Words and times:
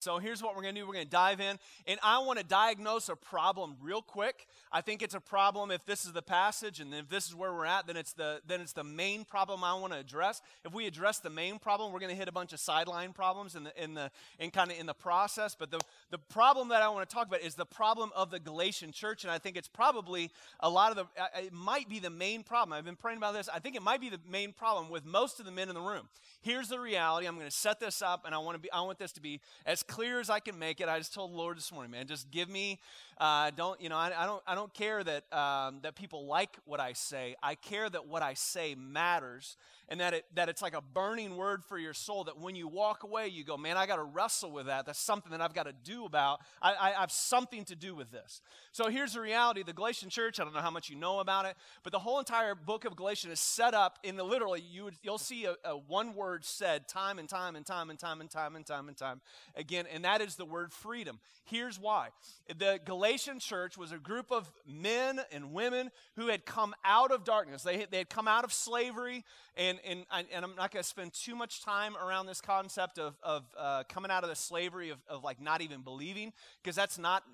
So 0.00 0.16
here's 0.16 0.42
what 0.42 0.56
we're 0.56 0.62
going 0.62 0.74
to 0.74 0.80
do. 0.80 0.86
We're 0.86 0.94
going 0.94 1.04
to 1.04 1.10
dive 1.10 1.42
in, 1.42 1.58
and 1.86 2.00
I 2.02 2.20
want 2.20 2.38
to 2.38 2.44
diagnose 2.44 3.10
a 3.10 3.16
problem 3.16 3.76
real 3.82 4.00
quick. 4.00 4.46
I 4.72 4.80
think 4.80 5.02
it's 5.02 5.14
a 5.14 5.20
problem 5.20 5.70
if 5.70 5.84
this 5.84 6.06
is 6.06 6.12
the 6.12 6.22
passage, 6.22 6.80
and 6.80 6.94
if 6.94 7.10
this 7.10 7.26
is 7.26 7.34
where 7.34 7.52
we're 7.52 7.66
at, 7.66 7.86
then 7.86 7.98
it's 7.98 8.14
the 8.14 8.40
then 8.46 8.62
it's 8.62 8.72
the 8.72 8.82
main 8.82 9.26
problem 9.26 9.62
I 9.62 9.74
want 9.74 9.92
to 9.92 9.98
address. 9.98 10.40
If 10.64 10.72
we 10.72 10.86
address 10.86 11.18
the 11.18 11.28
main 11.28 11.58
problem, 11.58 11.92
we're 11.92 11.98
going 11.98 12.12
to 12.12 12.16
hit 12.16 12.28
a 12.28 12.32
bunch 12.32 12.54
of 12.54 12.60
sideline 12.60 13.12
problems 13.12 13.56
in 13.56 13.64
the 13.64 13.82
in 13.82 13.92
the 13.92 14.10
in 14.38 14.50
kind 14.50 14.70
of 14.70 14.78
in 14.78 14.86
the 14.86 14.94
process. 14.94 15.54
But 15.54 15.70
the 15.70 15.80
the 16.10 16.16
problem 16.16 16.70
that 16.70 16.80
I 16.80 16.88
want 16.88 17.06
to 17.06 17.14
talk 17.14 17.26
about 17.26 17.42
is 17.42 17.54
the 17.54 17.66
problem 17.66 18.10
of 18.16 18.30
the 18.30 18.40
Galatian 18.40 18.92
church, 18.92 19.24
and 19.24 19.30
I 19.30 19.36
think 19.36 19.58
it's 19.58 19.68
probably 19.68 20.30
a 20.60 20.70
lot 20.70 20.92
of 20.92 20.96
the 20.96 21.44
it 21.44 21.52
might 21.52 21.90
be 21.90 21.98
the 21.98 22.08
main 22.08 22.42
problem. 22.42 22.72
I've 22.72 22.86
been 22.86 22.96
praying 22.96 23.18
about 23.18 23.34
this. 23.34 23.50
I 23.52 23.58
think 23.58 23.76
it 23.76 23.82
might 23.82 24.00
be 24.00 24.08
the 24.08 24.20
main 24.26 24.54
problem 24.54 24.88
with 24.88 25.04
most 25.04 25.40
of 25.40 25.44
the 25.44 25.52
men 25.52 25.68
in 25.68 25.74
the 25.74 25.82
room. 25.82 26.08
Here's 26.40 26.68
the 26.68 26.80
reality. 26.80 27.26
I'm 27.26 27.34
going 27.34 27.50
to 27.50 27.54
set 27.54 27.80
this 27.80 28.00
up, 28.00 28.24
and 28.24 28.34
I 28.34 28.38
want 28.38 28.54
to 28.54 28.62
be 28.62 28.72
I 28.72 28.80
want 28.80 28.98
this 28.98 29.12
to 29.12 29.20
be 29.20 29.40
as 29.66 29.82
clear 29.90 30.20
as 30.20 30.30
I 30.30 30.38
can 30.38 30.58
make 30.58 30.80
it. 30.80 30.88
I 30.88 30.98
just 30.98 31.12
told 31.12 31.32
the 31.32 31.36
Lord 31.36 31.56
this 31.56 31.72
morning, 31.72 31.90
man, 31.90 32.06
just 32.06 32.30
give 32.30 32.48
me, 32.48 32.78
uh, 33.20 33.50
don't, 33.50 33.80
you 33.80 33.90
know, 33.90 33.96
I, 33.96 34.10
I, 34.16 34.24
don't, 34.24 34.42
I 34.46 34.54
don't 34.54 34.72
care 34.72 35.04
that, 35.04 35.30
um, 35.32 35.80
that 35.82 35.94
people 35.94 36.26
like 36.26 36.56
what 36.64 36.80
I 36.80 36.94
say. 36.94 37.36
I 37.42 37.54
care 37.54 37.88
that 37.88 38.08
what 38.08 38.22
I 38.22 38.32
say 38.32 38.74
matters 38.74 39.58
and 39.90 40.00
that, 40.00 40.14
it, 40.14 40.24
that 40.36 40.48
it's 40.48 40.62
like 40.62 40.74
a 40.74 40.80
burning 40.80 41.36
word 41.36 41.62
for 41.64 41.76
your 41.76 41.92
soul 41.92 42.24
that 42.24 42.38
when 42.38 42.54
you 42.54 42.66
walk 42.66 43.02
away, 43.02 43.28
you 43.28 43.44
go, 43.44 43.56
man, 43.56 43.76
I 43.76 43.86
got 43.86 43.96
to 43.96 44.04
wrestle 44.04 44.52
with 44.52 44.66
that. 44.66 44.86
That's 44.86 45.00
something 45.00 45.32
that 45.32 45.40
I've 45.40 45.52
got 45.52 45.64
to 45.64 45.74
do 45.84 46.04
about. 46.04 46.40
I, 46.62 46.72
I, 46.72 46.88
I 46.96 47.00
have 47.00 47.12
something 47.12 47.64
to 47.66 47.76
do 47.76 47.94
with 47.94 48.10
this. 48.10 48.40
So 48.72 48.88
here's 48.88 49.14
the 49.14 49.20
reality. 49.20 49.64
The 49.64 49.72
Galatian 49.72 50.08
church, 50.08 50.40
I 50.40 50.44
don't 50.44 50.54
know 50.54 50.60
how 50.60 50.70
much 50.70 50.88
you 50.88 50.96
know 50.96 51.18
about 51.18 51.44
it, 51.44 51.56
but 51.82 51.92
the 51.92 51.98
whole 51.98 52.20
entire 52.20 52.54
book 52.54 52.84
of 52.84 52.96
Galatians 52.96 53.34
is 53.34 53.40
set 53.40 53.74
up 53.74 53.98
in 54.02 54.16
the 54.16 54.24
literally, 54.24 54.60
you 54.60 54.84
would, 54.84 54.94
you'll 55.02 55.18
see 55.18 55.44
a, 55.44 55.56
a 55.64 55.76
one 55.76 56.14
word 56.14 56.44
said 56.44 56.88
time 56.88 57.18
and 57.18 57.28
time 57.28 57.56
and 57.56 57.66
time 57.66 57.90
and 57.90 57.98
time 57.98 58.20
and 58.20 58.30
time 58.30 58.56
and 58.56 58.64
time 58.64 58.88
and 58.88 58.96
time 58.96 59.20
again, 59.56 59.86
and 59.92 60.04
that 60.04 60.20
is 60.20 60.36
the 60.36 60.44
word 60.44 60.72
freedom. 60.72 61.18
Here's 61.44 61.78
why. 61.78 62.08
The 62.56 62.80
Galatian 63.10 63.40
church 63.40 63.76
was 63.76 63.90
a 63.90 63.98
group 63.98 64.30
of 64.30 64.48
men 64.64 65.20
and 65.32 65.52
women 65.52 65.90
who 66.14 66.28
had 66.28 66.46
come 66.46 66.76
out 66.84 67.10
of 67.10 67.24
darkness. 67.24 67.64
They, 67.64 67.84
they 67.90 67.98
had 67.98 68.08
come 68.08 68.28
out 68.28 68.44
of 68.44 68.52
slavery 68.52 69.24
and, 69.56 69.80
and, 69.84 70.04
and 70.32 70.44
I'm 70.44 70.54
not 70.54 70.70
going 70.70 70.80
to 70.84 70.88
spend 70.88 71.12
too 71.12 71.34
much 71.34 71.64
time 71.64 71.96
around 71.96 72.26
this 72.26 72.40
concept 72.40 73.00
of, 73.00 73.16
of 73.24 73.42
uh, 73.58 73.82
coming 73.88 74.12
out 74.12 74.22
of 74.22 74.30
the 74.30 74.36
slavery 74.36 74.90
of, 74.90 74.98
of 75.08 75.24
like 75.24 75.42
not 75.42 75.60
even 75.60 75.80
believing, 75.80 76.32
because 76.62 76.76
that's 76.76 76.98
not, 76.98 77.24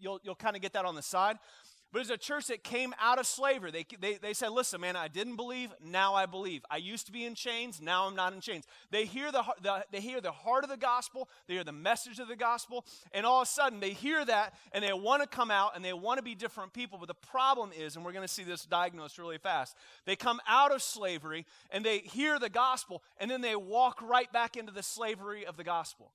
you'll, 0.00 0.18
you'll 0.22 0.34
kind 0.34 0.56
of 0.56 0.62
get 0.62 0.72
that 0.72 0.86
on 0.86 0.94
the 0.94 1.02
side. 1.02 1.36
But 1.90 2.02
it's 2.02 2.10
a 2.10 2.18
church 2.18 2.48
that 2.48 2.62
came 2.62 2.94
out 3.00 3.18
of 3.18 3.26
slavery. 3.26 3.70
They, 3.70 3.86
they, 3.98 4.18
they 4.18 4.34
said, 4.34 4.50
listen, 4.50 4.80
man, 4.80 4.94
I 4.94 5.08
didn't 5.08 5.36
believe, 5.36 5.72
now 5.82 6.14
I 6.14 6.26
believe. 6.26 6.62
I 6.70 6.76
used 6.76 7.06
to 7.06 7.12
be 7.12 7.24
in 7.24 7.34
chains, 7.34 7.80
now 7.80 8.06
I'm 8.06 8.14
not 8.14 8.34
in 8.34 8.40
chains. 8.40 8.66
They 8.90 9.06
hear 9.06 9.32
the, 9.32 9.42
the, 9.62 9.86
they 9.90 10.00
hear 10.00 10.20
the 10.20 10.30
heart 10.30 10.64
of 10.64 10.70
the 10.70 10.76
gospel, 10.76 11.30
they 11.46 11.54
hear 11.54 11.64
the 11.64 11.72
message 11.72 12.18
of 12.18 12.28
the 12.28 12.36
gospel, 12.36 12.84
and 13.12 13.24
all 13.24 13.40
of 13.40 13.48
a 13.48 13.50
sudden 13.50 13.80
they 13.80 13.92
hear 13.92 14.22
that 14.22 14.52
and 14.72 14.84
they 14.84 14.92
want 14.92 15.22
to 15.22 15.28
come 15.28 15.50
out 15.50 15.76
and 15.76 15.84
they 15.84 15.94
want 15.94 16.18
to 16.18 16.22
be 16.22 16.34
different 16.34 16.74
people. 16.74 16.98
But 16.98 17.08
the 17.08 17.14
problem 17.14 17.70
is, 17.74 17.96
and 17.96 18.04
we're 18.04 18.12
going 18.12 18.26
to 18.26 18.32
see 18.32 18.44
this 18.44 18.66
diagnosed 18.66 19.16
really 19.16 19.38
fast, 19.38 19.74
they 20.04 20.14
come 20.14 20.40
out 20.46 20.72
of 20.72 20.82
slavery 20.82 21.46
and 21.70 21.82
they 21.82 22.00
hear 22.00 22.38
the 22.38 22.50
gospel 22.50 23.02
and 23.18 23.30
then 23.30 23.40
they 23.40 23.56
walk 23.56 24.02
right 24.02 24.30
back 24.30 24.58
into 24.58 24.72
the 24.72 24.82
slavery 24.82 25.46
of 25.46 25.56
the 25.56 25.64
gospel. 25.64 26.12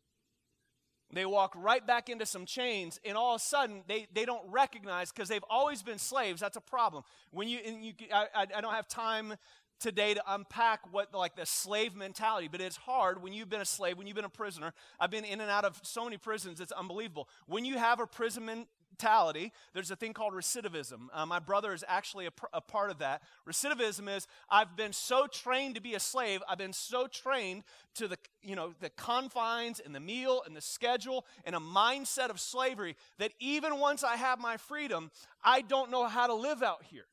They 1.13 1.25
walk 1.25 1.53
right 1.55 1.85
back 1.85 2.09
into 2.09 2.25
some 2.25 2.45
chains, 2.45 2.99
and 3.05 3.15
all 3.17 3.35
of 3.35 3.41
a 3.41 3.43
sudden 3.43 3.83
they, 3.87 4.07
they 4.13 4.25
don't 4.25 4.43
recognize 4.49 5.11
because 5.11 5.29
they've 5.29 5.43
always 5.49 5.83
been 5.83 5.99
slaves. 5.99 6.41
That's 6.41 6.57
a 6.57 6.61
problem. 6.61 7.03
When 7.31 7.47
you, 7.47 7.59
you 7.63 7.93
I, 8.13 8.47
I 8.55 8.61
don't 8.61 8.73
have 8.73 8.87
time 8.87 9.35
today 9.79 10.13
to 10.13 10.23
unpack 10.27 10.79
what 10.93 11.13
like 11.13 11.35
the 11.35 11.45
slave 11.45 11.93
mentality 11.93 12.47
but 12.49 12.61
it's 12.61 12.77
hard 12.77 13.21
when 13.21 13.33
you've 13.33 13.49
been 13.49 13.59
a 13.59 13.65
slave 13.65 13.97
when 13.97 14.07
you've 14.07 14.15
been 14.15 14.23
a 14.23 14.29
prisoner 14.29 14.71
i've 14.97 15.11
been 15.11 15.25
in 15.25 15.41
and 15.41 15.49
out 15.51 15.65
of 15.65 15.77
so 15.83 16.05
many 16.05 16.15
prisons 16.15 16.61
it's 16.61 16.71
unbelievable 16.71 17.27
when 17.47 17.65
you 17.65 17.77
have 17.77 17.99
a 17.99 18.07
prison 18.07 18.65
mentality, 18.93 19.51
there's 19.73 19.89
a 19.89 19.95
thing 19.95 20.13
called 20.13 20.33
recidivism. 20.33 21.07
Uh, 21.11 21.25
my 21.25 21.39
brother 21.39 21.73
is 21.73 21.83
actually 21.87 22.27
a, 22.27 22.31
pr- 22.31 22.45
a 22.53 22.61
part 22.61 22.91
of 22.91 22.99
that. 22.99 23.23
Recidivism 23.47 24.15
is 24.15 24.27
I've 24.49 24.75
been 24.75 24.93
so 24.93 25.25
trained 25.27 25.75
to 25.75 25.81
be 25.81 25.95
a 25.95 25.99
slave, 25.99 26.41
I've 26.47 26.59
been 26.59 26.73
so 26.73 27.07
trained 27.07 27.63
to 27.95 28.07
the, 28.07 28.17
you 28.43 28.55
know, 28.55 28.73
the 28.79 28.89
confines 28.91 29.79
and 29.79 29.95
the 29.95 29.99
meal 29.99 30.43
and 30.45 30.55
the 30.55 30.61
schedule 30.61 31.25
and 31.43 31.55
a 31.55 31.59
mindset 31.59 32.29
of 32.29 32.39
slavery 32.39 32.95
that 33.17 33.31
even 33.39 33.79
once 33.79 34.03
I 34.03 34.15
have 34.15 34.39
my 34.39 34.57
freedom, 34.57 35.09
I 35.43 35.61
don't 35.61 35.89
know 35.89 36.05
how 36.05 36.27
to 36.27 36.35
live 36.35 36.61
out 36.61 36.83
here. 36.83 37.05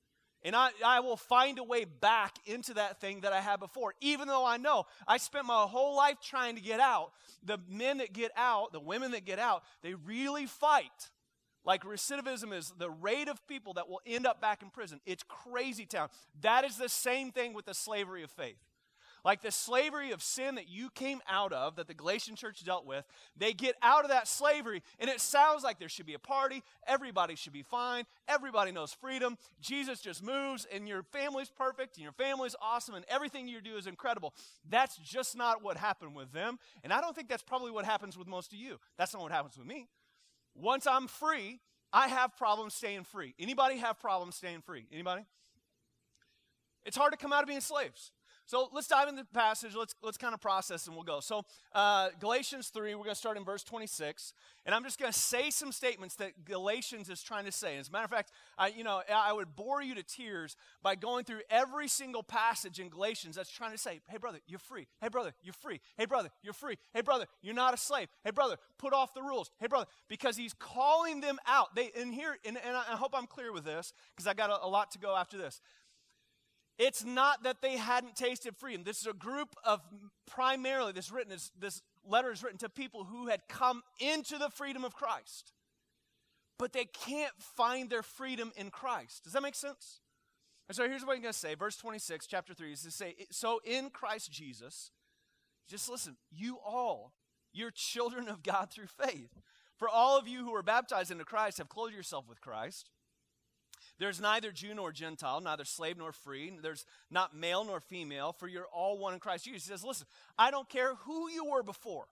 And 0.43 0.57
I, 0.57 0.71
I 0.85 1.01
will 1.01 1.19
find 1.19 1.59
a 1.59 1.63
way 1.63 1.85
back 1.85 2.37
into 2.47 2.75
that 2.75 3.01
thing 3.01 3.21
that 3.21 3.33
I 3.33 3.41
had 3.41 3.61
before, 3.61 3.95
even 4.01 4.27
though 4.27 4.45
I 4.47 4.57
know 4.57 4.87
I 5.07 5.19
spent 5.19 5.45
my 5.45 5.65
whole 5.65 5.95
life 5.95 6.17
trying 6.23 6.55
to 6.55 6.63
get 6.63 6.81
out. 6.81 7.13
The 7.45 7.59
men 7.69 7.99
that 7.99 8.15
get 8.15 8.33
out, 8.37 8.73
the 8.73 8.81
women 8.81 9.11
that 9.11 9.27
get 9.27 9.39
out, 9.39 9.63
they 9.83 9.95
really 9.95 10.47
fight 10.47 11.11
like 11.65 11.85
recidivism 11.85 12.53
is 12.57 12.73
the 12.79 12.91
rate 12.91 13.29
of 13.29 13.47
people 13.47 13.75
that 13.75 13.89
will 13.89 14.01
end 14.07 14.27
up 14.27 14.41
back 14.41 14.63
in 14.63 14.71
prison. 14.71 15.01
It's 15.05 15.23
crazy 15.23 15.87
town. 15.87 16.09
That 16.41 16.65
is 16.65 16.77
the 16.77 16.89
same 16.89 17.33
thing 17.33 17.53
with 17.53 17.67
the 17.67 17.75
slavery 17.75 18.23
of 18.23 18.31
faith. 18.31 18.57
Like 19.25 19.43
the 19.43 19.51
slavery 19.51 20.13
of 20.13 20.23
sin 20.23 20.55
that 20.55 20.69
you 20.69 20.89
came 20.91 21.21
out 21.29 21.53
of, 21.53 21.77
that 21.77 21.87
the 21.89 21.95
Galatian 21.95 22.37
church 22.37 22.65
dealt 22.65 22.87
with, 22.87 23.05
they 23.37 23.53
get 23.53 23.77
out 23.83 24.05
of 24.05 24.11
that 24.11 24.27
slavery, 24.27 24.83
and 24.99 25.11
it 25.11 25.21
sounds 25.21 25.63
like 25.63 25.79
there 25.79 25.89
should 25.89 26.07
be 26.07 26.15
a 26.15 26.19
party. 26.19 26.63
Everybody 26.87 27.35
should 27.35 27.53
be 27.53 27.63
fine. 27.63 28.05
Everybody 28.29 28.73
knows 28.73 28.95
freedom. 28.95 29.37
Jesus 29.61 30.01
just 30.01 30.23
moves, 30.23 30.67
and 30.73 30.89
your 30.89 31.03
family's 31.03 31.51
perfect, 31.51 31.97
and 31.97 32.03
your 32.03 32.13
family's 32.13 32.57
awesome, 32.63 32.95
and 32.95 33.05
everything 33.09 33.47
you 33.47 33.61
do 33.61 33.77
is 33.77 33.87
incredible. 33.87 34.33
That's 34.69 34.97
just 34.97 35.37
not 35.37 35.63
what 35.63 35.77
happened 35.77 36.15
with 36.15 36.33
them. 36.33 36.59
And 36.83 36.93
I 36.93 37.01
don't 37.01 37.15
think 37.15 37.29
that's 37.29 37.43
probably 37.43 37.71
what 37.71 37.85
happens 37.85 38.17
with 38.17 38.27
most 38.27 38.53
of 38.53 38.59
you. 38.59 38.79
That's 38.97 39.13
not 39.13 39.23
what 39.23 39.33
happens 39.33 39.59
with 39.59 39.67
me. 39.67 39.87
Once 40.55 40.87
I'm 40.87 41.07
free, 41.07 41.61
I 41.93 42.09
have 42.09 42.37
problems 42.37 42.75
staying 42.75 43.05
free. 43.05 43.35
Anybody 43.39 43.79
have 43.79 43.99
problems 43.99 44.37
staying 44.37 44.63
free? 44.63 44.87
Anybody? 44.93 45.23
It's 46.85 46.97
hard 46.97 47.13
to 47.13 47.19
come 47.19 47.33
out 47.33 47.43
of 47.43 47.49
being 47.49 47.61
slaves. 47.61 48.13
So 48.51 48.69
let's 48.73 48.89
dive 48.89 49.09
into 49.09 49.23
the 49.23 49.29
passage. 49.29 49.77
Let's, 49.77 49.95
let's 50.03 50.19
kind 50.19 50.35
of 50.35 50.41
process 50.41 50.89
and 50.89 50.97
we'll 50.97 51.05
go. 51.05 51.21
So, 51.21 51.45
uh, 51.73 52.09
Galatians 52.19 52.67
3, 52.71 52.97
we're 52.97 53.05
going 53.05 53.15
to 53.15 53.15
start 53.15 53.37
in 53.37 53.45
verse 53.45 53.63
26. 53.63 54.33
And 54.67 54.75
I'm 54.75 54.83
just 54.83 54.99
going 54.99 55.13
to 55.13 55.17
say 55.17 55.51
some 55.51 55.71
statements 55.71 56.17
that 56.17 56.45
Galatians 56.45 57.09
is 57.11 57.23
trying 57.23 57.45
to 57.45 57.53
say. 57.53 57.79
As 57.79 57.89
a 57.89 57.93
matter 57.93 58.07
of 58.07 58.11
fact, 58.11 58.33
I, 58.59 58.67
you 58.67 58.83
know, 58.83 59.03
I 59.09 59.33
would 59.33 59.55
bore 59.55 59.81
you 59.81 59.95
to 59.95 60.03
tears 60.03 60.57
by 60.83 60.97
going 60.97 61.25
through 61.25 61.43
every 61.49 61.87
single 61.87 62.25
passage 62.25 62.81
in 62.81 62.89
Galatians 62.89 63.37
that's 63.37 63.53
trying 63.53 63.71
to 63.71 63.79
say, 63.79 64.01
hey, 64.09 64.19
brother, 64.19 64.41
you're 64.49 64.59
free. 64.59 64.89
Hey, 65.01 65.07
brother, 65.07 65.33
you're 65.45 65.55
free. 65.55 65.79
Hey, 65.97 66.07
brother, 66.07 66.31
you're 66.43 66.53
free. 66.53 66.77
Hey, 66.93 67.03
brother, 67.03 67.27
you're 67.43 67.55
not 67.55 67.73
a 67.73 67.77
slave. 67.77 68.09
Hey, 68.25 68.33
brother, 68.33 68.57
put 68.79 68.93
off 68.93 69.15
the 69.15 69.23
rules. 69.23 69.49
Hey, 69.61 69.69
brother, 69.69 69.87
because 70.09 70.37
he's 70.37 70.55
calling 70.55 71.21
them 71.21 71.39
out. 71.47 71.77
They, 71.77 71.93
and 71.97 72.13
here, 72.13 72.37
and, 72.45 72.59
and 72.67 72.77
I 72.77 72.97
hope 72.97 73.13
I'm 73.15 73.29
clear 73.29 73.53
with 73.53 73.65
this 73.65 73.93
because 74.17 74.27
I 74.27 74.35
got 74.35 74.51
a, 74.51 74.67
a 74.67 74.67
lot 74.67 74.91
to 74.91 74.99
go 74.99 75.15
after 75.15 75.39
this. 75.39 75.61
It's 76.81 77.05
not 77.05 77.43
that 77.43 77.61
they 77.61 77.77
hadn't 77.77 78.17
tasted 78.17 78.57
freedom. 78.57 78.85
This 78.85 79.03
is 79.03 79.07
a 79.07 79.13
group 79.13 79.55
of 79.65 79.83
primarily, 80.27 80.93
this 80.93 81.13
written 81.13 81.31
is 81.31 81.53
this 81.61 81.83
letter 82.07 82.33
is 82.33 82.43
written 82.43 82.59
to 82.61 82.71
people 82.71 83.05
who 83.05 83.27
had 83.27 83.43
come 83.49 83.83
into 84.01 84.39
the 84.39 84.49
freedom 84.49 84.83
of 84.83 84.95
Christ. 84.95 85.53
But 86.59 86.73
they 86.73 86.87
can't 86.87 87.35
find 87.39 87.91
their 87.91 88.03
freedom 88.03 88.51
in 88.57 88.71
Christ. 88.71 89.25
Does 89.25 89.35
that 89.35 89.43
make 89.43 89.57
sense? 89.57 90.01
And 90.69 90.77
so 90.77 90.89
here's 90.89 91.05
what 91.05 91.17
I'm 91.17 91.21
going 91.21 91.35
to 91.35 91.39
say. 91.39 91.55
Verse 91.55 91.77
26, 91.77 92.27
chapter 92.27 92.55
3 92.55 92.73
is 92.73 92.83
to 92.85 92.91
say, 92.91 93.15
So 93.31 93.61
in 93.63 93.91
Christ 93.91 94.33
Jesus, 94.33 94.91
just 95.69 95.91
listen, 95.91 96.17
you 96.31 96.59
all, 96.65 97.13
you're 97.53 97.71
children 97.71 98.27
of 98.27 98.43
God 98.43 98.71
through 98.71 98.87
faith. 98.87 99.43
For 99.77 99.89
all 99.89 100.19
of 100.19 100.27
you 100.27 100.45
who 100.45 100.55
are 100.55 100.63
baptized 100.63 101.11
into 101.11 101.27
Christ 101.27 101.59
have 101.59 101.69
clothed 101.69 101.95
yourself 101.95 102.27
with 102.27 102.41
Christ. 102.41 102.89
There's 104.01 104.19
neither 104.19 104.51
Jew 104.51 104.75
nor 104.75 104.93
Gentile, 104.93 105.43
neither 105.43 105.67
slave 105.67 105.99
nor 105.99 106.11
free. 106.11 106.51
There's 106.63 106.87
not 107.11 107.37
male 107.37 107.65
nor 107.65 107.81
female, 107.81 108.33
for 108.33 108.49
you're 108.49 108.67
all 108.73 108.99
one 108.99 109.13
in 109.13 109.21
Christ 109.21 109.45
Jesus. 109.45 109.65
He 109.65 109.69
says, 109.69 109.85
Listen, 109.85 110.07
I 110.39 110.51
don't 110.51 110.69
care 110.71 110.95
who 111.05 111.31
you 111.31 111.45
were 111.45 111.63
before. 111.63 112.07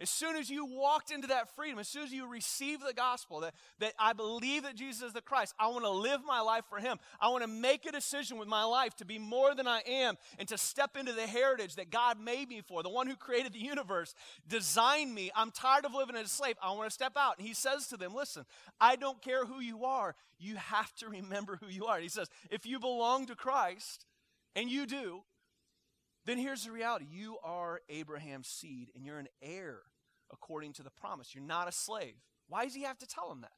As 0.00 0.10
soon 0.10 0.36
as 0.36 0.50
you 0.50 0.64
walked 0.64 1.10
into 1.10 1.28
that 1.28 1.54
freedom, 1.54 1.78
as 1.78 1.86
soon 1.86 2.02
as 2.02 2.12
you 2.12 2.26
received 2.26 2.82
the 2.86 2.94
gospel, 2.94 3.40
that, 3.40 3.54
that 3.78 3.92
I 3.98 4.14
believe 4.14 4.64
that 4.64 4.74
Jesus 4.74 5.02
is 5.02 5.12
the 5.12 5.20
Christ, 5.20 5.54
I 5.58 5.68
want 5.68 5.84
to 5.84 5.90
live 5.90 6.20
my 6.26 6.40
life 6.40 6.64
for 6.68 6.78
Him. 6.78 6.98
I 7.20 7.28
want 7.28 7.42
to 7.42 7.48
make 7.48 7.86
a 7.86 7.92
decision 7.92 8.38
with 8.38 8.48
my 8.48 8.64
life 8.64 8.96
to 8.96 9.04
be 9.04 9.18
more 9.18 9.54
than 9.54 9.68
I 9.68 9.80
am 9.86 10.16
and 10.38 10.48
to 10.48 10.58
step 10.58 10.96
into 10.96 11.12
the 11.12 11.26
heritage 11.26 11.76
that 11.76 11.90
God 11.90 12.18
made 12.18 12.48
me 12.48 12.62
for, 12.66 12.82
the 12.82 12.88
one 12.88 13.06
who 13.06 13.16
created 13.16 13.52
the 13.52 13.60
universe, 13.60 14.14
designed 14.48 15.14
me. 15.14 15.30
I'm 15.36 15.50
tired 15.50 15.84
of 15.84 15.94
living 15.94 16.16
as 16.16 16.26
a 16.26 16.28
slave. 16.28 16.56
I 16.62 16.72
want 16.72 16.88
to 16.88 16.94
step 16.94 17.12
out. 17.16 17.38
And 17.38 17.46
He 17.46 17.54
says 17.54 17.86
to 17.88 17.96
them, 17.96 18.14
Listen, 18.14 18.44
I 18.80 18.96
don't 18.96 19.22
care 19.22 19.44
who 19.44 19.60
you 19.60 19.84
are, 19.84 20.14
you 20.38 20.56
have 20.56 20.92
to 20.96 21.08
remember 21.08 21.58
who 21.60 21.68
you 21.68 21.86
are. 21.86 22.00
He 22.00 22.08
says, 22.08 22.28
If 22.50 22.66
you 22.66 22.80
belong 22.80 23.26
to 23.26 23.36
Christ, 23.36 24.06
and 24.54 24.70
you 24.70 24.86
do, 24.86 25.22
then 26.26 26.38
here's 26.38 26.64
the 26.64 26.72
reality 26.72 27.06
you 27.10 27.38
are 27.42 27.80
Abraham's 27.88 28.48
seed 28.48 28.90
and 28.94 29.04
you're 29.04 29.18
an 29.18 29.28
heir 29.40 29.80
according 30.32 30.72
to 30.74 30.82
the 30.82 30.90
promise. 30.90 31.34
You're 31.34 31.44
not 31.44 31.68
a 31.68 31.72
slave. 31.72 32.14
Why 32.48 32.64
does 32.64 32.74
he 32.74 32.82
have 32.82 32.98
to 32.98 33.06
tell 33.06 33.30
him 33.30 33.42
that? 33.42 33.52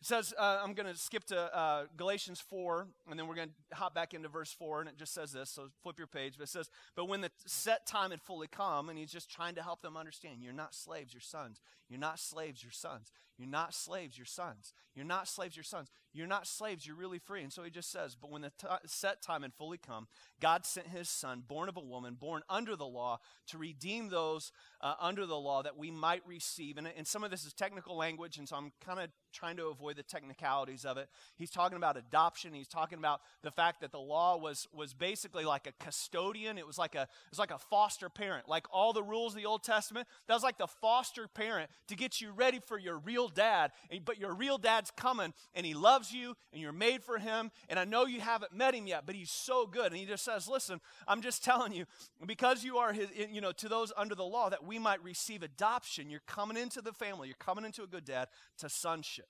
It 0.00 0.08
says, 0.08 0.34
uh, 0.38 0.60
I'm 0.62 0.74
going 0.74 0.92
to 0.92 0.98
skip 0.98 1.24
to 1.28 1.56
uh, 1.56 1.84
Galatians 1.96 2.38
4, 2.38 2.88
and 3.08 3.18
then 3.18 3.26
we're 3.26 3.36
going 3.36 3.48
to 3.70 3.76
hop 3.76 3.94
back 3.94 4.12
into 4.12 4.28
verse 4.28 4.52
4, 4.52 4.80
and 4.80 4.88
it 4.90 4.98
just 4.98 5.14
says 5.14 5.32
this. 5.32 5.48
So 5.48 5.68
flip 5.82 5.96
your 5.96 6.06
page. 6.06 6.34
But 6.36 6.44
it 6.44 6.50
says, 6.50 6.68
But 6.94 7.06
when 7.06 7.22
the 7.22 7.30
set 7.46 7.86
time 7.86 8.10
had 8.10 8.20
fully 8.20 8.46
come, 8.46 8.90
and 8.90 8.98
he's 8.98 9.10
just 9.10 9.30
trying 9.30 9.54
to 9.54 9.62
help 9.62 9.80
them 9.80 9.96
understand, 9.96 10.42
you're 10.42 10.52
not 10.52 10.74
slaves, 10.74 11.14
you're 11.14 11.22
sons. 11.22 11.62
You're 11.88 12.00
not 12.00 12.18
slaves, 12.18 12.62
you're 12.62 12.70
sons. 12.70 13.12
You're 13.38 13.48
not 13.48 13.72
slaves, 13.72 14.18
you're 14.18 14.26
sons. 14.26 14.74
You're 14.94 15.06
not 15.06 15.26
slaves, 15.26 15.56
you're 15.56 15.64
sons. 15.64 15.88
You're 16.14 16.28
not 16.28 16.46
slaves, 16.46 16.86
you're 16.86 16.96
really 16.96 17.18
free. 17.18 17.42
And 17.42 17.52
so 17.52 17.64
he 17.64 17.70
just 17.70 17.90
says, 17.90 18.16
But 18.18 18.30
when 18.30 18.42
the 18.42 18.52
t- 18.56 18.68
set 18.86 19.20
time 19.20 19.42
had 19.42 19.52
fully 19.52 19.78
come, 19.78 20.06
God 20.40 20.64
sent 20.64 20.86
his 20.86 21.08
son, 21.08 21.42
born 21.46 21.68
of 21.68 21.76
a 21.76 21.80
woman, 21.80 22.14
born 22.14 22.42
under 22.48 22.76
the 22.76 22.86
law, 22.86 23.18
to 23.48 23.58
redeem 23.58 24.08
those 24.08 24.52
uh, 24.80 24.94
under 25.00 25.26
the 25.26 25.36
law 25.36 25.62
that 25.64 25.76
we 25.76 25.90
might 25.90 26.22
receive. 26.24 26.78
And, 26.78 26.88
and 26.96 27.06
some 27.06 27.24
of 27.24 27.32
this 27.32 27.44
is 27.44 27.52
technical 27.52 27.96
language, 27.96 28.38
and 28.38 28.48
so 28.48 28.56
I'm 28.56 28.72
kind 28.80 29.00
of 29.00 29.08
trying 29.34 29.56
to 29.56 29.66
avoid 29.66 29.96
the 29.96 30.02
technicalities 30.02 30.84
of 30.84 30.96
it. 30.96 31.08
He's 31.36 31.50
talking 31.50 31.76
about 31.76 31.96
adoption. 31.96 32.54
He's 32.54 32.68
talking 32.68 32.98
about 32.98 33.20
the 33.42 33.50
fact 33.50 33.80
that 33.80 33.92
the 33.92 33.98
law 33.98 34.36
was, 34.36 34.68
was 34.72 34.94
basically 34.94 35.44
like 35.44 35.66
a 35.66 35.72
custodian. 35.84 36.56
It 36.56 36.66
was 36.66 36.78
like 36.78 36.94
a, 36.94 37.02
it 37.02 37.30
was 37.30 37.38
like 37.38 37.50
a 37.50 37.58
foster 37.58 38.08
parent. 38.08 38.48
Like 38.48 38.66
all 38.72 38.92
the 38.92 39.02
rules 39.02 39.34
of 39.34 39.38
the 39.38 39.46
Old 39.46 39.64
Testament, 39.64 40.06
that 40.28 40.34
was 40.34 40.42
like 40.42 40.58
the 40.58 40.66
foster 40.66 41.28
parent 41.28 41.70
to 41.88 41.96
get 41.96 42.20
you 42.20 42.30
ready 42.30 42.60
for 42.64 42.78
your 42.78 42.98
real 42.98 43.28
dad. 43.28 43.72
And, 43.90 44.04
but 44.04 44.18
your 44.18 44.34
real 44.34 44.58
dad's 44.58 44.90
coming, 44.90 45.34
and 45.54 45.66
he 45.66 45.74
loves 45.74 46.12
you 46.12 46.36
and 46.52 46.62
you're 46.62 46.72
made 46.72 47.02
for 47.02 47.18
him. 47.18 47.50
And 47.68 47.78
I 47.78 47.84
know 47.84 48.06
you 48.06 48.20
haven't 48.20 48.54
met 48.54 48.74
him 48.74 48.86
yet, 48.86 49.04
but 49.06 49.14
he's 49.14 49.30
so 49.30 49.66
good. 49.66 49.86
And 49.86 49.96
he 49.96 50.06
just 50.06 50.24
says, 50.24 50.48
Listen, 50.48 50.80
I'm 51.08 51.20
just 51.20 51.44
telling 51.44 51.72
you, 51.72 51.86
because 52.24 52.64
you 52.64 52.78
are 52.78 52.92
his, 52.92 53.08
you 53.30 53.40
know, 53.40 53.52
to 53.52 53.68
those 53.68 53.92
under 53.96 54.14
the 54.14 54.24
law, 54.24 54.48
that 54.50 54.64
we 54.64 54.78
might 54.78 55.02
receive 55.02 55.42
adoption. 55.42 56.10
You're 56.10 56.20
coming 56.26 56.56
into 56.56 56.80
the 56.80 56.92
family, 56.92 57.28
you're 57.28 57.36
coming 57.38 57.64
into 57.64 57.82
a 57.82 57.86
good 57.86 58.04
dad 58.04 58.28
to 58.58 58.68
sonship. 58.68 59.23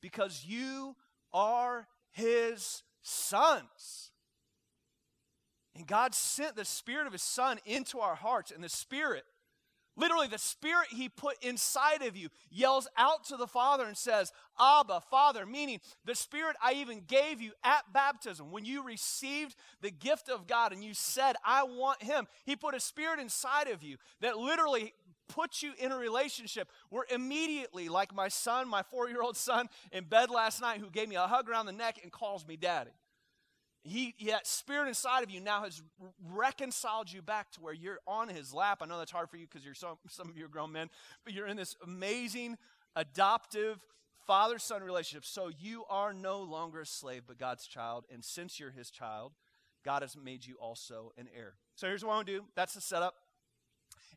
Because 0.00 0.44
you 0.46 0.96
are 1.32 1.86
his 2.12 2.82
sons. 3.02 4.10
And 5.74 5.86
God 5.86 6.14
sent 6.14 6.56
the 6.56 6.64
Spirit 6.64 7.06
of 7.06 7.12
His 7.12 7.22
Son 7.22 7.58
into 7.66 8.00
our 8.00 8.14
hearts, 8.14 8.50
and 8.50 8.64
the 8.64 8.68
Spirit 8.68 9.24
Literally, 9.98 10.28
the 10.28 10.38
spirit 10.38 10.88
he 10.90 11.08
put 11.08 11.42
inside 11.42 12.02
of 12.02 12.16
you 12.16 12.28
yells 12.50 12.86
out 12.98 13.24
to 13.24 13.36
the 13.36 13.46
Father 13.46 13.86
and 13.86 13.96
says, 13.96 14.30
Abba, 14.60 15.00
Father, 15.10 15.46
meaning 15.46 15.80
the 16.04 16.14
spirit 16.14 16.54
I 16.62 16.74
even 16.74 17.02
gave 17.06 17.40
you 17.40 17.52
at 17.64 17.92
baptism. 17.94 18.50
When 18.50 18.66
you 18.66 18.84
received 18.84 19.56
the 19.80 19.90
gift 19.90 20.28
of 20.28 20.46
God 20.46 20.72
and 20.72 20.84
you 20.84 20.92
said, 20.92 21.36
I 21.42 21.62
want 21.62 22.02
him, 22.02 22.26
he 22.44 22.56
put 22.56 22.74
a 22.74 22.80
spirit 22.80 23.20
inside 23.20 23.68
of 23.68 23.82
you 23.82 23.96
that 24.20 24.36
literally 24.36 24.92
puts 25.28 25.62
you 25.62 25.72
in 25.78 25.92
a 25.92 25.96
relationship 25.96 26.70
where 26.90 27.04
immediately, 27.10 27.88
like 27.88 28.14
my 28.14 28.28
son, 28.28 28.68
my 28.68 28.82
four 28.82 29.08
year 29.08 29.22
old 29.22 29.36
son 29.36 29.68
in 29.92 30.04
bed 30.04 30.30
last 30.30 30.60
night, 30.60 30.80
who 30.80 30.90
gave 30.90 31.08
me 31.08 31.16
a 31.16 31.26
hug 31.26 31.48
around 31.48 31.66
the 31.66 31.72
neck 31.72 31.98
and 32.02 32.12
calls 32.12 32.46
me 32.46 32.56
daddy 32.56 32.90
he, 33.86 34.14
that 34.26 34.46
spirit 34.46 34.88
inside 34.88 35.22
of 35.22 35.30
you 35.30 35.40
now 35.40 35.62
has 35.62 35.82
reconciled 36.28 37.10
you 37.10 37.22
back 37.22 37.52
to 37.52 37.60
where 37.60 37.72
you're 37.72 38.00
on 38.06 38.28
his 38.28 38.52
lap. 38.52 38.80
I 38.82 38.86
know 38.86 38.98
that's 38.98 39.12
hard 39.12 39.30
for 39.30 39.36
you 39.36 39.46
because 39.46 39.64
you're 39.64 39.74
some, 39.74 39.96
some 40.08 40.28
of 40.28 40.36
you 40.36 40.44
are 40.44 40.48
grown 40.48 40.72
men, 40.72 40.90
but 41.24 41.32
you're 41.32 41.46
in 41.46 41.56
this 41.56 41.76
amazing 41.84 42.56
adoptive 42.96 43.84
father 44.26 44.58
son 44.58 44.82
relationship. 44.82 45.24
So 45.24 45.50
you 45.60 45.84
are 45.88 46.12
no 46.12 46.42
longer 46.42 46.80
a 46.80 46.86
slave, 46.86 47.22
but 47.26 47.38
God's 47.38 47.66
child. 47.66 48.04
And 48.12 48.24
since 48.24 48.58
you're 48.58 48.72
his 48.72 48.90
child, 48.90 49.32
God 49.84 50.02
has 50.02 50.16
made 50.16 50.44
you 50.44 50.56
also 50.60 51.12
an 51.16 51.28
heir. 51.36 51.54
So 51.76 51.86
here's 51.86 52.04
what 52.04 52.12
I 52.12 52.16
want 52.16 52.26
to 52.26 52.38
do 52.38 52.44
that's 52.56 52.74
the 52.74 52.80
setup. 52.80 53.14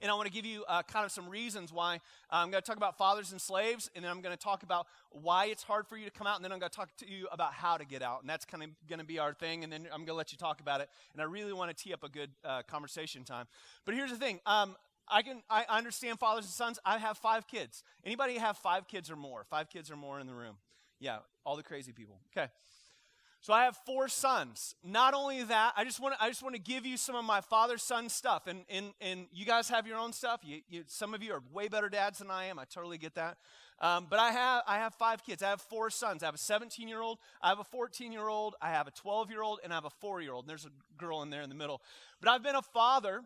And 0.01 0.11
I 0.11 0.15
want 0.15 0.27
to 0.27 0.31
give 0.31 0.45
you 0.45 0.63
uh, 0.67 0.83
kind 0.83 1.05
of 1.05 1.11
some 1.11 1.27
reasons 1.27 1.73
why. 1.73 1.95
Uh, 1.95 2.37
I'm 2.37 2.51
going 2.51 2.61
to 2.61 2.65
talk 2.65 2.77
about 2.77 2.97
fathers 2.97 3.31
and 3.31 3.41
slaves, 3.41 3.89
and 3.95 4.03
then 4.03 4.11
I'm 4.11 4.21
going 4.21 4.35
to 4.35 4.41
talk 4.41 4.63
about 4.63 4.87
why 5.11 5.45
it's 5.45 5.63
hard 5.63 5.87
for 5.87 5.97
you 5.97 6.05
to 6.05 6.11
come 6.11 6.27
out, 6.27 6.37
and 6.37 6.45
then 6.45 6.51
I'm 6.51 6.59
going 6.59 6.69
to 6.69 6.75
talk 6.75 6.95
to 6.97 7.09
you 7.09 7.27
about 7.31 7.53
how 7.53 7.77
to 7.77 7.85
get 7.85 8.01
out. 8.01 8.21
And 8.21 8.29
that's 8.29 8.45
kind 8.45 8.63
of 8.63 8.69
going 8.87 8.99
to 8.99 9.05
be 9.05 9.19
our 9.19 9.33
thing, 9.33 9.63
and 9.63 9.71
then 9.71 9.87
I'm 9.91 9.99
going 9.99 10.07
to 10.07 10.13
let 10.13 10.31
you 10.31 10.37
talk 10.37 10.61
about 10.61 10.81
it. 10.81 10.89
And 11.13 11.21
I 11.21 11.25
really 11.25 11.53
want 11.53 11.75
to 11.75 11.83
tee 11.83 11.93
up 11.93 12.03
a 12.03 12.09
good 12.09 12.29
uh, 12.45 12.61
conversation 12.63 13.23
time. 13.23 13.45
But 13.85 13.95
here's 13.95 14.11
the 14.11 14.17
thing. 14.17 14.39
Um, 14.45 14.75
I 15.09 15.21
can 15.23 15.41
I 15.49 15.65
understand 15.69 16.19
fathers 16.19 16.45
and 16.45 16.53
sons. 16.53 16.79
I 16.85 16.97
have 16.99 17.17
five 17.17 17.47
kids. 17.47 17.83
Anybody 18.05 18.35
have 18.37 18.57
five 18.57 18.87
kids 18.87 19.09
or 19.09 19.15
more? 19.15 19.43
Five 19.49 19.69
kids 19.69 19.89
or 19.89 19.95
more 19.95 20.19
in 20.19 20.27
the 20.27 20.35
room? 20.35 20.57
Yeah, 20.99 21.19
all 21.45 21.55
the 21.55 21.63
crazy 21.63 21.91
people. 21.91 22.19
Okay. 22.31 22.51
So 23.41 23.53
I 23.53 23.63
have 23.63 23.77
four 23.85 24.09
sons. 24.09 24.75
Not 24.83 25.13
only 25.13 25.43
that, 25.43 25.73
I 25.77 25.85
just 25.85 26.01
want 26.01 26.15
to, 26.15 26.23
I 26.23 26.27
just 26.27 26.43
want 26.43 26.55
to 26.55 26.61
give 26.61 26.85
you 26.85 26.97
some 26.97 27.15
of 27.15 27.23
my 27.23 27.39
father's 27.39 27.81
son 27.81 28.09
stuff. 28.09 28.47
And, 28.47 28.65
and, 28.69 28.87
and 28.99 29.27
you 29.31 29.45
guys 29.45 29.69
have 29.69 29.87
your 29.87 29.97
own 29.97 30.11
stuff. 30.11 30.41
You, 30.43 30.59
you, 30.69 30.83
some 30.87 31.13
of 31.13 31.23
you 31.23 31.31
are 31.31 31.41
way 31.53 31.69
better 31.69 31.87
dads 31.87 32.19
than 32.19 32.29
I 32.29 32.45
am. 32.45 32.59
I 32.59 32.65
totally 32.65 32.97
get 32.97 33.15
that. 33.15 33.37
Um, 33.81 34.07
but 34.09 34.19
I 34.19 34.31
have, 34.31 34.63
I 34.67 34.77
have 34.79 34.93
five 34.93 35.23
kids. 35.25 35.41
I 35.41 35.51
have 35.51 35.61
four 35.61 35.89
sons. 35.89 36.21
I 36.21 36.25
have 36.25 36.35
a 36.35 36.39
17 36.39 36.89
year 36.89 36.99
old, 37.01 37.19
I 37.41 37.47
have 37.47 37.59
a 37.59 37.63
14 37.63 38.11
year 38.11 38.27
old, 38.27 38.55
I 38.61 38.71
have 38.71 38.87
a 38.87 38.91
12 38.91 39.31
year 39.31 39.41
old, 39.41 39.59
and 39.63 39.71
I 39.71 39.77
have 39.77 39.85
a 39.85 39.89
four 39.89 40.21
year 40.21 40.33
old. 40.33 40.43
And 40.43 40.49
there's 40.49 40.65
a 40.65 40.71
girl 40.97 41.21
in 41.21 41.29
there 41.29 41.41
in 41.41 41.49
the 41.49 41.55
middle. 41.55 41.81
But 42.19 42.29
I've 42.29 42.43
been 42.43 42.55
a 42.55 42.61
father 42.61 43.21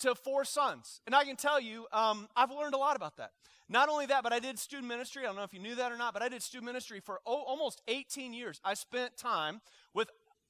to 0.00 0.14
four 0.14 0.44
sons. 0.44 1.00
And 1.06 1.14
I 1.14 1.24
can 1.24 1.36
tell 1.36 1.60
you, 1.60 1.86
um, 1.92 2.28
I've 2.36 2.50
learned 2.50 2.74
a 2.74 2.78
lot 2.78 2.96
about 2.96 3.16
that. 3.16 3.30
Not 3.68 3.88
only 3.88 4.06
that, 4.06 4.22
but 4.22 4.32
I 4.32 4.38
did 4.38 4.58
student 4.58 4.88
ministry. 4.88 5.24
I 5.24 5.26
don't 5.26 5.36
know 5.36 5.42
if 5.42 5.52
you 5.52 5.58
knew 5.60 5.74
that 5.74 5.90
or 5.90 5.96
not, 5.96 6.12
but 6.12 6.22
I 6.22 6.28
did 6.28 6.42
student 6.42 6.66
ministry 6.66 7.00
for 7.00 7.20
oh, 7.26 7.42
almost 7.42 7.82
18 7.88 8.32
years. 8.32 8.60
I 8.64 8.74
spent 8.74 9.16
time 9.16 9.60
with 9.92 10.08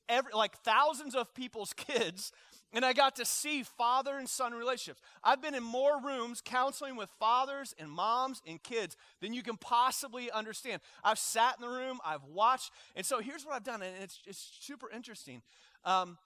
every, 0.09 0.33
like 0.35 0.57
thousands 0.59 1.15
of 1.15 1.35
people's 1.35 1.73
kids, 1.77 2.33
and 2.73 2.85
I 2.85 2.93
got 2.93 3.17
to 3.17 3.25
see 3.25 3.63
father 3.63 4.19
and 4.19 4.29
son 4.29 4.53
relationships. 4.53 5.01
I've 5.25 5.41
been 5.41 5.55
in 5.55 5.63
more 5.63 5.99
rooms 6.01 6.43
counseling 6.45 6.97
with 6.97 7.09
fathers 7.19 7.75
and 7.79 7.91
moms 7.91 8.43
and 8.47 8.63
kids 8.63 8.97
than 9.23 9.33
you 9.33 9.43
can 9.43 9.57
possibly 9.57 10.31
understand. 10.31 10.83
I've 11.03 11.19
sat 11.19 11.55
in 11.59 11.67
the 11.67 11.75
room, 11.75 12.01
I've 12.05 12.25
watched, 12.25 12.71
and 12.95 13.07
so 13.07 13.21
here's 13.21 13.47
what 13.47 13.55
I've 13.55 13.65
done, 13.65 13.81
and 13.81 13.95
it's, 14.03 14.21
it's 14.27 14.59
super 14.61 14.91
interesting. 14.91 15.41
Um, 15.85 16.19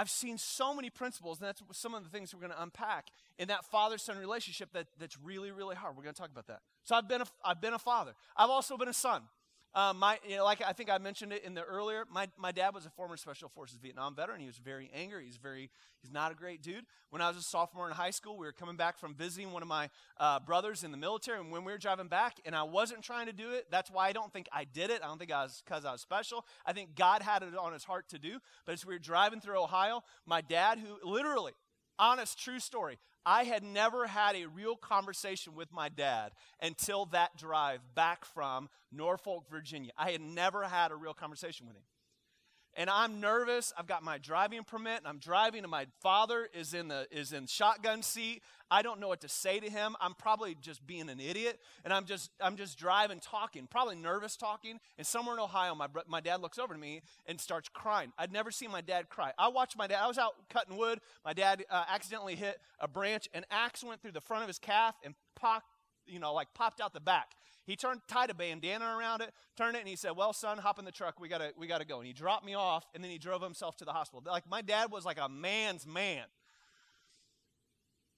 I've 0.00 0.08
seen 0.08 0.38
so 0.38 0.72
many 0.72 0.88
principles, 0.88 1.40
and 1.40 1.46
that's 1.46 1.62
some 1.72 1.92
of 1.94 2.02
the 2.02 2.08
things 2.08 2.34
we're 2.34 2.40
going 2.40 2.52
to 2.52 2.62
unpack 2.62 3.08
in 3.38 3.48
that 3.48 3.66
father 3.66 3.98
son 3.98 4.16
relationship 4.16 4.72
that, 4.72 4.86
that's 4.98 5.18
really, 5.22 5.50
really 5.50 5.76
hard. 5.76 5.94
We're 5.94 6.04
going 6.04 6.14
to 6.14 6.20
talk 6.22 6.30
about 6.30 6.46
that. 6.46 6.60
So 6.84 6.94
I've 6.94 7.06
been 7.06 7.20
a, 7.20 7.26
I've 7.44 7.60
been 7.60 7.74
a 7.74 7.78
father. 7.78 8.12
I've 8.34 8.48
also 8.48 8.78
been 8.78 8.88
a 8.88 8.94
son. 8.94 9.24
Um, 9.72 9.98
my, 9.98 10.18
you 10.26 10.36
know, 10.36 10.44
like 10.44 10.62
I 10.66 10.72
think 10.72 10.90
I 10.90 10.98
mentioned 10.98 11.32
it 11.32 11.44
in 11.44 11.54
the 11.54 11.62
earlier, 11.62 12.04
my, 12.10 12.28
my 12.36 12.50
dad 12.50 12.74
was 12.74 12.86
a 12.86 12.90
former 12.90 13.16
Special 13.16 13.48
Forces 13.48 13.78
Vietnam 13.80 14.16
veteran. 14.16 14.40
He 14.40 14.46
was 14.46 14.58
very 14.58 14.90
angry. 14.92 15.26
He's 15.26 15.36
very, 15.36 15.70
he's 16.02 16.10
not 16.10 16.32
a 16.32 16.34
great 16.34 16.60
dude. 16.60 16.86
When 17.10 17.22
I 17.22 17.28
was 17.28 17.36
a 17.36 17.42
sophomore 17.42 17.88
in 17.88 17.94
high 17.94 18.10
school, 18.10 18.36
we 18.36 18.46
were 18.46 18.52
coming 18.52 18.76
back 18.76 18.98
from 18.98 19.14
visiting 19.14 19.52
one 19.52 19.62
of 19.62 19.68
my 19.68 19.88
uh, 20.18 20.40
brothers 20.40 20.82
in 20.82 20.90
the 20.90 20.96
military, 20.96 21.38
and 21.38 21.52
when 21.52 21.64
we 21.64 21.70
were 21.70 21.78
driving 21.78 22.08
back, 22.08 22.38
and 22.44 22.54
I 22.54 22.64
wasn't 22.64 23.02
trying 23.02 23.26
to 23.26 23.32
do 23.32 23.50
it, 23.52 23.66
that's 23.70 23.90
why 23.92 24.08
I 24.08 24.12
don't 24.12 24.32
think 24.32 24.48
I 24.52 24.64
did 24.64 24.90
it. 24.90 25.02
I 25.04 25.06
don't 25.06 25.18
think 25.18 25.32
I 25.32 25.44
was 25.44 25.62
because 25.64 25.84
I 25.84 25.92
was 25.92 26.00
special. 26.00 26.44
I 26.66 26.72
think 26.72 26.96
God 26.96 27.22
had 27.22 27.44
it 27.44 27.56
on 27.56 27.72
his 27.72 27.84
heart 27.84 28.08
to 28.08 28.18
do. 28.18 28.40
But 28.66 28.72
as 28.72 28.84
we 28.84 28.94
were 28.94 28.98
driving 28.98 29.40
through 29.40 29.62
Ohio, 29.62 30.02
my 30.26 30.40
dad, 30.40 30.78
who 30.78 31.08
literally, 31.08 31.52
honest, 31.96 32.38
true 32.38 32.58
story, 32.58 32.98
I 33.24 33.44
had 33.44 33.62
never 33.62 34.06
had 34.06 34.36
a 34.36 34.46
real 34.46 34.76
conversation 34.76 35.54
with 35.54 35.72
my 35.72 35.88
dad 35.88 36.32
until 36.60 37.06
that 37.06 37.36
drive 37.36 37.80
back 37.94 38.24
from 38.24 38.68
Norfolk, 38.90 39.44
Virginia. 39.50 39.92
I 39.96 40.10
had 40.10 40.20
never 40.20 40.64
had 40.64 40.90
a 40.90 40.96
real 40.96 41.14
conversation 41.14 41.66
with 41.66 41.76
him 41.76 41.82
and 42.76 42.88
I'm 42.88 43.20
nervous. 43.20 43.72
I've 43.76 43.86
got 43.86 44.02
my 44.02 44.18
driving 44.18 44.62
permit 44.64 44.98
and 44.98 45.06
I'm 45.06 45.18
driving 45.18 45.62
and 45.62 45.70
my 45.70 45.86
father 46.00 46.48
is 46.54 46.74
in 46.74 46.88
the 46.88 47.06
is 47.10 47.32
in 47.32 47.46
shotgun 47.46 48.02
seat. 48.02 48.42
I 48.70 48.82
don't 48.82 49.00
know 49.00 49.08
what 49.08 49.20
to 49.22 49.28
say 49.28 49.58
to 49.58 49.68
him. 49.68 49.96
I'm 50.00 50.14
probably 50.14 50.56
just 50.60 50.86
being 50.86 51.08
an 51.08 51.18
idiot 51.20 51.58
and 51.84 51.92
I'm 51.92 52.04
just 52.04 52.30
I'm 52.40 52.56
just 52.56 52.78
driving 52.78 53.20
talking, 53.20 53.66
probably 53.66 53.96
nervous 53.96 54.36
talking. 54.36 54.78
And 54.98 55.06
somewhere 55.06 55.34
in 55.34 55.40
Ohio 55.40 55.74
my 55.74 55.88
my 56.06 56.20
dad 56.20 56.40
looks 56.40 56.58
over 56.58 56.74
to 56.74 56.80
me 56.80 57.02
and 57.26 57.40
starts 57.40 57.68
crying. 57.68 58.12
I'd 58.18 58.32
never 58.32 58.50
seen 58.50 58.70
my 58.70 58.80
dad 58.80 59.08
cry. 59.08 59.32
I 59.38 59.48
watched 59.48 59.76
my 59.76 59.86
dad 59.86 60.00
I 60.02 60.06
was 60.06 60.18
out 60.18 60.34
cutting 60.48 60.76
wood. 60.76 61.00
My 61.24 61.32
dad 61.32 61.64
uh, 61.70 61.84
accidentally 61.88 62.36
hit 62.36 62.58
a 62.78 62.88
branch 62.88 63.28
and 63.34 63.44
axe 63.50 63.82
went 63.82 64.00
through 64.02 64.12
the 64.12 64.20
front 64.20 64.42
of 64.42 64.48
his 64.48 64.58
calf 64.58 64.94
and 65.04 65.14
popped 65.34 65.66
you 66.10 66.18
know, 66.18 66.34
like 66.34 66.52
popped 66.54 66.80
out 66.80 66.92
the 66.92 67.00
back. 67.00 67.32
He 67.70 67.76
turned, 67.76 68.00
tied 68.08 68.30
a 68.30 68.34
bandana 68.34 68.96
around 68.98 69.20
it, 69.20 69.32
turned 69.56 69.76
it, 69.76 69.78
and 69.78 69.88
he 69.88 69.94
said, 69.94 70.16
"Well, 70.16 70.32
son, 70.32 70.58
hop 70.58 70.80
in 70.80 70.84
the 70.84 70.90
truck. 70.90 71.20
We 71.20 71.28
gotta, 71.28 71.52
we 71.56 71.68
gotta 71.68 71.84
go." 71.84 71.98
And 71.98 72.06
he 72.08 72.12
dropped 72.12 72.44
me 72.44 72.54
off, 72.54 72.84
and 72.96 73.04
then 73.04 73.12
he 73.12 73.18
drove 73.18 73.40
himself 73.40 73.76
to 73.76 73.84
the 73.84 73.92
hospital. 73.92 74.24
Like 74.26 74.50
my 74.50 74.60
dad 74.60 74.90
was 74.90 75.04
like 75.04 75.18
a 75.20 75.28
man's 75.28 75.86
man. 75.86 76.24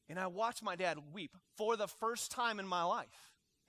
And 0.09 0.19
I 0.19 0.29
watched 0.29 0.63
my 0.63 0.75
dad 0.75 0.97
weep 1.13 1.37
for 1.59 1.77
the 1.77 1.87
first 1.87 2.31
time 2.31 2.61
in 2.61 2.67
my 2.67 2.83
life. 2.83 3.09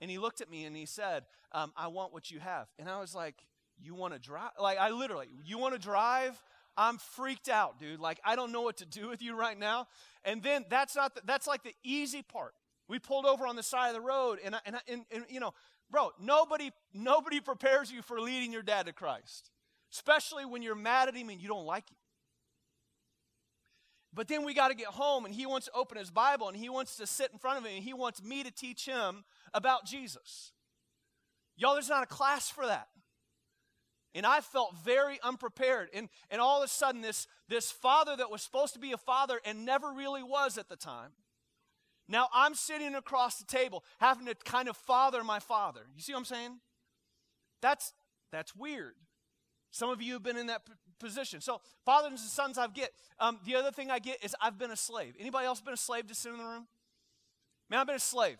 And 0.00 0.10
he 0.10 0.16
looked 0.16 0.40
at 0.40 0.50
me 0.50 0.64
and 0.64 0.74
he 0.74 0.86
said, 0.86 1.24
um, 1.52 1.72
I 1.76 1.88
want 1.88 2.14
what 2.14 2.30
you 2.30 2.40
have. 2.40 2.66
And 2.78 2.88
I 2.88 2.98
was 2.98 3.14
like, 3.14 3.34
You 3.78 3.94
want 3.94 4.14
to 4.14 4.18
drive? 4.18 4.52
Like, 4.58 4.78
I 4.78 4.88
literally, 4.88 5.28
you 5.44 5.58
want 5.58 5.74
to 5.74 5.80
drive? 5.80 6.42
I'm 6.78 6.96
freaked 6.96 7.50
out, 7.50 7.78
dude. 7.78 8.00
Like, 8.00 8.20
I 8.24 8.36
don't 8.36 8.52
know 8.52 8.62
what 8.62 8.78
to 8.78 8.86
do 8.86 9.08
with 9.08 9.20
you 9.20 9.36
right 9.36 9.58
now. 9.58 9.86
And 10.24 10.42
then 10.42 10.64
that's 10.70 10.96
not, 10.96 11.14
the, 11.14 11.20
that's 11.26 11.46
like 11.46 11.62
the 11.62 11.74
easy 11.84 12.22
part. 12.22 12.54
We 12.88 12.98
pulled 12.98 13.24
over 13.24 13.46
on 13.46 13.56
the 13.56 13.62
side 13.62 13.88
of 13.88 13.94
the 13.94 14.00
road, 14.00 14.38
and, 14.44 14.54
I, 14.54 14.58
and, 14.66 14.76
I, 14.76 14.80
and, 14.88 15.04
and, 15.10 15.24
you 15.30 15.40
know, 15.40 15.54
bro, 15.94 16.10
nobody, 16.20 16.72
nobody 16.92 17.38
prepares 17.38 17.92
you 17.92 18.02
for 18.02 18.20
leading 18.20 18.52
your 18.52 18.64
dad 18.64 18.86
to 18.86 18.92
Christ, 18.92 19.52
especially 19.92 20.44
when 20.44 20.60
you're 20.60 20.74
mad 20.74 21.06
at 21.06 21.14
him 21.14 21.28
and 21.28 21.40
you 21.40 21.46
don't 21.46 21.66
like 21.66 21.88
him. 21.88 21.96
But 24.12 24.26
then 24.26 24.44
we 24.44 24.54
got 24.54 24.68
to 24.68 24.74
get 24.74 24.88
home, 24.88 25.24
and 25.24 25.32
he 25.32 25.46
wants 25.46 25.66
to 25.66 25.72
open 25.72 25.96
his 25.96 26.10
Bible, 26.10 26.48
and 26.48 26.56
he 26.56 26.68
wants 26.68 26.96
to 26.96 27.06
sit 27.06 27.30
in 27.32 27.38
front 27.38 27.58
of 27.58 27.64
me, 27.64 27.76
and 27.76 27.84
he 27.84 27.94
wants 27.94 28.24
me 28.24 28.42
to 28.42 28.50
teach 28.50 28.86
him 28.86 29.22
about 29.52 29.86
Jesus. 29.86 30.50
Y'all, 31.56 31.74
there's 31.74 31.88
not 31.88 32.02
a 32.02 32.06
class 32.06 32.50
for 32.50 32.66
that. 32.66 32.88
And 34.16 34.26
I 34.26 34.40
felt 34.40 34.74
very 34.84 35.20
unprepared. 35.22 35.90
And, 35.94 36.08
and 36.28 36.40
all 36.40 36.60
of 36.60 36.64
a 36.64 36.68
sudden, 36.68 37.02
this, 37.02 37.28
this 37.48 37.70
father 37.70 38.16
that 38.16 38.32
was 38.32 38.42
supposed 38.42 38.74
to 38.74 38.80
be 38.80 38.90
a 38.90 38.96
father 38.96 39.40
and 39.44 39.64
never 39.64 39.92
really 39.92 40.24
was 40.24 40.58
at 40.58 40.68
the 40.68 40.76
time, 40.76 41.10
now 42.08 42.28
I'm 42.32 42.54
sitting 42.54 42.94
across 42.94 43.38
the 43.38 43.46
table 43.46 43.82
having 43.98 44.26
to 44.26 44.34
kind 44.34 44.68
of 44.68 44.76
father 44.76 45.24
my 45.24 45.38
father. 45.38 45.80
You 45.94 46.02
see 46.02 46.12
what 46.12 46.20
I'm 46.20 46.24
saying? 46.24 46.60
That's, 47.62 47.92
that's 48.30 48.54
weird. 48.54 48.94
Some 49.70 49.90
of 49.90 50.00
you 50.00 50.12
have 50.12 50.22
been 50.22 50.36
in 50.36 50.46
that 50.48 50.66
p- 50.66 50.72
position. 51.00 51.40
So, 51.40 51.60
fathers 51.84 52.10
and 52.10 52.18
sons, 52.20 52.58
I 52.58 52.68
get. 52.68 52.92
Um, 53.18 53.40
the 53.44 53.56
other 53.56 53.72
thing 53.72 53.90
I 53.90 53.98
get 53.98 54.24
is 54.24 54.36
I've 54.40 54.58
been 54.58 54.70
a 54.70 54.76
slave. 54.76 55.14
Anybody 55.18 55.46
else 55.46 55.60
been 55.60 55.74
a 55.74 55.76
slave 55.76 56.06
to 56.08 56.14
sit 56.14 56.30
in 56.30 56.38
the 56.38 56.44
room? 56.44 56.66
Man, 57.70 57.80
I've 57.80 57.86
been 57.86 57.96
a 57.96 57.98
slave. 57.98 58.38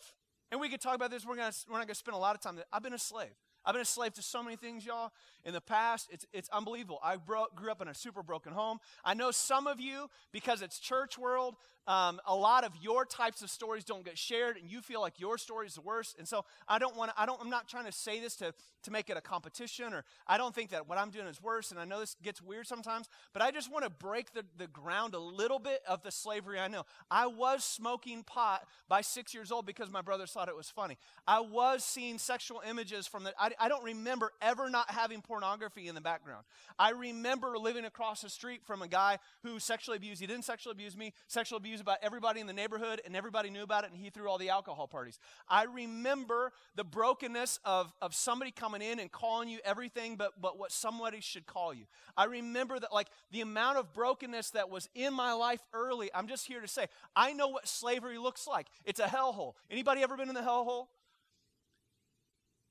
And 0.53 0.61
we 0.61 0.69
could 0.69 0.81
talk 0.81 0.95
about 0.95 1.11
this. 1.11 1.27
We're, 1.27 1.37
gonna, 1.37 1.53
we're 1.69 1.79
not 1.79 1.87
going 1.87 1.89
to 1.89 1.95
spend 1.97 2.15
a 2.15 2.19
lot 2.19 2.37
of 2.37 2.41
time. 2.41 2.61
I've 2.73 2.83
been 2.83 2.93
a 2.93 2.99
slave. 2.99 3.33
I've 3.65 3.73
been 3.73 3.83
a 3.83 3.87
slave 3.87 4.13
to 4.15 4.23
so 4.23 4.43
many 4.43 4.57
things, 4.57 4.85
y'all. 4.85 5.11
In 5.45 5.55
the 5.55 5.61
past, 5.61 6.09
it's, 6.13 6.27
it's 6.33 6.49
unbelievable. 6.51 7.01
I 7.03 7.17
bro- 7.17 7.47
grew 7.55 7.71
up 7.71 7.81
in 7.81 7.89
a 7.89 7.95
super 7.95 8.23
broken 8.23 8.53
home. 8.53 8.79
I 9.05 9.15
know 9.15 9.31
some 9.31 9.67
of 9.67 9.81
you, 9.81 10.09
because 10.33 10.61
it's 10.61 10.79
church 10.79 11.19
world, 11.19 11.57
um, 11.87 12.21
a 12.27 12.35
lot 12.35 12.65
of 12.65 12.73
your 12.81 13.05
types 13.05 13.43
of 13.43 13.51
stories 13.51 13.85
don't 13.85 14.05
get 14.05 14.17
shared, 14.17 14.57
and 14.57 14.71
you 14.71 14.81
feel 14.81 15.01
like 15.01 15.21
your 15.21 15.37
story 15.37 15.67
is 15.67 15.75
the 15.75 15.83
worst. 15.83 16.17
And 16.19 16.27
so 16.27 16.45
I 16.67 16.79
don't 16.79 16.97
want 16.97 17.11
to. 17.11 17.21
I 17.21 17.27
don't. 17.27 17.41
I'm 17.41 17.51
not 17.51 17.69
trying 17.69 17.85
to 17.85 17.93
say 17.93 18.21
this 18.21 18.37
to 18.37 18.55
to 18.85 18.91
make 18.91 19.11
it 19.11 19.17
a 19.17 19.21
competition, 19.21 19.93
or 19.93 20.05
I 20.27 20.39
don't 20.39 20.55
think 20.55 20.71
that 20.71 20.89
what 20.89 20.99
I'm 20.99 21.11
doing 21.11 21.27
is 21.27 21.43
worse. 21.43 21.71
And 21.71 21.81
I 21.81 21.85
know 21.85 22.01
this 22.01 22.17
gets 22.23 22.41
weird 22.41 22.67
sometimes, 22.67 23.09
but 23.33 23.43
I 23.43 23.51
just 23.51 23.71
want 23.71 23.85
to 23.85 23.91
break 23.91 24.33
the 24.33 24.45
the 24.57 24.67
ground 24.67 25.15
a 25.15 25.19
little 25.19 25.59
bit 25.59 25.83
of 25.87 26.03
the 26.03 26.11
slavery 26.11 26.59
I 26.59 26.69
know. 26.69 26.85
I 27.11 27.27
was 27.27 27.65
smoking 27.65 28.23
pot 28.23 28.67
by 28.89 29.03
six 29.03 29.35
years 29.35 29.53
old 29.53 29.67
because 29.67 29.91
my 29.91 30.01
brothers 30.01 30.31
thought 30.31 30.49
it 30.49 30.57
was 30.57 30.71
funny. 30.71 30.97
I 31.27 31.41
was 31.41 31.85
seeing 31.85 32.19
sexual 32.19 32.63
images 32.67 33.07
from 33.07 33.25
the. 33.25 33.35
I, 33.39 33.51
I 33.59 33.69
don't 33.69 33.85
remember 33.85 34.33
ever 34.41 34.71
not 34.71 34.91
having 34.91 35.21
pornography 35.21 35.89
in 35.89 35.95
the 35.95 36.01
background. 36.01 36.45
I 36.79 36.91
remember 36.91 37.59
living 37.59 37.85
across 37.85 38.23
the 38.23 38.31
street 38.31 38.63
from 38.65 38.81
a 38.81 38.89
guy 38.89 39.19
who 39.43 39.59
sexually 39.59 39.97
abused. 39.97 40.21
He 40.21 40.27
didn't 40.27 40.45
sexually 40.45 40.73
abuse 40.73 40.97
me. 40.97 41.13
Sexually 41.27 41.59
abused 41.59 41.74
about 41.81 41.99
everybody 42.03 42.41
in 42.41 42.47
the 42.47 42.53
neighborhood, 42.53 43.01
and 43.05 43.17
everybody 43.17 43.51
knew 43.51 43.63
about 43.63 43.85
it, 43.85 43.91
and 43.93 44.01
he 44.01 44.11
threw 44.11 44.29
all 44.29 44.39
the 44.39 44.51
alcohol 44.51 44.87
parties. 44.87 45.19
I 45.49 45.65
remember 45.65 46.53
the 46.75 46.85
brokenness 46.85 47.61
of, 47.65 47.93
of 48.03 48.15
somebody 48.15 48.51
coming 48.51 48.83
in 48.83 48.99
and 48.99 49.11
calling 49.11 49.49
you 49.49 49.59
everything 49.65 50.17
but, 50.17 50.41
but 50.41 50.59
what 50.59 50.73
somebody 50.73 51.21
should 51.21 51.47
call 51.47 51.73
you. 51.75 51.85
I 52.17 52.25
remember 52.25 52.79
that, 52.79 52.93
like, 52.93 53.09
the 53.31 53.41
amount 53.41 53.79
of 53.79 53.93
brokenness 53.93 54.51
that 54.51 54.71
was 54.71 54.89
in 54.95 55.15
my 55.15 55.33
life 55.33 55.61
early. 55.73 56.11
I'm 56.15 56.29
just 56.29 56.47
here 56.47 56.61
to 56.61 56.69
say, 56.69 56.87
I 57.15 57.33
know 57.33 57.49
what 57.49 57.69
slavery 57.69 58.19
looks 58.19 58.47
like. 58.47 58.69
It's 58.85 59.01
a 59.01 59.07
hellhole. 59.07 59.55
Anybody 59.71 60.03
ever 60.03 60.17
been 60.17 60.29
in 60.29 60.35
the 60.35 60.41
hellhole? 60.41 60.87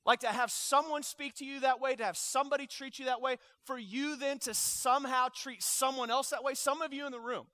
Like 0.06 0.20
to 0.20 0.28
have 0.28 0.50
someone 0.50 1.02
speak 1.02 1.36
to 1.36 1.46
you 1.46 1.60
that 1.60 1.80
way, 1.80 1.94
to 1.96 2.04
have 2.04 2.16
somebody 2.18 2.66
treat 2.66 2.98
you 2.98 3.06
that 3.06 3.22
way, 3.22 3.38
for 3.64 3.78
you 3.78 4.16
then 4.16 4.38
to 4.40 4.52
somehow 4.52 5.28
treat 5.34 5.62
someone 5.62 6.10
else 6.10 6.28
that 6.28 6.44
way. 6.44 6.52
Some 6.52 6.82
of 6.82 6.92
you 6.92 7.06
in 7.06 7.12
the 7.12 7.20
room, 7.20 7.46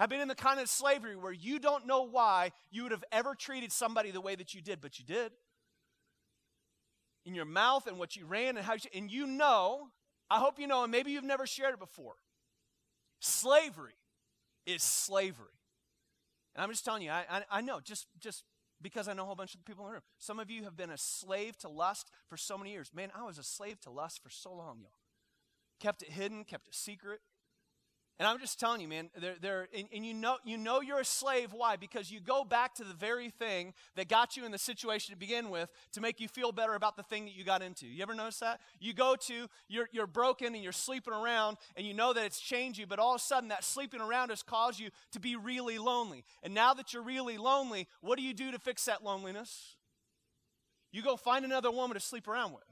have 0.00 0.08
been 0.08 0.20
in 0.20 0.28
the 0.28 0.34
kind 0.34 0.58
of 0.58 0.68
slavery 0.68 1.14
where 1.14 1.30
you 1.30 1.58
don't 1.58 1.86
know 1.86 2.02
why 2.02 2.52
you 2.70 2.84
would 2.84 2.92
have 2.92 3.04
ever 3.12 3.34
treated 3.34 3.70
somebody 3.70 4.10
the 4.10 4.20
way 4.20 4.34
that 4.34 4.54
you 4.54 4.62
did, 4.62 4.80
but 4.80 4.98
you 4.98 5.04
did. 5.04 5.30
In 7.26 7.34
your 7.34 7.44
mouth 7.44 7.86
and 7.86 7.98
what 7.98 8.16
you 8.16 8.24
ran 8.24 8.56
and 8.56 8.64
how 8.64 8.72
you, 8.72 8.80
and 8.94 9.10
you 9.10 9.26
know, 9.26 9.88
I 10.30 10.38
hope 10.38 10.58
you 10.58 10.66
know, 10.66 10.84
and 10.84 10.90
maybe 10.90 11.12
you've 11.12 11.22
never 11.22 11.46
shared 11.46 11.74
it 11.74 11.78
before. 11.78 12.14
Slavery 13.20 13.92
is 14.64 14.82
slavery. 14.82 15.46
And 16.54 16.64
I'm 16.64 16.70
just 16.70 16.82
telling 16.82 17.02
you, 17.02 17.10
I, 17.10 17.24
I, 17.30 17.42
I 17.50 17.60
know, 17.60 17.78
just, 17.80 18.06
just 18.18 18.44
because 18.80 19.06
I 19.06 19.12
know 19.12 19.24
a 19.24 19.26
whole 19.26 19.34
bunch 19.34 19.54
of 19.54 19.62
people 19.66 19.84
in 19.84 19.88
the 19.88 19.92
room. 19.92 20.02
Some 20.16 20.40
of 20.40 20.50
you 20.50 20.64
have 20.64 20.78
been 20.78 20.90
a 20.90 20.96
slave 20.96 21.58
to 21.58 21.68
lust 21.68 22.10
for 22.26 22.38
so 22.38 22.56
many 22.56 22.72
years. 22.72 22.90
Man, 22.94 23.10
I 23.14 23.26
was 23.26 23.36
a 23.36 23.42
slave 23.42 23.78
to 23.80 23.90
lust 23.90 24.22
for 24.22 24.30
so 24.30 24.50
long, 24.50 24.78
y'all. 24.80 24.92
Kept 25.78 26.00
it 26.00 26.10
hidden, 26.10 26.44
kept 26.44 26.68
it 26.68 26.74
secret. 26.74 27.20
And 28.20 28.28
I'm 28.28 28.38
just 28.38 28.60
telling 28.60 28.82
you, 28.82 28.86
man, 28.86 29.08
they're, 29.18 29.36
they're, 29.40 29.68
and, 29.74 29.88
and, 29.94 30.04
you, 30.04 30.12
know, 30.12 30.36
you 30.44 30.58
know 30.58 30.82
you're 30.82 31.00
a 31.00 31.04
slave. 31.06 31.54
Why? 31.54 31.76
Because 31.76 32.10
you 32.10 32.20
go 32.20 32.44
back 32.44 32.74
to 32.74 32.84
the 32.84 32.92
very 32.92 33.30
thing 33.30 33.72
that 33.96 34.08
got 34.08 34.36
you 34.36 34.44
in 34.44 34.52
the 34.52 34.58
situation 34.58 35.14
to 35.14 35.18
begin 35.18 35.48
with 35.48 35.70
to 35.92 36.02
make 36.02 36.20
you 36.20 36.28
feel 36.28 36.52
better 36.52 36.74
about 36.74 36.98
the 36.98 37.02
thing 37.02 37.24
that 37.24 37.34
you 37.34 37.44
got 37.44 37.62
into. 37.62 37.86
You 37.86 38.02
ever 38.02 38.14
notice 38.14 38.40
that? 38.40 38.60
You 38.78 38.92
go 38.92 39.16
to, 39.16 39.46
you're, 39.68 39.88
you're 39.90 40.06
broken 40.06 40.54
and 40.54 40.62
you're 40.62 40.70
sleeping 40.70 41.14
around 41.14 41.56
and 41.76 41.86
you 41.86 41.94
know 41.94 42.12
that 42.12 42.26
it's 42.26 42.38
changed 42.38 42.78
you, 42.78 42.86
but 42.86 42.98
all 42.98 43.14
of 43.14 43.22
a 43.22 43.24
sudden 43.24 43.48
that 43.48 43.64
sleeping 43.64 44.02
around 44.02 44.28
has 44.28 44.42
caused 44.42 44.78
you 44.78 44.90
to 45.12 45.18
be 45.18 45.34
really 45.36 45.78
lonely. 45.78 46.22
And 46.42 46.52
now 46.52 46.74
that 46.74 46.92
you're 46.92 47.02
really 47.02 47.38
lonely, 47.38 47.88
what 48.02 48.18
do 48.18 48.22
you 48.22 48.34
do 48.34 48.50
to 48.50 48.58
fix 48.58 48.84
that 48.84 49.02
loneliness? 49.02 49.76
You 50.92 51.00
go 51.00 51.16
find 51.16 51.46
another 51.46 51.70
woman 51.70 51.94
to 51.94 52.00
sleep 52.00 52.28
around 52.28 52.52
with. 52.52 52.64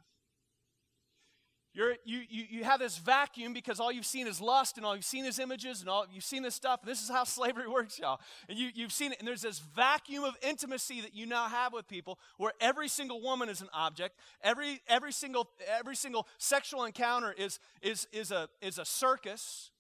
You're, 1.79 1.95
you, 2.05 2.23
you, 2.29 2.45
you 2.51 2.65
have 2.65 2.81
this 2.81 2.99
vacuum 2.99 3.53
because 3.53 3.79
all 3.79 3.93
you've 3.93 4.05
seen 4.05 4.27
is 4.27 4.41
lust 4.41 4.79
and 4.79 4.85
all 4.85 4.97
you've 4.97 5.05
seen 5.05 5.25
is 5.25 5.39
images 5.39 5.81
and 5.81 5.89
all 5.89 6.07
you've 6.13 6.25
seen 6.25 6.43
this 6.43 6.57
stuff. 6.57 6.81
And 6.83 6.91
this 6.91 7.01
is 7.01 7.09
how 7.09 7.23
slavery 7.39 7.69
works, 7.69 8.01
y'all. 8.01 8.19
And 8.49 8.59
you, 8.59 8.71
you've 8.75 8.91
seen 8.91 9.13
it. 9.13 9.21
And 9.21 9.29
there's 9.29 9.43
this 9.43 9.61
vacuum 9.61 10.25
of 10.25 10.37
intimacy 10.43 11.01
that 11.03 11.15
you 11.15 11.25
now 11.25 11.47
have 11.47 11.73
with 11.73 11.87
people 11.87 12.19
where 12.37 12.53
every 12.61 12.89
single 12.89 13.23
woman 13.23 13.49
is 13.49 13.61
an 13.61 13.69
object. 13.73 14.17
Every, 14.43 14.81
every, 14.89 15.13
single, 15.13 15.51
every 15.79 15.95
single 15.95 16.27
sexual 16.37 16.83
encounter 16.83 17.33
is, 17.39 17.61
is, 17.81 18.09
is, 18.13 18.33
a, 18.33 18.49
is 18.61 18.79
a 18.79 18.85
circus, 18.85 19.71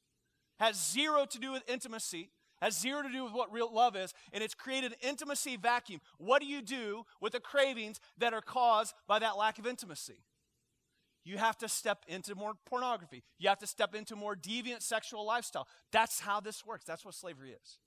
has 0.60 0.92
zero 0.92 1.24
to 1.24 1.38
do 1.40 1.50
with 1.50 1.68
intimacy 1.68 2.30
has 2.60 2.76
zero 2.76 3.02
to 3.02 3.08
do 3.08 3.22
with 3.22 3.32
what 3.32 3.52
real 3.52 3.72
love 3.72 3.94
is, 3.94 4.12
and 4.32 4.42
it's 4.42 4.52
created 4.52 4.90
an 4.90 4.98
intimacy 5.00 5.56
vacuum. 5.56 6.00
What 6.16 6.40
do 6.40 6.46
you 6.48 6.60
do 6.60 7.06
with 7.20 7.32
the 7.32 7.38
cravings 7.38 8.00
that 8.18 8.34
are 8.34 8.40
caused 8.40 8.94
by 9.06 9.20
that 9.20 9.36
lack 9.36 9.60
of 9.60 9.66
intimacy? 9.68 10.24
You 11.28 11.36
have 11.36 11.58
to 11.58 11.68
step 11.68 12.06
into 12.08 12.34
more 12.34 12.54
pornography. 12.64 13.22
You 13.38 13.50
have 13.50 13.58
to 13.58 13.66
step 13.66 13.94
into 13.94 14.16
more 14.16 14.34
deviant 14.34 14.80
sexual 14.80 15.26
lifestyle. 15.26 15.68
That's 15.92 16.20
how 16.20 16.40
this 16.40 16.64
works. 16.64 16.86
That's 16.86 17.04
what 17.04 17.14
slavery 17.14 17.50
is. 17.50 17.78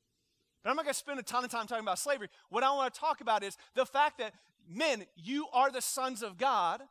But 0.63 0.69
I'm 0.69 0.75
not 0.75 0.85
going 0.85 0.93
to 0.93 0.99
spend 0.99 1.19
a 1.19 1.23
ton 1.23 1.43
of 1.43 1.49
time 1.49 1.65
talking 1.65 1.83
about 1.83 1.97
slavery. 1.97 2.27
What 2.49 2.63
I 2.63 2.71
want 2.71 2.93
to 2.93 2.99
talk 2.99 3.19
about 3.19 3.43
is 3.43 3.57
the 3.73 3.83
fact 3.83 4.19
that 4.19 4.33
men, 4.69 5.05
you 5.15 5.47
are 5.53 5.71
the 5.71 5.81
sons 5.81 6.21
of 6.21 6.37
God. 6.37 6.83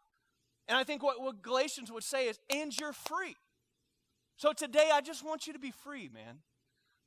And 0.66 0.76
I 0.76 0.82
think 0.82 1.04
what, 1.04 1.20
what 1.22 1.40
Galatians 1.40 1.92
would 1.92 2.02
say 2.02 2.26
is, 2.26 2.40
and 2.52 2.76
you're 2.76 2.92
free. 2.92 3.36
So 4.36 4.52
today, 4.52 4.90
I 4.92 5.02
just 5.02 5.24
want 5.24 5.46
you 5.46 5.52
to 5.52 5.60
be 5.60 5.70
free, 5.70 6.10
man. 6.12 6.38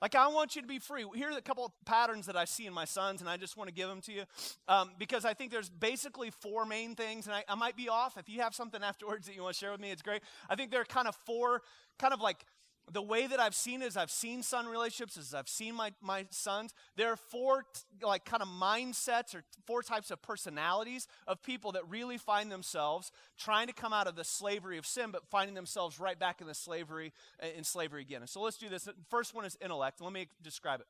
Like, 0.03 0.15
I 0.15 0.27
want 0.27 0.57
you 0.57 0.62
to 0.62 0.67
be 0.67 0.79
free. 0.79 1.05
Here 1.15 1.29
are 1.29 1.38
a 1.38 1.41
couple 1.41 1.63
of 1.63 1.72
patterns 1.86 2.25
that 2.25 2.36
I 2.36 2.43
see 2.43 2.65
in 2.65 2.74
my 2.74 2.83
sons, 2.83 3.22
and 3.22 3.29
I 3.29 3.38
just 3.38 3.55
want 3.55 3.69
to 3.69 3.74
give 3.74 3.88
them 3.88 4.01
to 4.01 4.12
you 4.12 4.24
um, 4.67 4.91
because 5.00 5.24
I 5.24 5.33
think 5.33 5.50
there's 5.50 5.69
basically 5.69 6.29
four 6.29 6.65
main 6.65 6.93
things, 6.93 7.25
and 7.25 7.33
I, 7.33 7.45
I 7.48 7.55
might 7.55 7.77
be 7.77 7.88
off. 7.88 8.17
If 8.17 8.27
you 8.27 8.41
have 8.41 8.53
something 8.53 8.83
afterwards 8.83 9.27
that 9.27 9.36
you 9.38 9.43
want 9.43 9.55
to 9.55 9.60
share 9.62 9.72
with 9.72 9.79
me, 9.79 9.91
it's 9.91 10.01
great. 10.01 10.22
I 10.50 10.55
think 10.55 10.72
there 10.72 10.81
are 10.81 10.83
kind 10.86 11.07
of 11.07 11.15
four, 11.15 11.62
kind 12.00 12.13
of 12.13 12.19
like 12.19 12.45
the 12.91 13.01
way 13.01 13.27
that 13.27 13.39
I've 13.39 13.55
seen 13.55 13.81
is 13.81 13.95
I've 13.95 14.11
seen 14.11 14.43
son 14.43 14.67
relationships, 14.67 15.17
as 15.17 15.33
I've 15.33 15.47
seen 15.47 15.73
my, 15.73 15.93
my 16.01 16.25
sons. 16.31 16.73
There 16.97 17.09
are 17.09 17.15
four 17.15 17.63
like 18.01 18.25
kind 18.25 18.43
of 18.43 18.49
mindsets 18.49 19.33
or 19.33 19.43
four 19.65 19.81
types 19.81 20.11
of 20.11 20.21
personalities 20.21 21.07
of 21.25 21.41
people 21.41 21.71
that 21.73 21.87
really 21.87 22.17
find 22.17 22.51
themselves 22.51 23.11
trying 23.37 23.67
to 23.67 23.73
come 23.73 23.93
out 23.93 24.07
of 24.07 24.15
the 24.15 24.25
slavery 24.25 24.77
of 24.77 24.85
sin, 24.85 25.11
but 25.11 25.25
finding 25.29 25.55
themselves 25.55 25.99
right 25.99 26.19
back 26.19 26.41
in 26.41 26.47
the 26.47 26.53
slavery 26.53 27.13
uh, 27.41 27.47
in 27.57 27.63
slavery 27.63 28.01
again. 28.01 28.21
And 28.21 28.29
so 28.29 28.41
let's 28.41 28.57
do 28.57 28.67
this. 28.67 28.87
First 29.09 29.33
one 29.33 29.45
is 29.45 29.57
intellect. 29.61 30.01
Let 30.01 30.11
me 30.11 30.27
describe 30.41 30.81
it. 30.81 30.87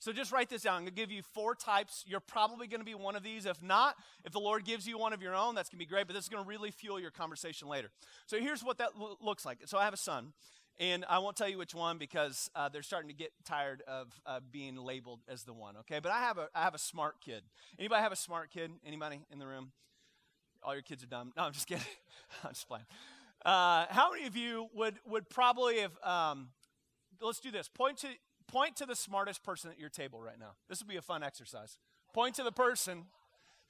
So 0.00 0.12
just 0.12 0.30
write 0.30 0.48
this 0.48 0.62
down. 0.62 0.74
I'm 0.74 0.82
going 0.82 0.94
to 0.94 1.00
give 1.00 1.10
you 1.10 1.22
four 1.34 1.56
types. 1.56 2.04
You're 2.06 2.20
probably 2.20 2.68
going 2.68 2.80
to 2.80 2.86
be 2.86 2.94
one 2.94 3.16
of 3.16 3.24
these. 3.24 3.46
If 3.46 3.60
not, 3.62 3.96
if 4.24 4.32
the 4.32 4.38
Lord 4.38 4.64
gives 4.64 4.86
you 4.86 4.96
one 4.96 5.12
of 5.12 5.20
your 5.20 5.34
own, 5.34 5.56
that's 5.56 5.68
going 5.68 5.78
to 5.78 5.84
be 5.84 5.88
great, 5.88 6.06
but 6.06 6.14
this 6.14 6.22
is 6.24 6.28
going 6.28 6.44
to 6.44 6.48
really 6.48 6.70
fuel 6.70 7.00
your 7.00 7.10
conversation 7.10 7.66
later. 7.66 7.90
So 8.26 8.38
here's 8.38 8.62
what 8.62 8.78
that 8.78 8.90
lo- 8.96 9.16
looks 9.20 9.44
like. 9.44 9.58
So 9.66 9.76
I 9.76 9.84
have 9.84 9.94
a 9.94 9.98
son. 9.98 10.32
And 10.80 11.04
I 11.08 11.18
won't 11.18 11.36
tell 11.36 11.48
you 11.48 11.58
which 11.58 11.74
one 11.74 11.98
because 11.98 12.50
uh, 12.54 12.68
they're 12.68 12.82
starting 12.82 13.08
to 13.08 13.14
get 13.14 13.32
tired 13.44 13.82
of 13.88 14.08
uh, 14.24 14.38
being 14.52 14.76
labeled 14.76 15.20
as 15.28 15.42
the 15.42 15.52
one. 15.52 15.76
Okay, 15.78 15.98
but 16.00 16.12
I 16.12 16.20
have 16.20 16.38
a 16.38 16.48
I 16.54 16.62
have 16.62 16.74
a 16.74 16.78
smart 16.78 17.20
kid. 17.20 17.42
Anybody 17.78 18.00
have 18.00 18.12
a 18.12 18.16
smart 18.16 18.50
kid? 18.50 18.70
Anybody 18.86 19.20
in 19.32 19.40
the 19.40 19.46
room? 19.46 19.72
All 20.62 20.74
your 20.74 20.82
kids 20.82 21.02
are 21.02 21.08
dumb. 21.08 21.32
No, 21.36 21.42
I'm 21.44 21.52
just 21.52 21.66
kidding. 21.66 21.84
I'm 22.44 22.50
just 22.50 22.68
playing. 22.68 22.86
Uh, 23.44 23.86
how 23.90 24.12
many 24.12 24.26
of 24.26 24.36
you 24.36 24.68
would 24.72 24.98
would 25.06 25.28
probably 25.28 25.80
have? 25.80 25.98
Um, 26.04 26.50
let's 27.20 27.40
do 27.40 27.50
this. 27.50 27.68
Point 27.68 27.98
to 27.98 28.08
point 28.46 28.76
to 28.76 28.86
the 28.86 28.96
smartest 28.96 29.42
person 29.42 29.70
at 29.70 29.80
your 29.80 29.90
table 29.90 30.20
right 30.20 30.38
now. 30.38 30.52
This 30.68 30.80
will 30.80 30.88
be 30.88 30.96
a 30.96 31.02
fun 31.02 31.24
exercise. 31.24 31.76
Point 32.14 32.36
to 32.36 32.44
the 32.44 32.52
person 32.52 33.06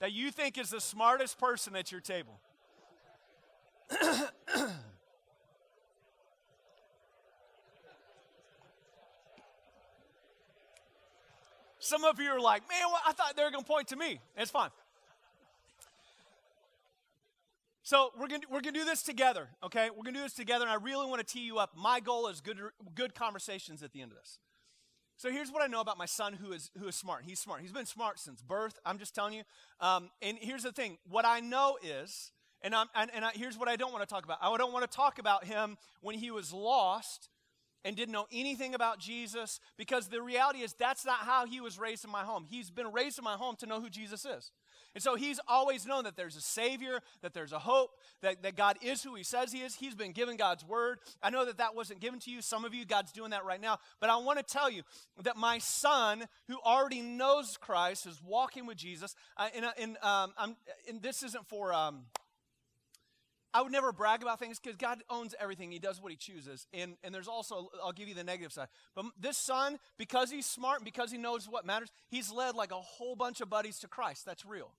that 0.00 0.12
you 0.12 0.30
think 0.30 0.58
is 0.58 0.70
the 0.70 0.80
smartest 0.80 1.38
person 1.38 1.74
at 1.74 1.90
your 1.90 2.02
table. 2.02 2.40
Some 11.88 12.04
of 12.04 12.20
you 12.20 12.28
are 12.28 12.40
like, 12.40 12.68
man, 12.68 12.82
I 13.06 13.12
thought 13.12 13.34
they 13.34 13.42
were 13.42 13.50
going 13.50 13.64
to 13.64 13.68
point 13.68 13.88
to 13.88 13.96
me. 13.96 14.20
It's 14.36 14.50
fine. 14.50 14.68
So 17.82 18.12
we're 18.20 18.28
gonna 18.28 18.42
we're 18.50 18.60
gonna 18.60 18.72
do 18.72 18.84
this 18.84 19.02
together, 19.02 19.48
okay? 19.64 19.88
We're 19.88 20.02
gonna 20.02 20.18
do 20.18 20.22
this 20.22 20.34
together, 20.34 20.66
and 20.66 20.70
I 20.70 20.74
really 20.74 21.06
want 21.06 21.26
to 21.26 21.32
tee 21.32 21.46
you 21.46 21.56
up. 21.56 21.70
My 21.74 22.00
goal 22.00 22.28
is 22.28 22.42
good 22.42 22.58
good 22.94 23.14
conversations 23.14 23.82
at 23.82 23.94
the 23.94 24.02
end 24.02 24.12
of 24.12 24.18
this. 24.18 24.38
So 25.16 25.30
here's 25.30 25.50
what 25.50 25.62
I 25.62 25.68
know 25.68 25.80
about 25.80 25.96
my 25.96 26.04
son, 26.04 26.34
who 26.34 26.52
is 26.52 26.70
who 26.78 26.86
is 26.88 26.94
smart. 26.94 27.22
He's 27.26 27.40
smart. 27.40 27.62
He's 27.62 27.72
been 27.72 27.86
smart 27.86 28.18
since 28.18 28.42
birth. 28.42 28.78
I'm 28.84 28.98
just 28.98 29.14
telling 29.14 29.32
you. 29.32 29.42
Um, 29.80 30.10
and 30.20 30.36
here's 30.38 30.64
the 30.64 30.72
thing: 30.72 30.98
what 31.08 31.24
I 31.24 31.40
know 31.40 31.78
is, 31.82 32.30
and 32.60 32.74
I'm 32.74 32.88
and, 32.94 33.10
and 33.14 33.24
I, 33.24 33.30
here's 33.32 33.56
what 33.56 33.68
I 33.68 33.76
don't 33.76 33.94
want 33.94 34.06
to 34.06 34.14
talk 34.14 34.26
about. 34.26 34.36
I 34.42 34.54
don't 34.58 34.74
want 34.74 34.90
to 34.90 34.94
talk 34.94 35.18
about 35.18 35.46
him 35.46 35.78
when 36.02 36.14
he 36.14 36.30
was 36.30 36.52
lost 36.52 37.30
and 37.84 37.96
didn't 37.96 38.12
know 38.12 38.26
anything 38.32 38.74
about 38.74 38.98
Jesus, 38.98 39.60
because 39.76 40.08
the 40.08 40.20
reality 40.20 40.60
is 40.60 40.74
that's 40.78 41.06
not 41.06 41.20
how 41.20 41.46
he 41.46 41.60
was 41.60 41.78
raised 41.78 42.04
in 42.04 42.10
my 42.10 42.24
home. 42.24 42.44
He's 42.48 42.70
been 42.70 42.92
raised 42.92 43.18
in 43.18 43.24
my 43.24 43.34
home 43.34 43.56
to 43.56 43.66
know 43.66 43.80
who 43.80 43.88
Jesus 43.88 44.24
is. 44.24 44.50
And 44.94 45.02
so 45.02 45.14
he's 45.14 45.38
always 45.46 45.86
known 45.86 46.04
that 46.04 46.16
there's 46.16 46.34
a 46.34 46.40
Savior, 46.40 47.00
that 47.22 47.34
there's 47.34 47.52
a 47.52 47.58
hope, 47.58 47.90
that, 48.22 48.42
that 48.42 48.56
God 48.56 48.78
is 48.82 49.02
who 49.02 49.14
he 49.14 49.22
says 49.22 49.52
he 49.52 49.60
is. 49.60 49.74
He's 49.74 49.94
been 49.94 50.12
given 50.12 50.36
God's 50.36 50.64
word. 50.64 50.98
I 51.22 51.30
know 51.30 51.44
that 51.44 51.58
that 51.58 51.74
wasn't 51.74 52.00
given 52.00 52.18
to 52.20 52.30
you. 52.30 52.40
Some 52.42 52.64
of 52.64 52.74
you, 52.74 52.84
God's 52.84 53.12
doing 53.12 53.30
that 53.30 53.44
right 53.44 53.60
now. 53.60 53.78
But 54.00 54.10
I 54.10 54.16
want 54.16 54.38
to 54.38 54.44
tell 54.44 54.70
you 54.70 54.82
that 55.22 55.36
my 55.36 55.58
son, 55.58 56.24
who 56.48 56.58
already 56.64 57.00
knows 57.00 57.56
Christ, 57.60 58.06
is 58.06 58.20
walking 58.26 58.66
with 58.66 58.78
Jesus. 58.78 59.14
Uh, 59.36 59.48
and, 59.54 59.64
uh, 59.64 59.72
and, 59.78 59.96
um, 60.02 60.56
and 60.88 61.02
this 61.02 61.22
isn't 61.22 61.46
for. 61.46 61.72
Um, 61.72 62.04
I 63.58 63.60
would 63.60 63.72
never 63.72 63.90
brag 63.90 64.22
about 64.22 64.38
things 64.38 64.60
because 64.60 64.76
God 64.76 65.02
owns 65.10 65.34
everything. 65.40 65.72
He 65.72 65.80
does 65.80 66.00
what 66.00 66.12
He 66.12 66.16
chooses. 66.16 66.68
And, 66.72 66.94
and 67.02 67.12
there's 67.12 67.26
also, 67.26 67.70
I'll 67.84 67.90
give 67.90 68.06
you 68.06 68.14
the 68.14 68.22
negative 68.22 68.52
side. 68.52 68.68
But 68.94 69.06
this 69.20 69.36
son, 69.36 69.80
because 69.98 70.30
he's 70.30 70.46
smart 70.46 70.78
and 70.78 70.84
because 70.84 71.10
he 71.10 71.18
knows 71.18 71.48
what 71.48 71.66
matters, 71.66 71.90
he's 72.08 72.30
led 72.30 72.54
like 72.54 72.70
a 72.70 72.76
whole 72.76 73.16
bunch 73.16 73.40
of 73.40 73.50
buddies 73.50 73.80
to 73.80 73.88
Christ. 73.88 74.24
That's 74.24 74.46
real. 74.46 74.70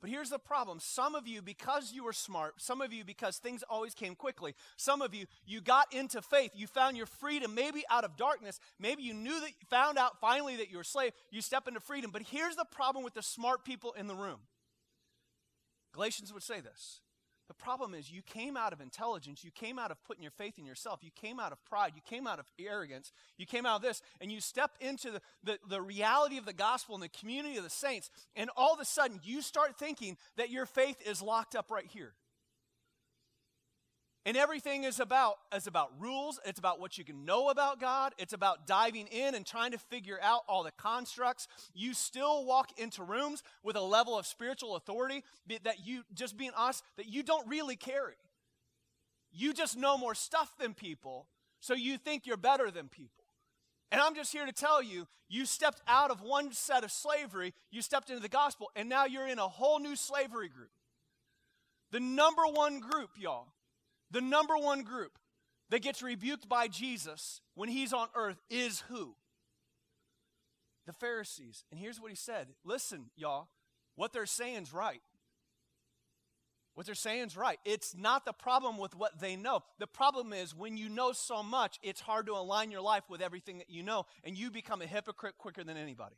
But 0.00 0.08
here's 0.08 0.30
the 0.30 0.38
problem. 0.38 0.78
Some 0.80 1.14
of 1.14 1.28
you, 1.28 1.42
because 1.42 1.92
you 1.92 2.04
were 2.04 2.14
smart, 2.14 2.54
some 2.62 2.80
of 2.80 2.90
you, 2.90 3.04
because 3.04 3.36
things 3.36 3.62
always 3.68 3.92
came 3.92 4.14
quickly, 4.14 4.54
some 4.78 5.02
of 5.02 5.14
you, 5.14 5.26
you 5.44 5.60
got 5.60 5.92
into 5.92 6.22
faith. 6.22 6.52
You 6.54 6.68
found 6.68 6.96
your 6.96 7.04
freedom, 7.04 7.54
maybe 7.54 7.84
out 7.90 8.04
of 8.04 8.16
darkness. 8.16 8.60
Maybe 8.78 9.02
you 9.02 9.12
knew 9.12 9.38
that, 9.40 9.50
you 9.50 9.66
found 9.68 9.98
out 9.98 10.18
finally 10.22 10.56
that 10.56 10.70
you 10.70 10.78
were 10.78 10.82
a 10.82 10.86
slave. 10.86 11.12
You 11.30 11.42
step 11.42 11.68
into 11.68 11.80
freedom. 11.80 12.12
But 12.12 12.22
here's 12.22 12.56
the 12.56 12.64
problem 12.64 13.04
with 13.04 13.12
the 13.12 13.22
smart 13.22 13.66
people 13.66 13.92
in 13.92 14.06
the 14.06 14.14
room 14.14 14.38
Galatians 15.92 16.32
would 16.32 16.42
say 16.42 16.60
this 16.60 17.00
the 17.50 17.54
problem 17.54 17.94
is, 17.94 18.08
you 18.08 18.22
came 18.22 18.56
out 18.56 18.72
of 18.72 18.80
intelligence, 18.80 19.42
you 19.42 19.50
came 19.50 19.76
out 19.76 19.90
of 19.90 20.00
putting 20.04 20.22
your 20.22 20.30
faith 20.30 20.56
in 20.56 20.64
yourself, 20.64 21.00
you 21.02 21.10
came 21.20 21.40
out 21.40 21.50
of 21.50 21.58
pride, 21.64 21.94
you 21.96 22.02
came 22.08 22.28
out 22.28 22.38
of 22.38 22.46
arrogance, 22.60 23.10
you 23.38 23.44
came 23.44 23.66
out 23.66 23.74
of 23.74 23.82
this, 23.82 24.02
and 24.20 24.30
you 24.30 24.40
step 24.40 24.70
into 24.80 25.10
the, 25.10 25.20
the, 25.42 25.58
the 25.68 25.82
reality 25.82 26.38
of 26.38 26.44
the 26.44 26.52
gospel 26.52 26.94
and 26.94 27.02
the 27.02 27.08
community 27.08 27.56
of 27.56 27.64
the 27.64 27.68
saints, 27.68 28.08
and 28.36 28.50
all 28.56 28.72
of 28.72 28.78
a 28.78 28.84
sudden 28.84 29.18
you 29.24 29.42
start 29.42 29.76
thinking 29.76 30.16
that 30.36 30.50
your 30.50 30.64
faith 30.64 31.02
is 31.04 31.20
locked 31.20 31.56
up 31.56 31.72
right 31.72 31.86
here. 31.86 32.12
And 34.26 34.36
everything 34.36 34.84
is 34.84 35.00
about 35.00 35.36
is 35.54 35.66
about 35.66 35.92
rules, 35.98 36.38
it's 36.44 36.58
about 36.58 36.78
what 36.78 36.98
you 36.98 37.04
can 37.04 37.24
know 37.24 37.48
about 37.48 37.80
God, 37.80 38.12
it's 38.18 38.34
about 38.34 38.66
diving 38.66 39.06
in 39.06 39.34
and 39.34 39.46
trying 39.46 39.72
to 39.72 39.78
figure 39.78 40.18
out 40.22 40.42
all 40.46 40.62
the 40.62 40.72
constructs. 40.72 41.48
You 41.74 41.94
still 41.94 42.44
walk 42.44 42.78
into 42.78 43.02
rooms 43.02 43.42
with 43.62 43.76
a 43.76 43.80
level 43.80 44.18
of 44.18 44.26
spiritual 44.26 44.76
authority 44.76 45.24
that 45.62 45.86
you 45.86 46.02
just 46.12 46.36
being 46.36 46.52
honest 46.54 46.84
that 46.98 47.08
you 47.08 47.22
don't 47.22 47.48
really 47.48 47.76
carry. 47.76 48.14
You 49.32 49.54
just 49.54 49.78
know 49.78 49.96
more 49.96 50.14
stuff 50.14 50.54
than 50.58 50.74
people, 50.74 51.26
so 51.60 51.72
you 51.72 51.96
think 51.96 52.26
you're 52.26 52.36
better 52.36 52.70
than 52.70 52.88
people. 52.88 53.24
And 53.90 54.00
I'm 54.00 54.14
just 54.14 54.32
here 54.32 54.44
to 54.44 54.52
tell 54.52 54.82
you, 54.82 55.08
you 55.28 55.46
stepped 55.46 55.80
out 55.88 56.10
of 56.10 56.20
one 56.20 56.52
set 56.52 56.84
of 56.84 56.92
slavery, 56.92 57.54
you 57.70 57.80
stepped 57.80 58.10
into 58.10 58.20
the 58.20 58.28
gospel, 58.28 58.70
and 58.76 58.88
now 58.88 59.06
you're 59.06 59.26
in 59.26 59.38
a 59.38 59.48
whole 59.48 59.78
new 59.78 59.96
slavery 59.96 60.48
group. 60.48 60.70
The 61.90 62.00
number 62.00 62.42
one 62.42 62.80
group, 62.80 63.10
y'all, 63.16 63.48
the 64.10 64.20
number 64.20 64.56
one 64.56 64.82
group 64.82 65.18
that 65.70 65.82
gets 65.82 66.02
rebuked 66.02 66.48
by 66.48 66.68
Jesus 66.68 67.40
when 67.54 67.68
he's 67.68 67.92
on 67.92 68.08
earth 68.14 68.40
is 68.50 68.80
who? 68.88 69.14
The 70.86 70.92
Pharisees. 70.92 71.64
And 71.70 71.78
here's 71.78 72.00
what 72.00 72.10
he 72.10 72.16
said 72.16 72.48
Listen, 72.64 73.10
y'all, 73.16 73.48
what 73.94 74.12
they're 74.12 74.26
saying 74.26 74.62
is 74.62 74.72
right. 74.72 75.02
What 76.74 76.86
they're 76.86 76.94
saying 76.94 77.26
is 77.26 77.36
right. 77.36 77.58
It's 77.64 77.94
not 77.96 78.24
the 78.24 78.32
problem 78.32 78.78
with 78.78 78.94
what 78.94 79.20
they 79.20 79.36
know. 79.36 79.60
The 79.78 79.86
problem 79.86 80.32
is 80.32 80.54
when 80.54 80.76
you 80.76 80.88
know 80.88 81.12
so 81.12 81.42
much, 81.42 81.78
it's 81.82 82.00
hard 82.00 82.26
to 82.26 82.32
align 82.32 82.70
your 82.70 82.80
life 82.80 83.02
with 83.10 83.20
everything 83.20 83.58
that 83.58 83.68
you 83.68 83.82
know, 83.82 84.06
and 84.24 84.36
you 84.36 84.50
become 84.50 84.80
a 84.80 84.86
hypocrite 84.86 85.36
quicker 85.36 85.64
than 85.64 85.76
anybody. 85.76 86.14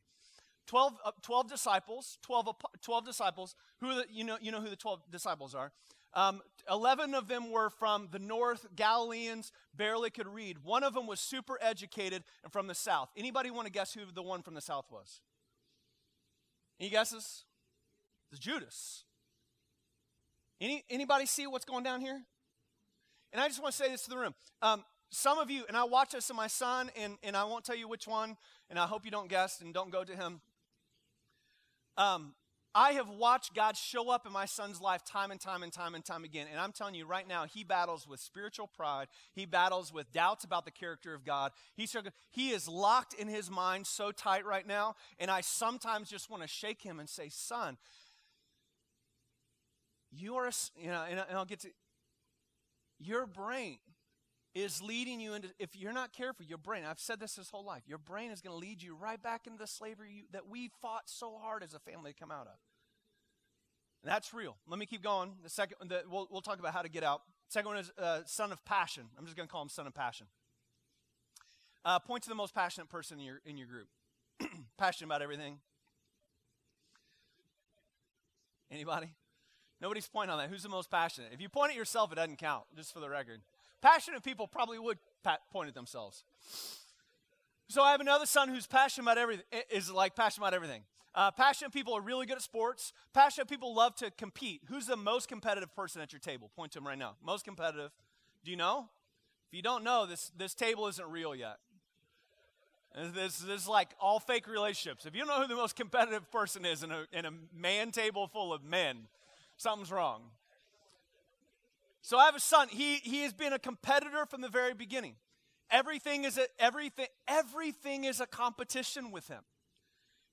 12, 0.67 0.93
uh, 1.05 1.11
12 1.23 1.49
disciples, 1.49 2.19
12, 2.23 2.55
12 2.81 3.05
disciples, 3.05 3.57
who 3.81 3.95
the, 3.95 4.05
you 4.11 4.25
know, 4.25 4.39
you 4.41 4.53
know 4.53 4.61
who 4.61 4.69
the 4.69 4.77
12 4.77 5.01
disciples 5.11 5.55
are. 5.55 5.73
Um, 6.15 6.43
11 6.71 7.15
of 7.15 7.29
them 7.29 7.51
were 7.51 7.71
from 7.71 8.09
the 8.11 8.19
north, 8.19 8.67
Galileans, 8.77 9.53
barely 9.75 10.11
could 10.11 10.29
read. 10.29 10.59
One 10.63 10.85
of 10.85 10.95
them 10.95 11.07
was 11.07 11.21
super 11.21 11.59
educated 11.61 12.23
and 12.45 12.53
from 12.53 12.67
the 12.67 12.75
south. 12.75 13.09
Anybody 13.17 13.51
want 13.51 13.67
to 13.67 13.73
guess 13.73 13.95
who 13.95 14.03
the 14.13 14.23
one 14.23 14.43
from 14.43 14.55
the 14.55 14.61
south 14.61 14.87
was? 14.91 15.21
Any 16.79 16.91
guesses? 16.91 17.45
It's 18.31 18.41
Judas. 18.41 19.05
Any, 20.61 20.85
anybody 20.91 21.27
see 21.27 21.47
what's 21.47 21.65
going 21.65 21.85
down 21.85 22.01
here? 22.01 22.23
And 23.33 23.41
I 23.41 23.49
just 23.49 23.63
want 23.63 23.75
to 23.75 23.83
say 23.83 23.91
this 23.91 24.05
to 24.05 24.11
the 24.11 24.19
room. 24.19 24.35
Um, 24.61 24.85
some 25.11 25.39
of 25.39 25.51
you, 25.51 25.65
and 25.69 25.77
I 25.77 25.85
watch 25.85 26.13
this 26.13 26.31
in 26.31 26.37
my 26.37 26.47
son, 26.47 26.91
and, 26.97 27.17
and 27.23 27.37
I 27.37 27.45
won't 27.45 27.65
tell 27.65 27.77
you 27.77 27.89
which 27.89 28.07
one, 28.07 28.37
and 28.71 28.79
I 28.79 28.87
hope 28.87 29.05
you 29.05 29.11
don't 29.11 29.29
guess 29.29 29.61
and 29.61 29.75
don't 29.75 29.91
go 29.91 30.05
to 30.05 30.17
him. 30.17 30.41
Um, 31.97 32.35
I 32.75 32.93
have 32.93 33.09
watched 33.09 33.55
God 33.55 33.77
show 33.77 34.11
up 34.11 34.27
in 34.27 34.33
my 34.33 34.47
son's 34.47 34.81
life 34.81 35.05
time 35.05 35.31
and 35.31 35.41
time 35.41 35.63
and 35.63 35.73
time 35.73 35.95
and 35.95 36.05
time 36.05 36.25
again. 36.25 36.47
And 36.51 36.59
I'm 36.59 36.73
telling 36.73 36.95
you 36.95 37.05
right 37.05 37.29
now, 37.29 37.45
he 37.45 37.65
battles 37.65 38.09
with 38.09 38.19
spiritual 38.21 38.67
pride. 38.67 39.09
He 39.35 39.45
battles 39.45 39.93
with 39.93 40.11
doubts 40.13 40.45
about 40.45 40.65
the 40.65 40.71
character 40.71 41.13
of 41.13 41.25
God. 41.25 41.53
He's, 41.75 41.95
he 42.31 42.51
is 42.51 42.69
locked 42.69 43.13
in 43.15 43.29
his 43.29 43.51
mind 43.51 43.87
so 43.87 44.11
tight 44.11 44.47
right 44.47 44.67
now. 44.67 44.95
And 45.19 45.31
I 45.31 45.43
sometimes 45.43 46.09
just 46.09 46.31
want 46.31 46.43
to 46.43 46.49
shake 46.49 46.83
him 46.83 46.99
and 46.99 47.09
say, 47.09 47.29
Son, 47.29 47.77
you 50.11 50.37
are, 50.37 50.47
a, 50.47 50.53
you 50.77 50.89
know, 50.89 51.05
and 51.09 51.21
I'll 51.33 51.45
get 51.45 51.61
to, 51.61 51.69
your 52.99 53.27
brain 53.27 53.79
is 54.55 54.83
leading 54.83 55.21
you 55.21 55.35
into, 55.35 55.49
if 55.59 55.75
you're 55.75 55.93
not 55.93 56.13
careful, 56.13 56.45
your 56.45 56.59
brain, 56.59 56.85
I've 56.85 57.01
said 57.01 57.21
this 57.21 57.37
this 57.37 57.51
whole 57.51 57.65
life, 57.65 57.83
your 57.87 57.99
brain 57.99 58.31
is 58.31 58.41
going 58.41 58.53
to 58.55 58.59
lead 58.59 58.83
you 58.83 58.95
right 58.95 59.23
back 59.23 59.47
into 59.47 59.59
the 59.59 59.67
slavery 59.67 60.13
you, 60.13 60.23
that 60.33 60.49
we 60.49 60.71
fought 60.81 61.05
so 61.07 61.39
hard 61.41 61.63
as 61.63 61.75
a 61.75 61.79
family 61.79 62.13
to 62.13 62.19
come 62.19 62.31
out 62.31 62.47
of. 62.47 62.55
And 64.03 64.13
that's 64.13 64.35
real. 64.35 64.57
Let 64.67 64.79
me 64.79 64.87
keep 64.87 65.03
going. 65.03 65.33
The 65.43 65.49
second, 65.49 65.77
the, 65.89 66.03
we'll, 66.11 66.29
we'll 66.31 66.43
talk 66.43 66.59
about 66.59 66.75
how 66.75 66.83
to 66.83 66.89
get 66.89 67.05
out. 67.05 67.23
Second 67.49 67.69
one 67.69 67.79
is 67.79 67.93
uh, 67.99 68.21
son 68.27 68.53
of 68.53 68.65
passion. 68.65 69.05
I'm 69.19 69.25
just 69.25 69.37
going 69.37 69.49
to 69.49 69.53
call 69.53 69.63
him 69.63 69.69
son 69.69 69.87
of 69.87 69.95
passion. 69.95 70.27
Uh, 71.85 71.99
point 71.99 72.23
to 72.25 72.29
the 72.29 72.35
most 72.35 72.55
passionate 72.55 72.89
person 72.89 73.19
in 73.19 73.25
your, 73.25 73.41
in 73.47 73.57
your 73.57 73.69
group. 73.69 73.89
passionate 74.79 75.07
about 75.07 75.23
everything. 75.23 75.59
Anybody? 78.71 79.13
Nobody's 79.81 80.07
pointing 80.07 80.33
on 80.33 80.39
that. 80.39 80.49
Who's 80.49 80.63
the 80.63 80.69
most 80.69 80.91
passionate? 80.91 81.31
If 81.33 81.41
you 81.41 81.49
point 81.49 81.71
at 81.71 81.77
yourself, 81.77 82.13
it 82.13 82.15
doesn't 82.17 82.39
count, 82.39 82.65
just 82.77 82.93
for 82.93 83.01
the 83.01 83.09
record. 83.11 83.41
Passionate 83.83 84.23
people 84.23 84.47
probably 84.47 84.79
would 84.79 84.99
point 85.53 85.69
at 85.69 85.75
themselves. 85.75 86.25
So 87.69 87.83
I 87.83 87.91
have 87.91 88.01
another 88.01 88.27
son 88.27 88.49
who's 88.49 88.67
passionate 88.67 89.05
about 89.05 89.19
everything, 89.19 89.45
is 89.71 89.91
like 89.91 90.15
passionate 90.15 90.47
about 90.47 90.55
everything. 90.55 90.83
Uh, 91.15 91.31
passionate 91.31 91.73
people 91.73 91.95
are 91.95 92.01
really 92.01 92.25
good 92.25 92.37
at 92.37 92.43
sports. 92.43 92.93
Passionate 93.13 93.49
people 93.49 93.75
love 93.75 93.95
to 93.97 94.11
compete. 94.13 94.63
Who's 94.69 94.87
the 94.87 94.97
most 94.97 95.29
competitive 95.29 95.75
person 95.75 96.01
at 96.01 96.13
your 96.13 96.21
table? 96.21 96.51
Point 96.57 96.73
to 96.73 96.79
him 96.79 96.87
right 96.87 96.99
now. 96.99 97.17
Most 97.25 97.45
competitive. 97.45 97.91
Do 98.45 98.51
you 98.51 98.57
know? 98.57 98.89
If 99.49 99.57
you 99.57 99.63
don't 99.63 99.85
know, 99.85 100.07
this, 100.07 100.31
this 100.37 100.55
table 100.55 100.87
isn't 100.87 101.11
real 101.11 101.35
yet. 101.35 101.57
This, 103.15 103.39
this 103.39 103.63
is 103.63 103.69
like 103.69 103.89
all 104.01 104.21
fake 104.21 104.47
relationships. 104.47 105.07
If 105.07 105.15
you 105.15 105.25
don't 105.25 105.29
know 105.29 105.43
who 105.43 105.49
the 105.49 105.55
most 105.55 105.77
competitive 105.77 106.31
person 106.31 106.65
is 106.65 106.83
in 106.83 106.93
a, 106.93 107.05
in 107.13 107.25
a 107.25 107.31
man 107.55 107.91
table 107.91 108.27
full 108.27 108.53
of 108.53 108.65
men, 108.65 109.09
something's 109.57 109.91
wrong. 109.91 110.23
So 112.03 112.19
I 112.19 112.27
have 112.27 112.37
a 112.37 112.41
son. 112.41 112.69
He, 112.69 112.97
he 112.97 113.23
has 113.23 113.33
been 113.33 113.53
a 113.53 113.59
competitor 113.59 114.27
from 114.27 114.41
the 114.41 114.49
very 114.49 114.75
beginning. 114.75 115.15
Everything 115.71 116.25
is 116.25 116.37
a, 116.37 116.47
everything, 116.59 117.07
everything 117.27 118.05
is 118.05 118.21
a 118.21 118.27
competition 118.27 119.11
with 119.11 119.29
him. 119.29 119.43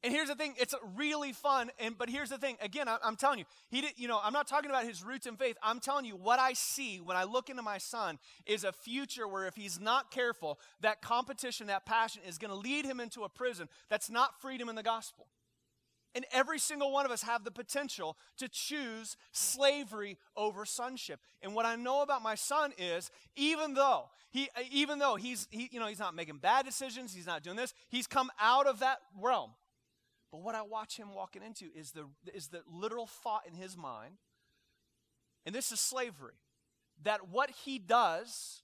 And 0.01 0.13
here's 0.13 0.29
the 0.29 0.35
thing, 0.35 0.55
it's 0.57 0.73
really 0.95 1.33
fun. 1.33 1.71
And 1.77 1.97
but 1.97 2.09
here's 2.09 2.29
the 2.29 2.37
thing, 2.37 2.57
again, 2.61 2.87
I, 2.87 2.97
am 3.03 3.17
telling 3.17 3.39
you, 3.39 3.45
he 3.69 3.81
did, 3.81 3.91
you 3.97 4.07
know, 4.07 4.19
I'm 4.23 4.31
not 4.31 4.47
talking 4.47 4.69
about 4.69 4.85
his 4.85 5.03
roots 5.03 5.27
in 5.27 5.35
faith. 5.35 5.57
I'm 5.61 5.79
telling 5.79 6.05
you 6.05 6.15
what 6.15 6.39
I 6.39 6.53
see 6.53 7.01
when 7.01 7.17
I 7.17 7.25
look 7.25 7.49
into 7.49 7.61
my 7.61 7.77
son 7.77 8.17
is 8.45 8.63
a 8.63 8.71
future 8.71 9.27
where 9.27 9.45
if 9.45 9.55
he's 9.55 9.79
not 9.79 10.09
careful, 10.09 10.57
that 10.81 11.01
competition, 11.01 11.67
that 11.67 11.85
passion 11.85 12.21
is 12.27 12.37
going 12.37 12.51
to 12.51 12.57
lead 12.57 12.85
him 12.85 12.99
into 12.99 13.23
a 13.23 13.29
prison 13.29 13.67
that's 13.89 14.09
not 14.09 14.41
freedom 14.41 14.69
in 14.69 14.75
the 14.75 14.83
gospel. 14.83 15.27
And 16.15 16.25
every 16.31 16.57
single 16.57 16.91
one 16.91 17.05
of 17.05 17.11
us 17.11 17.21
have 17.21 17.43
the 17.43 17.51
potential 17.51 18.17
to 18.37 18.47
choose 18.49 19.15
slavery 19.31 20.17
over 20.35 20.65
sonship. 20.65 21.19
And 21.41 21.53
what 21.53 21.65
I 21.65 21.75
know 21.75 22.01
about 22.01 22.23
my 22.23 22.35
son 22.35 22.73
is 22.77 23.11
even 23.35 23.75
though 23.75 24.09
he 24.31 24.49
even 24.71 24.99
though 24.99 25.15
he's 25.15 25.47
he, 25.51 25.69
you 25.71 25.79
know 25.79 25.87
he's 25.87 25.99
not 25.99 26.15
making 26.15 26.37
bad 26.37 26.65
decisions, 26.65 27.13
he's 27.13 27.27
not 27.27 27.43
doing 27.43 27.55
this, 27.55 27.73
he's 27.89 28.07
come 28.07 28.31
out 28.39 28.65
of 28.65 28.79
that 28.79 28.97
realm. 29.21 29.51
But 30.31 30.41
what 30.41 30.55
I 30.55 30.61
watch 30.61 30.97
him 30.97 31.13
walking 31.13 31.41
into 31.43 31.65
is 31.75 31.91
the, 31.91 32.05
is 32.33 32.47
the 32.47 32.61
literal 32.71 33.07
thought 33.07 33.43
in 33.47 33.55
his 33.55 33.75
mind, 33.75 34.17
and 35.45 35.55
this 35.55 35.71
is 35.71 35.79
slavery, 35.79 36.35
that 37.03 37.29
what 37.29 37.49
he 37.49 37.79
does 37.79 38.61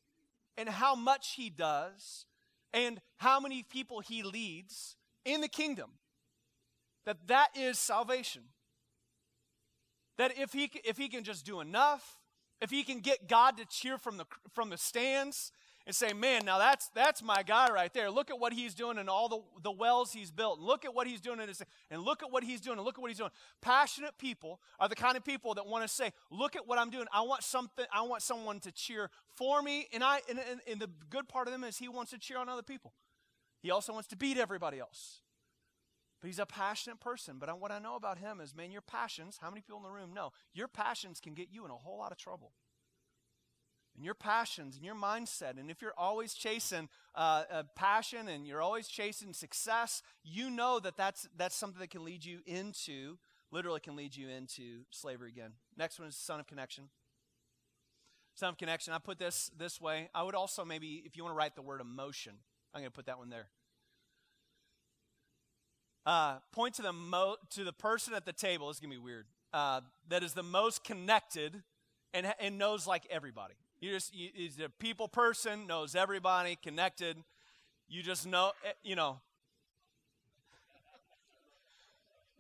and 0.58 0.70
how 0.70 0.96
much 0.96 1.34
he 1.36 1.50
does 1.50 2.26
and 2.74 3.02
how 3.18 3.40
many 3.40 3.64
people 3.64 4.02
he 4.02 4.22
leads 4.22 4.96
in 5.24 5.42
the 5.42 5.48
kingdom, 5.48 5.92
that 7.06 7.28
that 7.28 7.50
is 7.56 7.80
salvation. 7.80 8.44
That 10.18 10.38
if 10.38 10.54
he, 10.54 10.72
if 10.84 10.98
he 10.98 11.10
can 11.10 11.24
just 11.24 11.46
do 11.46 11.60
enough, 11.60 12.18
if 12.62 12.70
he 12.72 12.84
can 12.84 13.00
get 13.00 13.28
God 13.28 13.58
to 13.58 13.66
cheer 13.66 13.98
from 13.98 14.18
the, 14.18 14.26
from 14.54 14.70
the 14.70 14.78
stands, 14.78 15.52
and 15.86 15.96
say, 15.96 16.14
man, 16.14 16.46
now 16.46 16.58
that's 16.58 16.90
that's 16.96 17.22
my 17.22 17.44
guy 17.44 17.70
right 17.72 17.94
there. 17.94 18.10
Look 18.10 18.32
at 18.32 18.40
what 18.40 18.54
he's 18.54 18.74
doing 18.74 18.98
and 18.98 19.08
all 19.08 19.30
the, 19.30 19.40
the 19.62 19.72
wells 19.72 20.12
he's 20.12 20.32
built. 20.32 20.58
And 20.58 20.66
look 20.66 20.84
at 20.84 20.96
what 20.96 21.06
he's 21.06 21.22
doing 21.22 21.40
in 21.40 21.48
his, 21.48 21.62
and 21.92 22.02
look 22.02 22.24
at 22.24 22.32
what 22.32 22.44
he's 22.44 22.60
doing 22.60 22.78
and 22.78 22.86
look 22.86 22.98
at 22.98 23.02
what 23.02 23.10
he's 23.12 23.20
doing. 23.20 23.32
Passionate 23.62 24.18
people 24.18 24.60
are 24.80 24.90
the 24.90 24.96
kind 24.96 25.16
of 25.16 25.24
people 25.24 25.54
that 25.54 25.68
want 25.68 25.84
to 25.84 25.88
say, 25.88 26.12
look 26.32 26.56
at 26.56 26.68
what 26.68 26.80
I'm 26.80 26.90
doing. 26.90 27.06
I 27.14 27.22
want 27.22 27.44
something, 27.44 27.86
I 27.94 28.02
want 28.02 28.24
someone 28.24 28.60
to 28.62 28.72
cheer 28.72 29.12
for 29.36 29.62
me. 29.62 29.88
And 29.94 30.04
I 30.04 30.22
and, 30.28 30.40
and, 30.40 30.60
and 30.68 30.80
the 30.80 30.90
good 31.10 31.28
part 31.28 31.48
of 31.48 31.54
them 31.54 31.64
is 31.64 31.78
he 31.78 31.88
wants 31.88 32.12
to 32.12 32.18
cheer 32.18 32.40
on 32.40 32.50
other 32.50 32.64
people. 32.64 32.94
He 33.62 33.70
also 33.70 33.94
wants 33.94 34.08
to 34.10 34.16
beat 34.16 34.38
everybody 34.38 34.80
else. 34.80 35.22
But 36.26 36.30
he's 36.30 36.40
a 36.40 36.46
passionate 36.48 37.00
person. 37.00 37.36
But 37.38 37.60
what 37.60 37.72
I 37.72 37.78
know 37.78 37.96
about 37.96 38.18
him 38.18 38.42
is, 38.42 38.56
man, 38.56 38.72
your 38.72 38.82
passions, 38.82 39.38
how 39.40 39.52
many 39.52 39.62
people 39.62 39.78
in 39.78 39.84
the 39.84 39.92
room 39.92 40.12
know? 40.12 40.32
Your 40.56 40.68
passions 40.68 41.20
can 41.20 41.36
get 41.36 41.50
you 41.52 41.66
in 41.66 41.70
a 41.70 41.76
whole 41.76 42.00
lot 42.00 42.12
of 42.12 42.18
trouble 42.18 42.52
and 43.96 44.04
your 44.04 44.16
passions 44.16 44.76
and 44.76 44.84
your 44.84 44.96
mindset, 44.96 45.60
and 45.60 45.70
if 45.70 45.84
you're 45.84 45.94
always 45.96 46.34
chasing 46.34 46.90
uh, 47.14 47.44
passion 47.76 48.28
and 48.28 48.48
you're 48.48 48.64
always 48.64 48.88
chasing 48.88 49.34
success, 49.34 50.02
you 50.24 50.50
know 50.50 50.80
that 50.80 50.98
that's, 50.98 51.30
that's 51.38 51.56
something 51.56 51.80
that 51.80 51.92
can 51.92 52.04
lead 52.04 52.26
you 52.26 52.40
into, 52.48 53.20
literally 53.52 53.80
can 53.80 53.96
lead 53.96 54.16
you 54.16 54.28
into 54.28 54.80
slavery 54.90 55.30
again. 55.30 55.52
Next 55.78 56.00
one 56.00 56.08
is 56.08 56.16
son 56.16 56.40
of 56.40 56.48
connection. 56.48 56.86
Son 58.34 58.50
of 58.50 58.58
connection. 58.58 58.94
I 58.94 58.98
put 58.98 59.20
this 59.20 59.52
this 59.56 59.80
way. 59.80 60.10
I 60.16 60.24
would 60.24 60.34
also 60.34 60.66
maybe, 60.66 61.04
if 61.06 61.16
you 61.16 61.24
want 61.24 61.36
to 61.36 61.38
write 61.38 61.56
the 61.56 61.62
word 61.62 61.82
emotion, 61.82 62.34
I'm 62.74 62.82
going 62.82 62.92
to 62.92 62.96
put 62.96 63.06
that 63.06 63.20
one 63.20 63.30
there. 63.30 63.50
Uh, 66.06 66.38
point 66.52 66.76
to 66.76 66.82
the 66.82 66.94
mo- 66.94 67.38
to 67.50 67.64
the 67.64 67.74
person 67.74 68.14
at 68.14 68.26
the 68.26 68.34
table. 68.34 68.68
This 68.68 68.78
is 68.78 68.82
gonna 68.82 68.94
be 68.94 69.00
weird. 69.00 69.26
Uh, 69.54 69.82
that 70.10 70.24
is 70.24 70.34
the 70.34 70.44
most 70.44 70.84
connected 70.84 71.64
and 72.14 72.34
and 72.40 72.58
knows 72.58 72.86
like 72.86 73.08
everybody. 73.10 73.56
You 73.80 73.92
just, 73.92 74.16
you, 74.16 74.30
he's 74.34 74.60
a 74.60 74.70
people 74.70 75.08
person, 75.08 75.68
knows 75.68 75.96
everybody, 75.96 76.58
connected. 76.62 77.18
You 77.88 78.02
just 78.02 78.26
know, 78.26 78.52
eh, 78.66 78.72
you 78.84 78.96
know. 78.96 79.20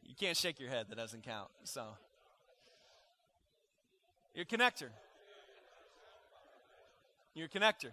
You 0.01 0.15
can't 0.15 0.37
shake 0.37 0.59
your 0.59 0.69
head, 0.69 0.87
that 0.89 0.95
doesn't 0.95 1.23
count. 1.23 1.49
So, 1.65 1.83
you're 4.33 4.43
a 4.43 4.45
connector. 4.45 4.89
You're 7.33 7.47
a 7.47 7.49
connector. 7.49 7.91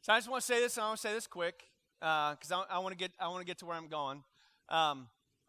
So 0.00 0.12
I 0.12 0.16
just 0.16 0.30
want 0.30 0.40
to 0.40 0.46
say 0.46 0.60
this, 0.60 0.76
and 0.76 0.84
I 0.84 0.88
want 0.88 1.00
to 1.00 1.06
say 1.06 1.12
this 1.12 1.26
quick, 1.26 1.67
because 2.00 2.52
uh, 2.52 2.64
I, 2.70 2.76
I 2.76 2.78
want 2.78 2.92
to 2.92 2.98
get 2.98 3.12
I 3.18 3.28
want 3.28 3.40
to 3.40 3.46
get 3.46 3.58
to 3.58 3.66
where 3.66 3.76
I'm 3.76 3.88
going. 3.88 4.22
Um, 4.68 5.08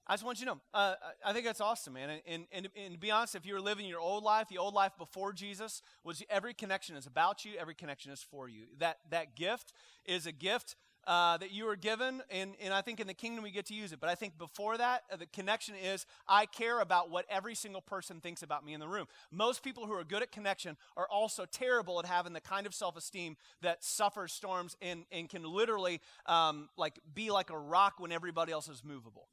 I 0.10 0.14
just 0.14 0.26
want 0.26 0.40
you 0.40 0.48
to 0.48 0.54
know, 0.54 0.62
uh, 0.74 0.96
I 1.24 1.34
think 1.34 1.46
that's 1.46 1.62
awesome, 1.62 1.94
man. 1.94 2.10
And, 2.26 2.48
and, 2.52 2.70
and, 2.76 2.94
to 2.94 3.00
be 3.00 3.12
honest, 3.12 3.36
if 3.36 3.46
you 3.46 3.54
were 3.54 3.62
living 3.62 3.86
your 3.86 4.00
old 4.00 4.24
life, 4.24 4.48
the 4.50 4.58
old 4.58 4.74
life 4.74 4.94
before 4.98 5.34
Jesus, 5.34 5.84
was 6.04 6.24
every 6.32 6.56
connection 6.56 6.96
is 6.96 7.06
about 7.06 7.46
you, 7.46 7.52
every 7.60 7.76
connection 7.76 8.12
is 8.12 8.24
for 8.24 8.50
you. 8.50 8.64
That, 8.80 8.98
that 9.12 9.36
gift 9.36 9.72
is 10.06 10.26
a 10.26 10.32
gift 10.32 10.76
uh, 11.08 11.38
that 11.38 11.52
you 11.52 11.66
were 11.66 11.76
given, 11.76 12.22
and, 12.30 12.56
and 12.62 12.74
I 12.74 12.82
think 12.82 13.00
in 13.00 13.08
the 13.08 13.14
kingdom 13.14 13.44
we 13.44 13.52
get 13.52 13.66
to 13.68 13.74
use 13.74 13.92
it. 13.92 14.00
But 14.00 14.10
I 14.10 14.16
think 14.16 14.38
before 14.38 14.78
that, 14.78 15.04
uh, 15.12 15.16
the 15.16 15.26
connection 15.28 15.76
is 15.76 16.06
I 16.28 16.46
care 16.46 16.80
about 16.82 17.10
what 17.10 17.26
every 17.30 17.56
single 17.56 17.82
person 17.82 18.20
thinks 18.20 18.44
about 18.44 18.66
me 18.66 18.74
in 18.74 18.80
the 18.80 18.88
room. 18.88 19.08
Most 19.32 19.64
people 19.64 19.86
who 19.86 19.94
are 19.94 20.04
good 20.04 20.22
at 20.22 20.32
connection 20.32 20.78
are 20.98 21.08
also 21.10 21.46
terrible 21.46 22.00
at 22.00 22.06
having 22.06 22.34
the 22.34 22.42
kind 22.42 22.68
of 22.68 22.74
self 22.74 22.98
esteem 22.98 23.38
that 23.62 23.84
suffers 23.84 24.34
storms 24.34 24.78
and, 24.82 25.06
and 25.12 25.30
can 25.30 25.44
literally 25.44 26.02
um, 26.26 26.70
like 26.78 27.00
be 27.14 27.32
like 27.32 27.50
a 27.50 27.58
rock 27.58 27.96
when 28.00 28.12
everybody 28.12 28.52
else 28.52 28.68
is 28.68 28.84
movable. 28.84 29.28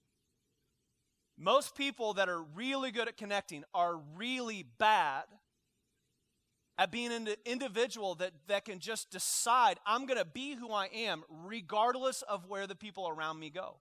Most 1.38 1.76
people 1.76 2.14
that 2.14 2.28
are 2.28 2.42
really 2.42 2.90
good 2.90 3.08
at 3.08 3.16
connecting 3.16 3.64
are 3.74 4.00
really 4.16 4.64
bad 4.78 5.24
at 6.78 6.90
being 6.90 7.12
an 7.12 7.28
individual 7.44 8.14
that, 8.16 8.32
that 8.48 8.64
can 8.64 8.78
just 8.78 9.10
decide, 9.10 9.78
I'm 9.86 10.06
going 10.06 10.18
to 10.18 10.26
be 10.26 10.54
who 10.54 10.72
I 10.72 10.86
am, 10.86 11.24
regardless 11.28 12.22
of 12.22 12.46
where 12.46 12.66
the 12.66 12.74
people 12.74 13.08
around 13.08 13.38
me 13.40 13.50
go. 13.50 13.76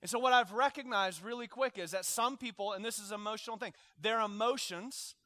And 0.00 0.10
so, 0.10 0.18
what 0.18 0.32
I've 0.32 0.52
recognized 0.52 1.24
really 1.24 1.48
quick 1.48 1.78
is 1.78 1.90
that 1.90 2.04
some 2.04 2.36
people, 2.36 2.72
and 2.72 2.84
this 2.84 2.98
is 2.98 3.10
an 3.10 3.16
emotional 3.16 3.56
thing, 3.56 3.72
their 4.00 4.20
emotions 4.20 5.16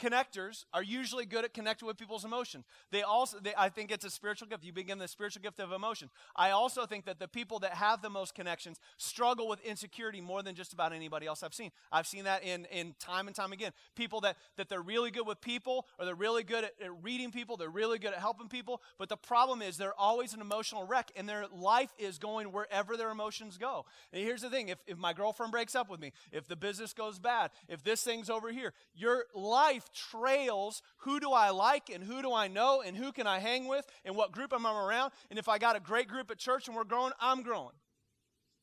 connectors 0.00 0.64
are 0.72 0.82
usually 0.82 1.26
good 1.26 1.44
at 1.44 1.52
connecting 1.52 1.86
with 1.86 1.98
people's 1.98 2.24
emotions. 2.24 2.64
They 2.90 3.02
also, 3.02 3.38
they, 3.38 3.52
I 3.56 3.68
think 3.68 3.90
it's 3.90 4.04
a 4.04 4.10
spiritual 4.10 4.48
gift. 4.48 4.64
You 4.64 4.72
begin 4.72 4.98
the 4.98 5.08
spiritual 5.08 5.42
gift 5.42 5.60
of 5.60 5.72
emotion. 5.72 6.08
I 6.34 6.50
also 6.50 6.86
think 6.86 7.04
that 7.04 7.18
the 7.18 7.28
people 7.28 7.58
that 7.60 7.74
have 7.74 8.00
the 8.00 8.10
most 8.10 8.34
connections 8.34 8.80
struggle 8.96 9.48
with 9.48 9.60
insecurity 9.60 10.20
more 10.20 10.42
than 10.42 10.54
just 10.54 10.72
about 10.72 10.92
anybody 10.92 11.26
else 11.26 11.42
I've 11.42 11.54
seen. 11.54 11.70
I've 11.92 12.06
seen 12.06 12.24
that 12.24 12.42
in, 12.42 12.64
in 12.66 12.94
time 12.98 13.26
and 13.26 13.36
time 13.36 13.52
again. 13.52 13.72
People 13.94 14.22
that, 14.22 14.36
that 14.56 14.68
they're 14.68 14.80
really 14.80 15.10
good 15.10 15.26
with 15.26 15.40
people, 15.40 15.86
or 15.98 16.06
they're 16.06 16.14
really 16.14 16.44
good 16.44 16.64
at, 16.64 16.72
at 16.82 17.02
reading 17.02 17.30
people, 17.30 17.56
they're 17.56 17.68
really 17.68 17.98
good 17.98 18.12
at 18.12 18.18
helping 18.20 18.48
people, 18.48 18.80
but 18.98 19.08
the 19.08 19.16
problem 19.16 19.60
is 19.60 19.76
they're 19.76 19.98
always 19.98 20.32
an 20.32 20.40
emotional 20.40 20.86
wreck, 20.86 21.10
and 21.16 21.28
their 21.28 21.44
life 21.52 21.92
is 21.98 22.18
going 22.18 22.52
wherever 22.52 22.96
their 22.96 23.10
emotions 23.10 23.58
go. 23.58 23.84
And 24.12 24.22
here's 24.22 24.42
the 24.42 24.50
thing 24.50 24.68
if, 24.68 24.78
if 24.86 24.96
my 24.96 25.12
girlfriend 25.12 25.52
breaks 25.52 25.74
up 25.74 25.90
with 25.90 26.00
me, 26.00 26.12
if 26.32 26.48
the 26.48 26.56
business 26.56 26.94
goes 26.94 27.18
bad, 27.18 27.50
if 27.68 27.82
this 27.82 28.02
thing's 28.02 28.30
over 28.30 28.50
here, 28.50 28.72
your 28.94 29.24
life 29.34 29.89
trails 29.94 30.82
who 30.98 31.20
do 31.20 31.32
I 31.32 31.50
like 31.50 31.90
and 31.90 32.02
who 32.02 32.22
do 32.22 32.32
I 32.32 32.48
know 32.48 32.82
and 32.82 32.96
who 32.96 33.12
can 33.12 33.26
I 33.26 33.38
hang 33.38 33.68
with 33.68 33.86
and 34.04 34.16
what 34.16 34.32
group 34.32 34.52
am 34.52 34.66
I 34.66 34.72
around. 34.72 35.12
And 35.30 35.38
if 35.38 35.48
I 35.48 35.58
got 35.58 35.76
a 35.76 35.80
great 35.80 36.08
group 36.08 36.30
at 36.30 36.38
church 36.38 36.68
and 36.68 36.76
we're 36.76 36.84
growing, 36.84 37.12
I'm 37.20 37.42
growing. 37.42 37.74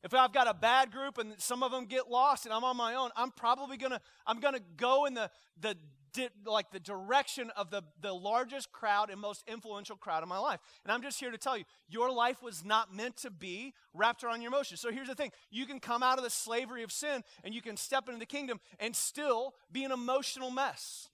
If 0.04 0.14
I've 0.14 0.32
got 0.32 0.46
a 0.46 0.54
bad 0.54 0.92
group 0.92 1.18
and 1.18 1.34
some 1.38 1.62
of 1.62 1.72
them 1.72 1.86
get 1.86 2.08
lost 2.08 2.44
and 2.44 2.54
I'm 2.54 2.64
on 2.64 2.76
my 2.76 2.94
own, 2.94 3.10
I'm 3.16 3.30
probably 3.30 3.76
gonna 3.76 4.00
I'm 4.26 4.38
gonna 4.40 4.60
go 4.76 5.06
in 5.06 5.14
the 5.14 5.30
the 5.60 5.76
di- 6.12 6.28
like 6.46 6.70
the 6.70 6.78
direction 6.78 7.50
of 7.56 7.70
the 7.70 7.82
the 8.00 8.12
largest 8.12 8.70
crowd 8.70 9.10
and 9.10 9.20
most 9.20 9.42
influential 9.48 9.96
crowd 9.96 10.22
in 10.22 10.28
my 10.28 10.38
life. 10.38 10.60
And 10.84 10.92
I'm 10.92 11.02
just 11.02 11.18
here 11.18 11.32
to 11.32 11.38
tell 11.38 11.56
you, 11.56 11.64
your 11.88 12.12
life 12.12 12.42
was 12.42 12.64
not 12.64 12.94
meant 12.94 13.16
to 13.18 13.30
be 13.30 13.74
wrapped 13.92 14.22
around 14.22 14.40
your 14.40 14.52
emotions. 14.52 14.80
So 14.80 14.92
here's 14.92 15.08
the 15.08 15.16
thing: 15.16 15.32
you 15.50 15.66
can 15.66 15.80
come 15.80 16.04
out 16.04 16.18
of 16.18 16.24
the 16.24 16.30
slavery 16.30 16.84
of 16.84 16.92
sin 16.92 17.24
and 17.42 17.52
you 17.52 17.60
can 17.60 17.76
step 17.76 18.08
into 18.08 18.20
the 18.20 18.26
kingdom 18.26 18.60
and 18.78 18.94
still 18.94 19.54
be 19.72 19.82
an 19.82 19.90
emotional 19.90 20.50
mess. 20.50 21.08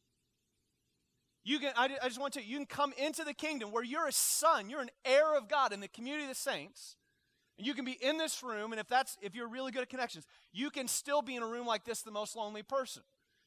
You 1.44 1.58
can, 1.58 1.72
I, 1.76 1.90
I 2.02 2.08
just 2.08 2.20
want 2.20 2.34
to, 2.34 2.42
you 2.42 2.56
can 2.56 2.66
come 2.66 2.94
into 2.96 3.22
the 3.22 3.34
kingdom 3.34 3.70
where 3.70 3.84
you're 3.84 4.08
a 4.08 4.12
son, 4.12 4.70
you're 4.70 4.80
an 4.80 4.90
heir 5.04 5.36
of 5.36 5.48
God 5.48 5.72
in 5.72 5.80
the 5.80 5.88
community 5.88 6.24
of 6.24 6.30
the 6.30 6.34
saints. 6.34 6.96
And 7.58 7.66
you 7.66 7.74
can 7.74 7.84
be 7.84 7.92
in 7.92 8.16
this 8.16 8.42
room, 8.42 8.72
and 8.72 8.80
if 8.80 8.88
that's 8.88 9.16
if 9.22 9.34
you're 9.34 9.46
really 9.46 9.70
good 9.70 9.82
at 9.82 9.88
connections, 9.88 10.26
you 10.52 10.70
can 10.70 10.88
still 10.88 11.22
be 11.22 11.36
in 11.36 11.42
a 11.42 11.46
room 11.46 11.66
like 11.66 11.84
this, 11.84 12.02
the 12.02 12.10
most 12.10 12.34
lonely 12.34 12.62
person. 12.62 13.02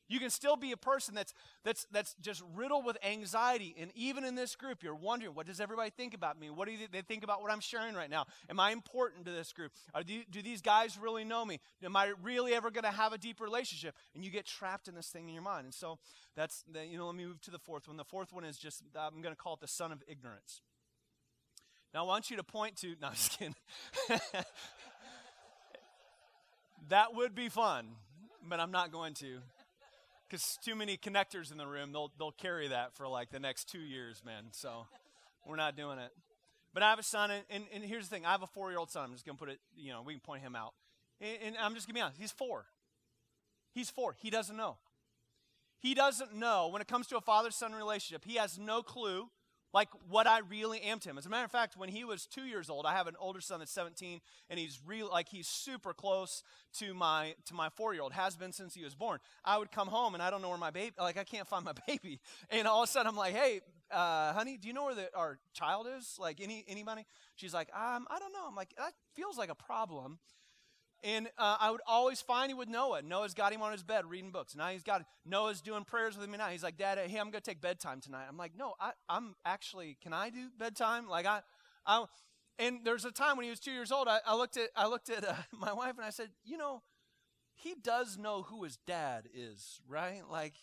You 0.08 0.20
can 0.20 0.30
still 0.30 0.56
be 0.56 0.72
a 0.72 0.78
person 0.78 1.16
that's, 1.16 1.34
that's, 1.64 1.86
that's 1.92 2.16
just 2.22 2.42
riddled 2.56 2.86
with 2.86 2.98
anxiety. 3.04 3.76
And 3.80 3.92
even 3.96 4.24
in 4.24 4.36
this 4.36 4.56
group, 4.56 4.84
you're 4.84 4.96
wondering, 4.96 5.36
what 5.36 5.46
does 5.46 5.60
everybody 5.60 5.90
think 5.90 6.14
about 6.14 6.40
me? 6.40 6.50
What 6.50 6.68
do 6.68 6.76
they 6.92 7.02
think 7.02 7.24
about 7.24 7.42
what 7.42 7.52
I'm 7.52 7.60
sharing 7.60 7.94
right 7.94 8.10
now? 8.10 8.26
Am 8.50 8.60
I 8.60 8.72
important 8.72 9.26
to 9.26 9.32
this 9.32 9.52
group? 9.52 9.72
Do, 10.06 10.22
do 10.32 10.42
these 10.42 10.62
guys 10.62 10.98
really 10.98 11.26
know 11.26 11.44
me? 11.46 11.60
Am 11.84 11.96
I 11.96 12.14
really 12.24 12.54
ever 12.54 12.72
going 12.72 12.86
to 12.86 12.92
have 12.92 13.12
a 13.12 13.18
deep 13.18 13.42
relationship? 13.42 13.96
And 14.16 14.24
you 14.24 14.32
get 14.32 14.46
trapped 14.46 14.88
in 14.88 14.96
this 14.96 15.08
thing 15.08 15.28
in 15.28 15.34
your 15.34 15.44
mind. 15.44 15.66
And 15.66 15.74
so 15.74 16.00
that's, 16.36 16.64
the, 16.72 16.86
you 16.86 16.98
know, 16.98 17.08
let 17.08 17.16
me 17.16 17.26
move 17.26 17.42
to 17.42 17.52
the 17.52 17.60
fourth 17.60 17.88
one. 17.88 17.98
The 17.98 18.06
fourth 18.06 18.32
one 18.32 18.46
is 18.46 18.58
just, 18.58 18.84
I'm 18.96 19.22
going 19.22 19.36
to 19.36 19.42
call 19.42 19.56
it 19.56 19.60
the 19.60 19.68
son 19.68 19.92
of 19.92 20.02
ignorance. 20.08 20.62
Now, 21.94 22.04
I 22.04 22.08
want 22.08 22.30
you 22.30 22.38
to 22.38 22.44
point 22.44 22.78
to, 22.78 22.96
no, 23.02 23.08
I'm 23.08 23.14
just 23.14 23.38
kidding. 23.38 23.56
that 26.90 27.16
would 27.16 27.34
be 27.34 27.50
fun, 27.50 27.88
but 28.48 28.60
I'm 28.60 28.72
not 28.72 28.92
going 28.92 29.14
to 29.16 29.40
because 30.30 30.58
too 30.64 30.76
many 30.76 30.98
connectors 30.98 31.52
in 31.52 31.58
the 31.58 31.68
room, 31.68 31.92
they'll, 31.92 32.12
they'll 32.18 32.32
carry 32.32 32.68
that 32.68 32.96
for 32.96 33.08
like 33.08 33.30
the 33.30 33.40
next 33.40 33.70
two 33.70 33.80
years, 33.80 34.22
man. 34.26 34.46
So 34.52 34.86
we're 35.46 35.56
not 35.56 35.76
doing 35.76 36.00
it. 36.00 36.12
But 36.74 36.84
I 36.84 36.90
have 36.90 37.00
a 37.00 37.04
son, 37.04 37.32
and, 37.32 37.44
and, 37.50 37.64
and 37.74 37.84
here's 37.84 38.08
the 38.08 38.16
thing 38.16 38.26
I 38.26 38.32
have 38.32 38.44
a 38.44 38.48
four 38.48 38.70
year 38.70 38.80
old 38.80 38.92
son. 38.92 39.06
I'm 39.06 39.14
just 39.14 39.26
going 39.26 39.38
to 39.38 39.40
put 39.40 39.52
it, 39.52 39.60
you 39.76 39.92
know, 39.92 40.02
we 40.02 40.14
can 40.14 40.20
point 40.20 40.44
him 40.44 40.56
out. 40.56 40.74
And, 41.22 41.38
and 41.46 41.58
I'm 41.58 41.74
just 41.74 41.88
going 41.88 41.96
to 41.96 42.00
be 42.00 42.02
honest. 42.02 42.20
He's 42.20 42.32
four. 42.32 42.66
He's 43.74 43.90
four. 43.90 44.16
He 44.20 44.30
doesn't 44.30 44.56
know. 44.56 44.78
He 45.80 45.94
doesn't 45.94 46.36
know 46.36 46.70
when 46.70 46.82
it 46.82 46.88
comes 46.88 47.08
to 47.08 47.18
a 47.18 47.22
father 47.22 47.52
son 47.52 47.74
relationship, 47.74 48.26
he 48.26 48.36
has 48.36 48.58
no 48.58 48.82
clue 48.82 49.30
like 49.74 49.90
what 50.10 50.28
I 50.28 50.40
really 50.40 50.82
am 50.82 51.00
to 51.00 51.10
him. 51.10 51.18
As 51.18 51.26
a 51.26 51.30
matter 51.30 51.46
of 51.46 51.52
fact, 51.52 51.78
when 51.78 51.90
he 51.90 52.04
was 52.04 52.26
two 52.26 52.46
years 52.46 52.70
old, 52.70 52.86
I 52.86 52.94
have 52.94 53.08
an 53.08 53.16
older 53.20 53.42
son 53.42 53.60
that's 53.60 53.72
17, 53.72 54.22
and 54.50 54.60
he's 54.60 54.80
real 54.86 55.10
like 55.10 55.30
he's 55.30 55.48
super 55.48 55.94
close 55.94 56.44
to 56.80 56.94
my 56.94 57.36
to 57.46 57.54
my 57.54 57.70
four 57.70 57.94
year 57.94 58.04
old. 58.04 58.14
Has 58.14 58.36
been 58.36 58.54
since 58.54 58.74
he 58.74 58.84
was 58.84 58.96
born. 58.96 59.20
I 59.44 59.58
would 59.58 59.72
come 59.72 59.88
home 59.88 60.14
and 60.14 60.24
I 60.24 60.30
don't 60.30 60.42
know 60.42 60.50
where 60.50 60.58
my 60.58 60.72
baby 60.72 60.96
like 61.00 61.18
I 61.18 61.24
can't 61.24 61.48
find 61.48 61.66
my 61.66 61.74
baby, 61.88 62.20
and 62.50 62.68
all 62.68 62.84
of 62.84 62.90
a 62.90 62.92
sudden 62.92 63.08
I'm 63.08 63.18
like, 63.18 63.36
hey, 63.36 63.62
uh, 63.92 64.34
honey, 64.34 64.58
do 64.58 64.68
you 64.68 64.74
know 64.74 64.86
where 64.86 64.96
the, 64.96 65.10
our 65.16 65.40
child 65.54 65.88
is? 65.98 66.18
Like 66.20 66.40
any 66.42 66.64
anybody? 66.68 67.06
She's 67.36 67.54
like, 67.54 67.70
um, 67.74 68.08
I 68.10 68.20
don't 68.20 68.34
know. 68.34 68.46
I'm 68.48 68.56
like, 68.56 68.74
that 68.78 68.94
feels 69.16 69.38
like 69.38 69.50
a 69.50 69.56
problem. 69.56 70.20
And 71.04 71.28
uh, 71.38 71.58
I 71.60 71.70
would 71.70 71.82
always 71.86 72.22
find 72.22 72.52
him 72.52 72.58
with 72.58 72.70
Noah. 72.70 73.02
Noah's 73.02 73.34
got 73.34 73.54
him 73.54 73.62
on 73.62 73.72
his 73.72 73.84
bed 73.84 74.06
reading 74.06 74.32
books. 74.32 74.56
Now 74.56 74.70
he's 74.70 74.84
got 74.84 75.04
Noah's 75.26 75.62
doing 75.62 75.84
prayers 75.84 76.18
with 76.18 76.28
me 76.28 76.38
now. 76.38 76.48
He's 76.48 76.64
like, 76.64 76.78
Dad, 76.78 76.98
hey, 76.98 77.20
I'm 77.20 77.30
going 77.30 77.42
to 77.42 77.42
take 77.42 77.62
bedtime 77.62 78.02
tonight. 78.02 78.26
I'm 78.28 78.38
like, 78.38 78.54
no, 78.58 78.74
I, 78.80 78.92
am 79.10 79.36
actually. 79.46 79.98
Can 80.02 80.14
I 80.14 80.30
do 80.30 80.50
bedtime? 80.58 81.08
Like 81.08 81.26
I, 81.26 81.42
I. 81.86 82.06
And 82.60 82.80
there's 82.84 83.06
a 83.06 83.12
time 83.12 83.38
when 83.38 83.44
he 83.44 83.52
was 83.52 83.60
two 83.60 83.72
years 83.72 83.92
old. 83.92 84.08
I, 84.08 84.20
I 84.26 84.36
looked 84.36 84.58
at 84.58 84.70
I 84.76 84.88
looked 84.88 85.10
at 85.10 85.24
uh, 85.24 85.36
my 85.58 85.74
wife 85.74 85.94
and 85.98 86.06
I 86.06 86.10
said, 86.10 86.30
you 86.44 86.58
know, 86.58 86.82
he 87.54 87.76
does 87.76 88.18
know 88.18 88.42
who 88.44 88.64
his 88.64 88.78
dad 88.88 89.28
is, 89.34 89.80
right? 89.88 90.22
Like, 90.30 90.54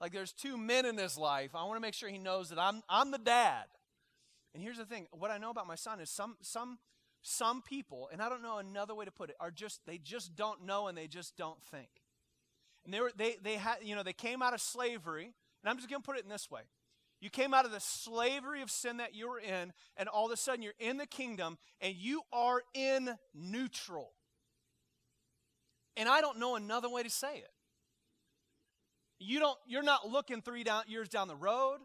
like 0.00 0.12
there's 0.12 0.32
two 0.32 0.56
men 0.56 0.86
in 0.86 0.96
his 0.96 1.18
life. 1.18 1.50
I 1.54 1.64
want 1.64 1.76
to 1.76 1.80
make 1.80 1.94
sure 1.94 2.08
he 2.08 2.18
knows 2.18 2.50
that 2.50 2.58
I'm 2.60 2.82
I'm 2.88 3.10
the 3.10 3.18
dad. 3.18 3.64
And 4.54 4.62
here's 4.62 4.78
the 4.78 4.84
thing: 4.84 5.08
what 5.10 5.30
I 5.30 5.38
know 5.38 5.50
about 5.50 5.66
my 5.66 5.74
son 5.74 6.00
is 6.00 6.10
some 6.10 6.36
some 6.42 6.78
some 7.22 7.62
people, 7.62 8.08
and 8.12 8.22
I 8.22 8.28
don't 8.28 8.42
know 8.42 8.58
another 8.58 8.94
way 8.94 9.04
to 9.04 9.10
put 9.10 9.30
it, 9.30 9.36
are 9.40 9.50
just 9.50 9.80
they 9.86 9.98
just 9.98 10.34
don't 10.36 10.64
know 10.64 10.88
and 10.88 10.96
they 10.96 11.06
just 11.06 11.36
don't 11.36 11.62
think. 11.70 11.88
And 12.84 12.94
they 12.94 13.00
were 13.00 13.12
they 13.16 13.36
they 13.42 13.56
had 13.56 13.78
you 13.82 13.94
know 13.94 14.02
they 14.02 14.12
came 14.12 14.42
out 14.42 14.54
of 14.54 14.60
slavery, 14.60 15.24
and 15.24 15.70
I'm 15.70 15.76
just 15.76 15.90
going 15.90 16.00
to 16.00 16.06
put 16.06 16.16
it 16.16 16.24
in 16.24 16.30
this 16.30 16.50
way. 16.50 16.62
You 17.20 17.28
came 17.28 17.52
out 17.52 17.66
of 17.66 17.70
the 17.70 17.80
slavery 17.80 18.62
of 18.62 18.70
sin 18.70 18.96
that 18.96 19.14
you 19.14 19.28
were 19.28 19.38
in, 19.38 19.72
and 19.96 20.08
all 20.08 20.26
of 20.26 20.32
a 20.32 20.36
sudden 20.36 20.62
you're 20.62 20.72
in 20.78 20.96
the 20.96 21.06
kingdom 21.06 21.58
and 21.80 21.94
you 21.94 22.22
are 22.32 22.62
in 22.72 23.10
neutral. 23.34 24.12
And 25.98 26.08
I 26.08 26.22
don't 26.22 26.38
know 26.38 26.56
another 26.56 26.88
way 26.88 27.02
to 27.02 27.10
say 27.10 27.36
it. 27.36 27.50
You 29.18 29.38
don't 29.38 29.58
you're 29.66 29.82
not 29.82 30.08
looking 30.08 30.40
3 30.40 30.64
down, 30.64 30.84
years 30.86 31.10
down 31.10 31.28
the 31.28 31.36
road. 31.36 31.80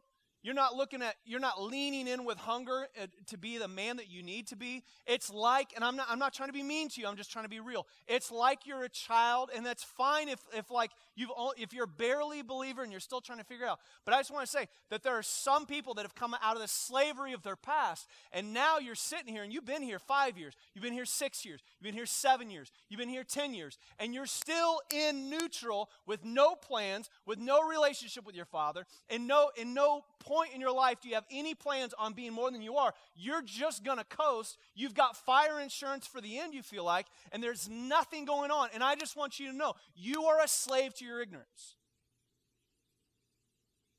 You're 0.46 0.54
not 0.54 0.76
looking 0.76 1.02
at, 1.02 1.16
you're 1.26 1.40
not 1.40 1.60
leaning 1.60 2.08
in 2.08 2.24
with 2.24 2.38
hunger 2.38 2.86
uh, 3.02 3.08
to 3.30 3.38
be 3.40 3.58
the 3.58 3.68
man 3.68 3.98
that 3.98 4.12
you 4.12 4.22
need 4.22 4.46
to 4.50 4.56
be. 4.56 4.84
It's 5.08 5.32
like, 5.32 5.70
and 5.76 5.84
I'm 5.84 5.96
not, 5.96 6.06
I'm 6.08 6.20
not 6.20 6.36
trying 6.36 6.50
to 6.50 6.54
be 6.54 6.62
mean 6.62 6.88
to 6.90 7.02
you, 7.02 7.08
I'm 7.08 7.16
just 7.16 7.32
trying 7.32 7.46
to 7.46 7.50
be 7.50 7.60
real. 7.60 7.88
It's 8.08 8.32
like 8.32 8.68
you're 8.68 8.84
a 8.84 8.90
child, 8.90 9.50
and 9.56 9.66
that's 9.66 9.84
fine 9.84 10.30
if, 10.30 10.40
if 10.54 10.70
like 10.70 10.92
you've, 11.16 11.30
if 11.58 11.74
you're 11.74 11.88
barely 11.88 12.40
a 12.40 12.44
believer 12.44 12.84
and 12.84 12.92
you're 12.92 13.00
still 13.00 13.22
trying 13.22 13.40
to 13.40 13.44
figure 13.44 13.66
it 13.66 13.70
out. 13.70 13.80
But 14.06 14.14
I 14.14 14.20
just 14.20 14.32
want 14.32 14.46
to 14.46 14.52
say 14.52 14.68
that 14.90 15.04
there 15.04 15.14
are 15.14 15.24
some 15.24 15.66
people 15.66 15.94
that 15.96 16.04
have 16.04 16.16
come 16.16 16.36
out 16.42 16.56
of 16.56 16.62
the 16.62 16.68
slavery 16.68 17.34
of 17.34 17.44
their 17.44 17.56
past, 17.56 18.08
and 18.32 18.54
now 18.54 18.80
you're 18.80 18.96
sitting 18.96 19.34
here 19.34 19.44
and 19.44 19.54
you've 19.54 19.66
been 19.66 19.82
here 19.82 20.00
five 20.00 20.38
years, 20.38 20.54
you've 20.74 20.84
been 20.84 20.94
here 20.94 21.06
six 21.06 21.46
years, 21.46 21.62
you've 21.80 21.86
been 21.86 21.96
here 21.96 22.06
seven 22.06 22.50
years, 22.50 22.72
you've 22.90 23.00
been 23.00 23.10
here 23.10 23.24
10 23.24 23.54
years, 23.54 23.78
and 24.00 24.14
you're 24.14 24.26
still 24.26 24.82
in 24.94 25.30
neutral 25.30 25.90
with 26.06 26.24
no 26.24 26.56
plans, 26.56 27.10
with 27.26 27.40
no 27.40 27.68
relationship 27.68 28.26
with 28.26 28.36
your 28.36 28.46
father, 28.46 28.86
and 29.10 29.28
no, 29.28 29.50
in 29.56 29.74
no 29.74 30.04
point 30.20 30.54
in 30.54 30.62
your 30.62 30.74
life 30.74 31.00
do 31.02 31.10
you 31.10 31.16
have 31.16 31.26
any 31.32 31.54
plans 31.54 31.94
on 31.98 32.14
being 32.14 32.34
more 32.34 32.52
than 32.52 32.62
you 32.62 32.78
are. 32.78 32.94
You're 33.16 33.42
just 33.42 33.84
going 33.84 33.98
to 33.98 34.04
coast. 34.04 34.58
You've 34.74 34.94
got 34.94 35.16
fire 35.16 35.60
insurance 35.60 36.08
for 36.08 36.20
the 36.20 36.40
end, 36.40 36.54
you 36.54 36.64
feel 36.64 36.84
like, 36.84 37.06
and 37.32 37.42
there's 37.42 37.70
nothing 37.70 38.26
going 38.26 38.52
on. 38.52 38.70
And 38.74 38.84
I 38.84 38.96
just 38.96 39.16
want 39.16 39.40
you 39.40 39.52
to 39.52 39.56
know 39.56 39.74
you 39.96 40.26
are 40.26 40.42
a 40.44 40.48
slave 40.48 40.94
to 40.96 41.05
your 41.06 41.22
ignorance. 41.22 41.76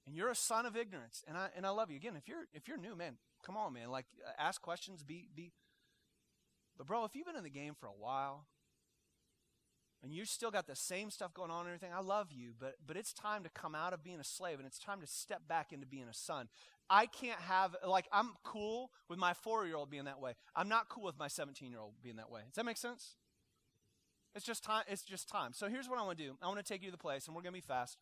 And 0.06 0.14
you're 0.14 0.30
a 0.30 0.36
son 0.36 0.66
of 0.66 0.76
ignorance. 0.76 1.24
And 1.26 1.36
I, 1.36 1.48
and 1.56 1.66
I 1.66 1.70
love 1.70 1.90
you. 1.90 1.96
Again, 1.96 2.14
if 2.16 2.28
you're, 2.28 2.44
if 2.52 2.68
you're 2.68 2.78
new, 2.78 2.94
man, 2.94 3.14
come 3.44 3.56
on, 3.56 3.72
man. 3.72 3.90
Like, 3.90 4.06
uh, 4.24 4.30
ask 4.38 4.62
questions, 4.62 5.02
be, 5.02 5.28
be. 5.34 5.52
But, 6.78 6.86
bro, 6.86 7.04
if 7.04 7.16
you've 7.16 7.26
been 7.26 7.36
in 7.36 7.44
the 7.44 7.50
game 7.50 7.74
for 7.74 7.86
a 7.86 7.92
while, 7.98 8.46
and 10.02 10.12
you 10.12 10.24
still 10.24 10.50
got 10.50 10.66
the 10.66 10.76
same 10.76 11.10
stuff 11.10 11.34
going 11.34 11.50
on 11.50 11.60
and 11.60 11.68
everything, 11.68 11.92
I 11.92 12.00
love 12.00 12.28
you, 12.30 12.52
but 12.58 12.76
but 12.86 12.96
it's 12.96 13.12
time 13.12 13.42
to 13.42 13.48
come 13.48 13.74
out 13.74 13.92
of 13.92 14.04
being 14.04 14.20
a 14.20 14.24
slave 14.24 14.58
and 14.58 14.66
it's 14.66 14.78
time 14.78 15.00
to 15.00 15.06
step 15.06 15.48
back 15.48 15.72
into 15.72 15.86
being 15.86 16.06
a 16.08 16.14
son. 16.14 16.48
I 16.88 17.06
can't 17.06 17.40
have 17.40 17.74
like 17.84 18.06
I'm 18.12 18.30
cool 18.44 18.90
with 19.08 19.18
my 19.18 19.32
4-year-old 19.32 19.90
being 19.90 20.04
that 20.04 20.20
way. 20.20 20.34
I'm 20.54 20.68
not 20.68 20.88
cool 20.88 21.04
with 21.04 21.18
my 21.18 21.28
17-year-old 21.28 21.94
being 22.02 22.16
that 22.16 22.30
way. 22.30 22.42
Does 22.42 22.54
that 22.54 22.64
make 22.64 22.76
sense? 22.76 23.16
It's 24.36 24.44
just 24.44 24.62
time 24.62 24.84
it's 24.86 25.02
just 25.02 25.28
time. 25.28 25.54
So 25.54 25.66
here's 25.68 25.88
what 25.88 25.98
I 25.98 26.02
want 26.02 26.18
to 26.18 26.24
do. 26.24 26.36
I 26.42 26.46
want 26.46 26.58
to 26.58 26.62
take 26.62 26.82
you 26.82 26.88
to 26.88 26.92
the 26.92 26.98
place 26.98 27.26
and 27.26 27.34
we're 27.34 27.40
going 27.40 27.54
to 27.54 27.60
be 27.60 27.66
fast. 27.66 27.96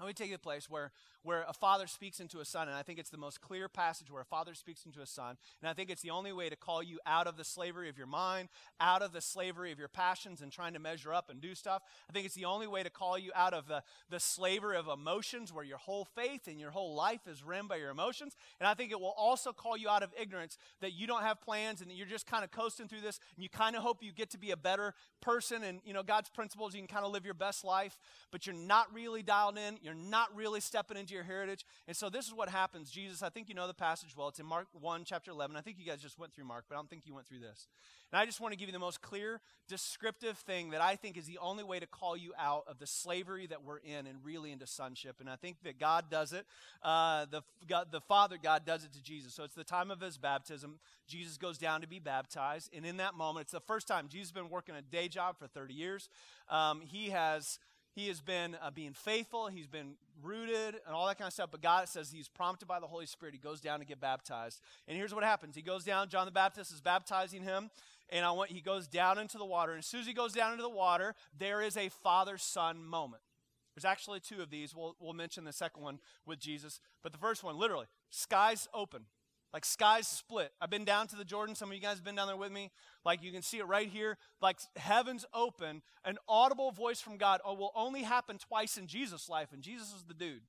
I 0.00 0.06
me 0.06 0.12
take 0.12 0.28
you 0.28 0.34
to 0.34 0.38
the 0.38 0.42
place 0.42 0.70
where, 0.70 0.92
where 1.24 1.44
a 1.48 1.52
father 1.52 1.88
speaks 1.88 2.20
into 2.20 2.38
a 2.38 2.44
son, 2.44 2.68
and 2.68 2.76
I 2.76 2.82
think 2.82 3.00
it's 3.00 3.10
the 3.10 3.18
most 3.18 3.40
clear 3.40 3.68
passage 3.68 4.10
where 4.10 4.22
a 4.22 4.24
father 4.24 4.54
speaks 4.54 4.86
into 4.86 5.00
a 5.00 5.06
son. 5.06 5.36
And 5.60 5.68
I 5.68 5.72
think 5.72 5.90
it's 5.90 6.02
the 6.02 6.10
only 6.10 6.32
way 6.32 6.48
to 6.48 6.54
call 6.54 6.84
you 6.84 7.00
out 7.04 7.26
of 7.26 7.36
the 7.36 7.44
slavery 7.44 7.88
of 7.88 7.98
your 7.98 8.06
mind, 8.06 8.48
out 8.80 9.02
of 9.02 9.12
the 9.12 9.20
slavery 9.20 9.72
of 9.72 9.78
your 9.78 9.88
passions 9.88 10.40
and 10.40 10.52
trying 10.52 10.74
to 10.74 10.78
measure 10.78 11.12
up 11.12 11.30
and 11.30 11.40
do 11.40 11.54
stuff. 11.54 11.82
I 12.08 12.12
think 12.12 12.26
it's 12.26 12.36
the 12.36 12.44
only 12.44 12.68
way 12.68 12.84
to 12.84 12.90
call 12.90 13.18
you 13.18 13.32
out 13.34 13.54
of 13.54 13.66
the, 13.66 13.82
the 14.08 14.20
slavery 14.20 14.76
of 14.76 14.86
emotions 14.86 15.52
where 15.52 15.64
your 15.64 15.78
whole 15.78 16.04
faith 16.04 16.46
and 16.46 16.60
your 16.60 16.70
whole 16.70 16.94
life 16.94 17.26
is 17.26 17.42
rimmed 17.42 17.68
by 17.68 17.76
your 17.76 17.90
emotions. 17.90 18.36
And 18.60 18.68
I 18.68 18.74
think 18.74 18.92
it 18.92 19.00
will 19.00 19.14
also 19.16 19.52
call 19.52 19.76
you 19.76 19.88
out 19.88 20.04
of 20.04 20.10
ignorance 20.20 20.58
that 20.80 20.92
you 20.92 21.08
don't 21.08 21.22
have 21.22 21.40
plans 21.40 21.80
and 21.80 21.90
that 21.90 21.94
you're 21.94 22.06
just 22.06 22.26
kind 22.26 22.44
of 22.44 22.52
coasting 22.52 22.86
through 22.86 23.00
this 23.00 23.18
and 23.34 23.42
you 23.42 23.48
kind 23.48 23.74
of 23.74 23.82
hope 23.82 24.02
you 24.02 24.12
get 24.12 24.30
to 24.30 24.38
be 24.38 24.52
a 24.52 24.56
better 24.56 24.94
person 25.20 25.64
and, 25.64 25.80
you 25.84 25.92
know, 25.92 26.04
God's 26.04 26.28
principles, 26.28 26.72
you 26.72 26.80
can 26.80 26.88
kind 26.88 27.04
of 27.04 27.10
live 27.10 27.24
your 27.24 27.34
best 27.34 27.64
life, 27.64 27.98
but 28.30 28.46
you're 28.46 28.54
not 28.54 28.92
really 28.94 29.22
dialed 29.22 29.58
in. 29.58 29.76
You're 29.82 29.87
not 29.94 30.34
really 30.34 30.60
stepping 30.60 30.96
into 30.96 31.14
your 31.14 31.22
heritage. 31.22 31.64
And 31.86 31.96
so 31.96 32.10
this 32.10 32.26
is 32.26 32.34
what 32.34 32.48
happens. 32.48 32.90
Jesus, 32.90 33.22
I 33.22 33.28
think 33.28 33.48
you 33.48 33.54
know 33.54 33.66
the 33.66 33.74
passage 33.74 34.16
well. 34.16 34.28
It's 34.28 34.40
in 34.40 34.46
Mark 34.46 34.66
1, 34.72 35.04
chapter 35.04 35.30
11. 35.30 35.56
I 35.56 35.60
think 35.60 35.78
you 35.78 35.86
guys 35.86 36.00
just 36.00 36.18
went 36.18 36.32
through 36.32 36.44
Mark, 36.44 36.64
but 36.68 36.74
I 36.74 36.78
don't 36.78 36.90
think 36.90 37.06
you 37.06 37.14
went 37.14 37.26
through 37.26 37.40
this. 37.40 37.66
And 38.10 38.18
I 38.18 38.24
just 38.24 38.40
want 38.40 38.52
to 38.52 38.58
give 38.58 38.68
you 38.68 38.72
the 38.72 38.78
most 38.78 39.02
clear, 39.02 39.40
descriptive 39.68 40.38
thing 40.38 40.70
that 40.70 40.80
I 40.80 40.96
think 40.96 41.18
is 41.18 41.26
the 41.26 41.38
only 41.38 41.62
way 41.62 41.78
to 41.78 41.86
call 41.86 42.16
you 42.16 42.32
out 42.38 42.64
of 42.66 42.78
the 42.78 42.86
slavery 42.86 43.46
that 43.48 43.64
we're 43.64 43.78
in 43.78 44.06
and 44.06 44.24
really 44.24 44.50
into 44.50 44.66
sonship. 44.66 45.16
And 45.20 45.28
I 45.28 45.36
think 45.36 45.56
that 45.64 45.78
God 45.78 46.06
does 46.10 46.32
it. 46.32 46.46
Uh, 46.82 47.26
the, 47.30 47.42
God, 47.68 47.88
the 47.90 48.00
Father, 48.00 48.36
God, 48.42 48.64
does 48.64 48.84
it 48.84 48.92
to 48.94 49.02
Jesus. 49.02 49.34
So 49.34 49.44
it's 49.44 49.54
the 49.54 49.64
time 49.64 49.90
of 49.90 50.00
his 50.00 50.16
baptism. 50.16 50.78
Jesus 51.06 51.36
goes 51.36 51.58
down 51.58 51.82
to 51.82 51.88
be 51.88 51.98
baptized. 51.98 52.70
And 52.74 52.86
in 52.86 52.96
that 52.96 53.14
moment, 53.14 53.44
it's 53.44 53.52
the 53.52 53.60
first 53.60 53.86
time 53.86 54.08
Jesus 54.08 54.28
has 54.28 54.32
been 54.32 54.50
working 54.50 54.74
a 54.74 54.82
day 54.82 55.08
job 55.08 55.38
for 55.38 55.46
30 55.46 55.74
years. 55.74 56.08
Um, 56.48 56.80
he 56.80 57.10
has 57.10 57.58
he 57.98 58.06
has 58.06 58.20
been 58.20 58.56
uh, 58.62 58.70
being 58.70 58.92
faithful. 58.92 59.48
He's 59.48 59.66
been 59.66 59.94
rooted 60.22 60.76
and 60.86 60.94
all 60.94 61.08
that 61.08 61.18
kind 61.18 61.26
of 61.26 61.32
stuff. 61.32 61.50
But 61.50 61.62
God 61.62 61.88
says 61.88 62.12
he's 62.12 62.28
prompted 62.28 62.68
by 62.68 62.78
the 62.78 62.86
Holy 62.86 63.06
Spirit. 63.06 63.34
He 63.34 63.40
goes 63.40 63.60
down 63.60 63.80
to 63.80 63.84
get 63.84 64.00
baptized. 64.00 64.60
And 64.86 64.96
here's 64.96 65.12
what 65.12 65.24
happens. 65.24 65.56
He 65.56 65.62
goes 65.62 65.82
down. 65.82 66.08
John 66.08 66.24
the 66.24 66.30
Baptist 66.30 66.72
is 66.72 66.80
baptizing 66.80 67.42
him. 67.42 67.70
And 68.10 68.24
I 68.24 68.30
want, 68.30 68.50
he 68.50 68.60
goes 68.60 68.86
down 68.86 69.18
into 69.18 69.36
the 69.36 69.44
water. 69.44 69.72
And 69.72 69.80
as 69.80 69.86
soon 69.86 70.00
as 70.00 70.06
he 70.06 70.12
goes 70.12 70.32
down 70.32 70.52
into 70.52 70.62
the 70.62 70.68
water, 70.68 71.16
there 71.36 71.60
is 71.60 71.76
a 71.76 71.88
father-son 71.88 72.84
moment. 72.84 73.22
There's 73.74 73.84
actually 73.84 74.20
two 74.20 74.42
of 74.42 74.50
these. 74.50 74.76
We'll, 74.76 74.94
we'll 75.00 75.12
mention 75.12 75.42
the 75.42 75.52
second 75.52 75.82
one 75.82 75.98
with 76.24 76.38
Jesus. 76.38 76.80
But 77.02 77.10
the 77.10 77.18
first 77.18 77.42
one, 77.42 77.58
literally, 77.58 77.86
skies 78.10 78.68
open. 78.72 79.06
Like 79.52 79.64
skies 79.64 80.06
split. 80.06 80.52
I've 80.60 80.70
been 80.70 80.84
down 80.84 81.06
to 81.08 81.16
the 81.16 81.24
Jordan. 81.24 81.54
Some 81.54 81.70
of 81.70 81.74
you 81.74 81.80
guys 81.80 81.96
have 81.96 82.04
been 82.04 82.14
down 82.14 82.26
there 82.26 82.36
with 82.36 82.52
me. 82.52 82.70
Like 83.04 83.22
you 83.22 83.32
can 83.32 83.42
see 83.42 83.58
it 83.58 83.66
right 83.66 83.88
here. 83.88 84.18
Like 84.42 84.58
heavens 84.76 85.24
open. 85.32 85.82
An 86.04 86.18
audible 86.28 86.70
voice 86.70 87.00
from 87.00 87.16
God 87.16 87.40
oh, 87.44 87.54
will 87.54 87.72
only 87.74 88.02
happen 88.02 88.36
twice 88.38 88.76
in 88.76 88.86
Jesus' 88.86 89.28
life, 89.28 89.48
and 89.52 89.62
Jesus 89.62 89.88
is 89.88 90.04
the 90.06 90.14
dude. 90.14 90.42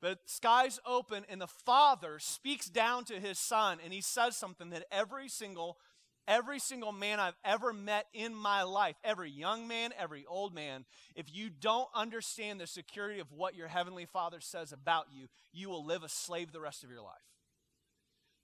But 0.00 0.18
skies 0.26 0.80
open, 0.86 1.24
and 1.28 1.40
the 1.40 1.46
Father 1.46 2.18
speaks 2.18 2.66
down 2.66 3.04
to 3.06 3.20
his 3.20 3.38
Son, 3.38 3.78
and 3.82 3.92
he 3.92 4.00
says 4.00 4.36
something 4.36 4.70
that 4.70 4.84
every 4.90 5.28
single 5.28 5.78
every 6.26 6.58
single 6.58 6.92
man 6.92 7.20
I've 7.20 7.36
ever 7.44 7.74
met 7.74 8.06
in 8.14 8.34
my 8.34 8.62
life, 8.62 8.96
every 9.04 9.30
young 9.30 9.68
man, 9.68 9.92
every 9.98 10.24
old 10.26 10.54
man, 10.54 10.86
if 11.14 11.26
you 11.30 11.50
don't 11.50 11.88
understand 11.94 12.58
the 12.58 12.66
security 12.66 13.20
of 13.20 13.30
what 13.30 13.54
your 13.54 13.68
heavenly 13.68 14.06
Father 14.06 14.40
says 14.40 14.72
about 14.72 15.06
you, 15.12 15.26
you 15.52 15.68
will 15.68 15.84
live 15.84 16.02
a 16.02 16.08
slave 16.08 16.50
the 16.50 16.60
rest 16.60 16.82
of 16.82 16.90
your 16.90 17.02
life. 17.02 17.33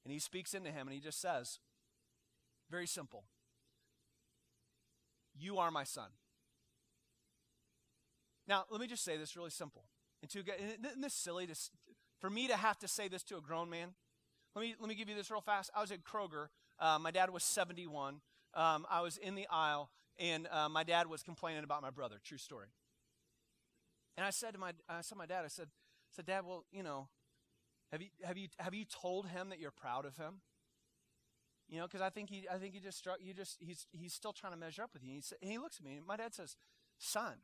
And 0.05 0.13
he 0.13 0.19
speaks 0.19 0.55
into 0.55 0.71
him 0.71 0.89
and 0.89 0.95
he 0.95 1.01
just 1.01 1.21
says, 1.21 1.59
very 2.71 2.87
simple, 2.87 3.25
You 5.37 5.59
are 5.59 5.71
my 5.71 5.85
son. 5.85 6.11
Now, 8.47 8.65
let 8.71 8.81
me 8.81 8.87
just 8.87 9.05
say 9.05 9.17
this 9.17 9.37
really 9.37 9.51
simple. 9.51 9.85
And 10.23 10.31
to 10.33 10.43
get, 10.43 10.61
isn't 10.61 11.01
this 11.01 11.15
silly 11.15 11.47
to, 11.47 11.55
for 12.21 12.31
me 12.31 12.49
to 12.49 12.57
have 12.57 12.79
to 12.79 12.89
say 12.89 13.09
this 13.09 13.23
to 13.25 13.37
a 13.37 13.41
grown 13.41 13.71
man? 13.71 13.95
Let 14.55 14.63
me, 14.63 14.75
let 14.79 14.89
me 14.89 14.95
give 14.95 15.09
you 15.09 15.15
this 15.15 15.31
real 15.31 15.41
fast. 15.41 15.71
I 15.75 15.81
was 15.81 15.93
at 15.93 16.03
Kroger. 16.03 16.49
Uh, 16.79 16.99
my 16.99 17.11
dad 17.11 17.31
was 17.31 17.45
71. 17.45 18.21
Um, 18.55 18.87
I 18.91 19.03
was 19.03 19.17
in 19.17 19.37
the 19.37 19.47
aisle, 19.51 19.91
and 20.19 20.49
uh, 20.51 20.69
my 20.69 20.83
dad 20.83 21.07
was 21.07 21.23
complaining 21.23 21.63
about 21.63 21.83
my 21.83 21.91
brother. 21.91 22.17
True 22.25 22.39
story. 22.39 22.67
And 24.17 24.27
I 24.27 24.31
said 24.31 24.55
to 24.55 24.59
my, 24.59 24.73
I 24.89 25.01
said 25.03 25.15
to 25.15 25.19
my 25.19 25.27
dad, 25.27 25.45
I 25.45 25.49
said, 25.49 25.67
I 25.67 26.13
said, 26.17 26.27
Dad, 26.27 26.45
well, 26.45 26.65
you 26.73 26.83
know, 26.83 27.09
have 27.93 28.03
you, 28.03 28.09
have, 28.23 28.39
you, 28.39 28.49
have 28.59 28.75
you 28.75 28.85
told 28.85 29.27
him 29.27 29.49
that 29.49 29.59
you're 29.59 29.73
proud 29.73 30.07
of 30.07 30.17
him? 30.17 30.41
You 31.69 31.79
know, 31.79 31.87
because 31.87 32.01
I 32.01 32.11
think 32.11 32.31
he, 32.31 32.47
I 32.53 32.59
think 32.59 32.75
he 32.75 32.81
just 32.81 32.99
struck, 32.99 33.19
you 33.21 33.33
just, 33.33 33.57
he's, 33.61 33.87
he's 33.93 34.13
still 34.13 34.33
trying 34.33 34.53
to 34.53 34.59
measure 34.59 34.83
up 34.83 34.91
with 34.93 35.05
you. 35.05 35.13
And 35.13 35.23
he, 35.23 35.37
and 35.43 35.51
he 35.51 35.59
looks 35.59 35.79
at 35.79 35.85
me, 35.85 35.97
and 35.97 36.07
my 36.07 36.17
dad 36.17 36.35
says, 36.35 36.57
"Son, 36.99 37.35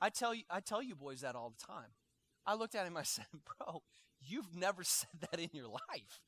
I 0.00 0.10
tell 0.10 0.32
you, 0.32 0.44
I 0.48 0.60
tell 0.60 0.80
you 0.82 0.94
boys 0.94 1.22
that 1.22 1.34
all 1.34 1.50
the 1.50 1.64
time." 1.64 1.90
I 2.46 2.54
looked 2.54 2.74
at 2.74 2.86
him, 2.86 2.96
I 2.96 3.02
said, 3.04 3.26
"Bro, 3.32 3.82
you've 4.20 4.54
never 4.54 4.84
said 4.84 5.10
that 5.30 5.40
in 5.40 5.50
your 5.52 5.68
life." 5.68 6.20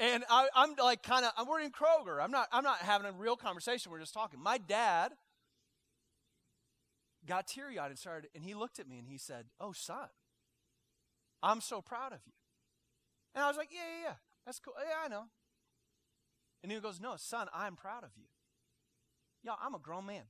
And 0.00 0.24
I, 0.28 0.48
am 0.56 0.74
like, 0.82 1.02
kind 1.02 1.24
of, 1.24 1.32
I'm 1.36 1.46
we're 1.46 1.60
in 1.60 1.70
Kroger. 1.70 2.22
I'm 2.22 2.32
not, 2.32 2.48
I'm 2.50 2.64
not 2.64 2.78
having 2.78 3.06
a 3.06 3.12
real 3.12 3.36
conversation. 3.36 3.92
We're 3.92 4.00
just 4.00 4.12
talking. 4.12 4.40
My 4.40 4.58
dad 4.58 5.12
got 7.26 7.46
teary 7.46 7.78
eyed 7.78 7.90
and 7.90 7.98
started, 7.98 8.28
and 8.34 8.42
he 8.42 8.54
looked 8.54 8.80
at 8.80 8.88
me 8.88 8.98
and 8.98 9.06
he 9.06 9.18
said, 9.18 9.46
"Oh, 9.60 9.72
son, 9.72 10.08
I'm 11.44 11.60
so 11.60 11.82
proud 11.82 12.12
of 12.12 12.20
you." 12.26 12.32
And 13.34 13.44
I 13.44 13.48
was 13.48 13.56
like, 13.56 13.70
"Yeah, 13.70 13.84
yeah, 13.84 14.02
yeah, 14.02 14.14
that's 14.44 14.58
cool. 14.58 14.74
Yeah, 14.78 15.04
I 15.04 15.08
know." 15.08 15.24
And 16.62 16.72
he 16.72 16.80
goes, 16.80 17.00
"No, 17.00 17.16
son, 17.16 17.48
I'm 17.52 17.76
proud 17.76 18.04
of 18.04 18.16
you." 18.16 18.28
Y'all, 19.42 19.58
I'm 19.60 19.74
a 19.74 19.78
grown 19.78 20.06
man. 20.06 20.24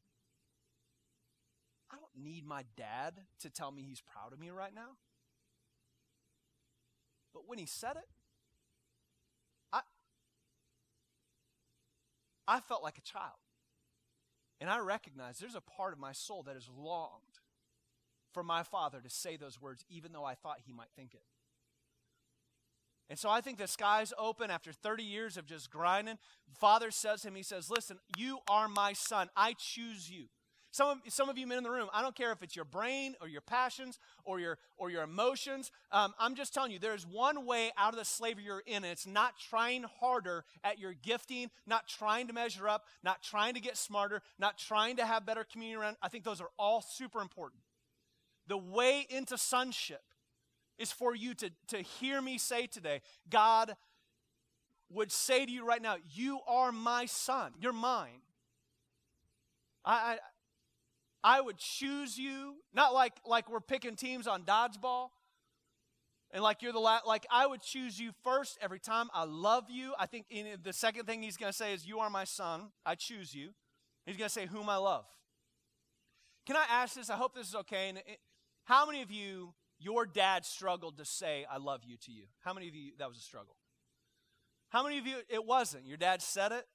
I 1.90 1.96
don't 1.96 2.16
need 2.16 2.44
my 2.44 2.64
dad 2.76 3.26
to 3.40 3.50
tell 3.50 3.70
me 3.70 3.82
he's 3.82 4.00
proud 4.00 4.32
of 4.32 4.40
me 4.40 4.50
right 4.50 4.74
now. 4.74 4.96
But 7.32 7.46
when 7.46 7.58
he 7.58 7.66
said 7.66 7.96
it, 7.96 8.08
I 9.72 9.82
I 12.48 12.60
felt 12.60 12.82
like 12.82 12.98
a 12.98 13.02
child. 13.02 13.38
And 14.60 14.70
I 14.70 14.78
recognize 14.78 15.38
there's 15.38 15.54
a 15.54 15.60
part 15.60 15.92
of 15.92 15.98
my 15.98 16.12
soul 16.12 16.42
that 16.44 16.54
has 16.54 16.68
longed 16.68 17.40
for 18.34 18.42
my 18.42 18.62
father 18.62 19.00
to 19.00 19.08
say 19.08 19.36
those 19.36 19.60
words, 19.60 19.84
even 19.88 20.12
though 20.12 20.24
I 20.24 20.34
thought 20.34 20.58
he 20.66 20.72
might 20.72 20.90
think 20.94 21.14
it. 21.14 21.22
And 23.08 23.18
so 23.18 23.30
I 23.30 23.40
think 23.40 23.58
the 23.58 23.68
sky's 23.68 24.12
open 24.18 24.50
after 24.50 24.72
30 24.72 25.04
years 25.04 25.36
of 25.36 25.46
just 25.46 25.70
grinding. 25.70 26.18
Father 26.58 26.90
says 26.90 27.22
to 27.22 27.28
him, 27.28 27.34
He 27.34 27.42
says, 27.42 27.70
Listen, 27.70 27.98
you 28.16 28.38
are 28.48 28.66
my 28.66 28.92
son. 28.92 29.28
I 29.36 29.54
choose 29.58 30.10
you. 30.10 30.24
Some 30.74 30.88
of, 30.88 30.98
some 31.12 31.28
of 31.28 31.38
you 31.38 31.46
men 31.46 31.58
in 31.58 31.62
the 31.62 31.70
room, 31.70 31.88
I 31.92 32.02
don't 32.02 32.16
care 32.16 32.32
if 32.32 32.42
it's 32.42 32.56
your 32.56 32.64
brain 32.64 33.14
or 33.20 33.28
your 33.28 33.42
passions 33.42 34.00
or 34.24 34.40
your, 34.40 34.58
or 34.76 34.90
your 34.90 35.04
emotions. 35.04 35.70
Um, 35.92 36.14
I'm 36.18 36.34
just 36.34 36.52
telling 36.52 36.72
you, 36.72 36.80
there's 36.80 37.06
one 37.06 37.46
way 37.46 37.70
out 37.78 37.92
of 37.92 37.98
the 38.00 38.04
slavery 38.04 38.42
you're 38.42 38.64
in, 38.66 38.78
and 38.78 38.86
it's 38.86 39.06
not 39.06 39.38
trying 39.38 39.84
harder 40.00 40.44
at 40.64 40.80
your 40.80 40.92
gifting, 40.92 41.52
not 41.64 41.86
trying 41.86 42.26
to 42.26 42.32
measure 42.32 42.68
up, 42.68 42.86
not 43.04 43.22
trying 43.22 43.54
to 43.54 43.60
get 43.60 43.76
smarter, 43.76 44.20
not 44.36 44.58
trying 44.58 44.96
to 44.96 45.06
have 45.06 45.24
better 45.24 45.44
community 45.44 45.80
around. 45.80 45.96
I 46.02 46.08
think 46.08 46.24
those 46.24 46.40
are 46.40 46.50
all 46.58 46.82
super 46.82 47.20
important. 47.20 47.62
The 48.46 48.58
way 48.58 49.06
into 49.08 49.38
sonship 49.38 50.02
is 50.78 50.92
for 50.92 51.14
you 51.14 51.34
to, 51.34 51.50
to 51.68 51.78
hear 51.78 52.20
me 52.20 52.38
say 52.38 52.66
today, 52.66 53.00
God 53.30 53.74
would 54.90 55.10
say 55.10 55.46
to 55.46 55.50
you 55.52 55.66
right 55.66 55.82
now, 55.82 55.96
You 56.14 56.40
are 56.46 56.72
my 56.72 57.06
son. 57.06 57.52
You're 57.58 57.72
mine. 57.72 58.20
I, 59.84 60.18
I 61.22 61.40
would 61.40 61.56
choose 61.58 62.18
you, 62.18 62.56
not 62.74 62.92
like 62.94 63.14
like 63.26 63.50
we're 63.50 63.60
picking 63.60 63.96
teams 63.96 64.26
on 64.26 64.42
dodgeball. 64.42 65.08
And 66.30 66.42
like 66.42 66.62
you're 66.62 66.72
the 66.72 66.80
last, 66.80 67.06
like 67.06 67.26
I 67.30 67.46
would 67.46 67.62
choose 67.62 67.98
you 67.98 68.10
first 68.24 68.58
every 68.60 68.80
time. 68.80 69.08
I 69.14 69.24
love 69.24 69.70
you. 69.70 69.94
I 69.98 70.06
think 70.06 70.26
in, 70.30 70.46
the 70.62 70.72
second 70.72 71.06
thing 71.06 71.22
he's 71.22 71.36
going 71.36 71.52
to 71.52 71.56
say 71.56 71.72
is, 71.72 71.86
"You 71.86 72.00
are 72.00 72.10
my 72.10 72.24
son. 72.24 72.72
I 72.84 72.94
choose 72.94 73.34
you." 73.34 73.50
He's 74.04 74.16
going 74.16 74.28
to 74.28 74.32
say, 74.32 74.46
"Whom 74.46 74.68
I 74.68 74.76
love." 74.76 75.06
Can 76.44 76.56
I 76.56 76.64
ask 76.68 76.96
this? 76.96 77.08
I 77.08 77.16
hope 77.16 77.34
this 77.34 77.48
is 77.48 77.54
okay. 77.54 77.88
And 77.88 77.98
it, 77.98 78.18
how 78.64 78.86
many 78.86 79.02
of 79.02 79.10
you, 79.10 79.54
your 79.78 80.06
dad 80.06 80.44
struggled 80.44 80.98
to 80.98 81.04
say 81.04 81.46
"I 81.50 81.58
love 81.58 81.82
you" 81.84 81.96
to 81.98 82.12
you? 82.12 82.24
How 82.40 82.52
many 82.52 82.68
of 82.68 82.74
you 82.74 82.92
that 82.98 83.08
was 83.08 83.18
a 83.18 83.22
struggle? 83.22 83.56
How 84.68 84.82
many 84.82 84.98
of 84.98 85.06
you 85.06 85.16
it 85.28 85.44
wasn't? 85.44 85.86
Your 85.86 85.96
dad 85.96 86.22
said 86.22 86.52
it. 86.52 86.66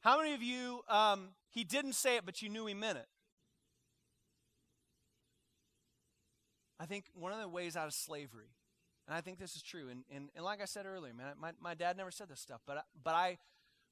How 0.00 0.18
many 0.18 0.34
of 0.34 0.42
you 0.42 0.82
um, 0.88 1.30
he 1.50 1.64
didn't 1.64 1.94
say 1.94 2.16
it, 2.16 2.24
but 2.24 2.42
you 2.42 2.48
knew 2.48 2.66
he 2.66 2.74
meant 2.74 2.98
it. 2.98 3.06
I 6.78 6.86
think 6.86 7.06
one 7.12 7.32
of 7.32 7.40
the 7.40 7.48
ways 7.48 7.76
out 7.76 7.86
of 7.86 7.92
slavery, 7.92 8.54
and 9.06 9.14
I 9.14 9.20
think 9.20 9.38
this 9.38 9.54
is 9.54 9.62
true, 9.62 9.88
and, 9.90 10.04
and, 10.10 10.30
and 10.34 10.44
like 10.44 10.62
I 10.62 10.64
said 10.64 10.86
earlier, 10.86 11.12
man, 11.12 11.34
my, 11.38 11.50
my 11.60 11.74
dad 11.74 11.96
never 11.98 12.10
said 12.10 12.30
this 12.30 12.40
stuff, 12.40 12.62
but, 12.66 12.78
I, 12.78 12.80
but 13.04 13.14
I, 13.14 13.38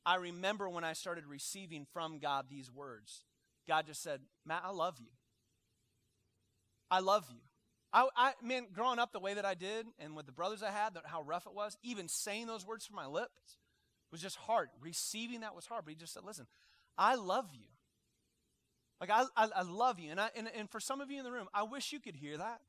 I 0.07 0.15
remember 0.17 0.71
when 0.71 0.85
I 0.85 0.95
started 0.95 1.27
receiving 1.27 1.87
from 1.93 2.19
God 2.19 2.47
these 2.49 2.71
words. 2.71 3.25
God 3.67 3.87
just 3.87 4.03
said, 4.03 4.21
Matt, 4.47 4.63
I 4.65 4.71
love 4.71 4.97
you. 4.99 5.09
I 6.91 7.01
love 7.01 7.27
you. 7.31 7.41
I, 7.93 8.09
I 8.17 8.33
man, 8.43 8.67
growing 8.73 8.99
up 8.99 9.13
the 9.13 9.21
way 9.21 9.35
that 9.35 9.45
I 9.45 9.55
did, 9.55 9.87
and 9.99 10.15
with 10.15 10.27
the 10.27 10.33
brothers 10.33 10.63
I 10.63 10.71
had, 10.71 10.97
how 11.05 11.23
rough 11.23 11.47
it 11.47 11.55
was, 11.55 11.77
even 11.83 12.09
saying 12.09 12.47
those 12.47 12.67
words 12.67 12.85
from 12.85 12.97
my 12.97 13.07
lips 13.07 13.57
was 14.11 14.21
just 14.21 14.37
hard. 14.37 14.69
Receiving 14.81 15.41
that 15.41 15.55
was 15.55 15.67
hard. 15.67 15.85
But 15.85 15.91
he 15.91 15.97
just 15.97 16.13
said, 16.13 16.25
listen, 16.25 16.47
I 16.97 17.15
love 17.15 17.47
you. 17.55 17.67
Like, 19.01 19.11
I, 19.11 19.25
I, 19.37 19.49
I 19.57 19.63
love 19.63 20.01
you. 20.01 20.11
And, 20.11 20.21
I, 20.21 20.31
and, 20.35 20.49
and 20.57 20.69
for 20.69 20.81
some 20.81 21.01
of 21.01 21.11
you 21.11 21.19
in 21.19 21.25
the 21.25 21.31
room, 21.31 21.49
I 21.55 21.63
wish 21.63 21.93
you 21.93 22.01
could 22.01 22.17
hear 22.17 22.37
that. 22.37 22.61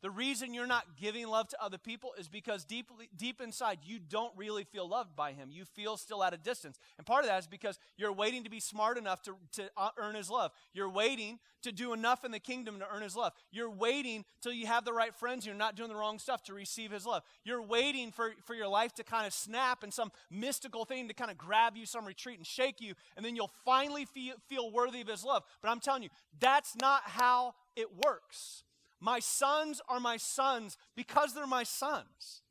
The 0.00 0.10
reason 0.10 0.54
you're 0.54 0.66
not 0.66 0.84
giving 1.00 1.26
love 1.26 1.48
to 1.48 1.62
other 1.62 1.78
people 1.78 2.12
is 2.16 2.28
because 2.28 2.64
deeply, 2.64 3.08
deep 3.16 3.40
inside 3.40 3.80
you 3.84 3.98
don't 3.98 4.32
really 4.36 4.62
feel 4.62 4.88
loved 4.88 5.16
by 5.16 5.32
Him. 5.32 5.50
You 5.50 5.64
feel 5.64 5.96
still 5.96 6.22
at 6.22 6.32
a 6.32 6.36
distance. 6.36 6.78
And 6.98 7.06
part 7.06 7.24
of 7.24 7.30
that 7.30 7.40
is 7.40 7.46
because 7.48 7.80
you're 7.96 8.12
waiting 8.12 8.44
to 8.44 8.50
be 8.50 8.60
smart 8.60 8.96
enough 8.96 9.22
to, 9.22 9.34
to 9.54 9.68
uh, 9.76 9.90
earn 9.96 10.14
His 10.14 10.30
love. 10.30 10.52
You're 10.72 10.88
waiting 10.88 11.40
to 11.62 11.72
do 11.72 11.92
enough 11.92 12.24
in 12.24 12.30
the 12.30 12.38
kingdom 12.38 12.78
to 12.78 12.86
earn 12.88 13.02
His 13.02 13.16
love. 13.16 13.32
You're 13.50 13.70
waiting 13.70 14.24
till 14.40 14.52
you 14.52 14.68
have 14.68 14.84
the 14.84 14.92
right 14.92 15.12
friends 15.12 15.44
you're 15.44 15.54
not 15.56 15.74
doing 15.74 15.88
the 15.88 15.96
wrong 15.96 16.20
stuff 16.20 16.44
to 16.44 16.54
receive 16.54 16.92
His 16.92 17.04
love. 17.04 17.24
You're 17.44 17.62
waiting 17.62 18.12
for, 18.12 18.34
for 18.44 18.54
your 18.54 18.68
life 18.68 18.94
to 18.94 19.04
kind 19.04 19.26
of 19.26 19.32
snap 19.32 19.82
and 19.82 19.92
some 19.92 20.12
mystical 20.30 20.84
thing 20.84 21.08
to 21.08 21.14
kind 21.14 21.30
of 21.30 21.36
grab 21.36 21.76
you, 21.76 21.86
some 21.86 22.04
retreat 22.04 22.38
and 22.38 22.46
shake 22.46 22.80
you, 22.80 22.94
and 23.16 23.26
then 23.26 23.34
you'll 23.34 23.52
finally 23.64 24.04
feel, 24.04 24.34
feel 24.48 24.70
worthy 24.70 25.00
of 25.00 25.08
His 25.08 25.24
love. 25.24 25.42
But 25.60 25.70
I'm 25.70 25.80
telling 25.80 26.04
you, 26.04 26.10
that's 26.38 26.76
not 26.76 27.02
how 27.04 27.54
it 27.74 27.88
works. 28.04 28.62
My 29.00 29.20
sons 29.20 29.80
are 29.88 30.00
my 30.00 30.16
sons 30.16 30.76
because 30.96 31.34
they're 31.34 31.46
my 31.46 31.62
sons. 31.62 32.42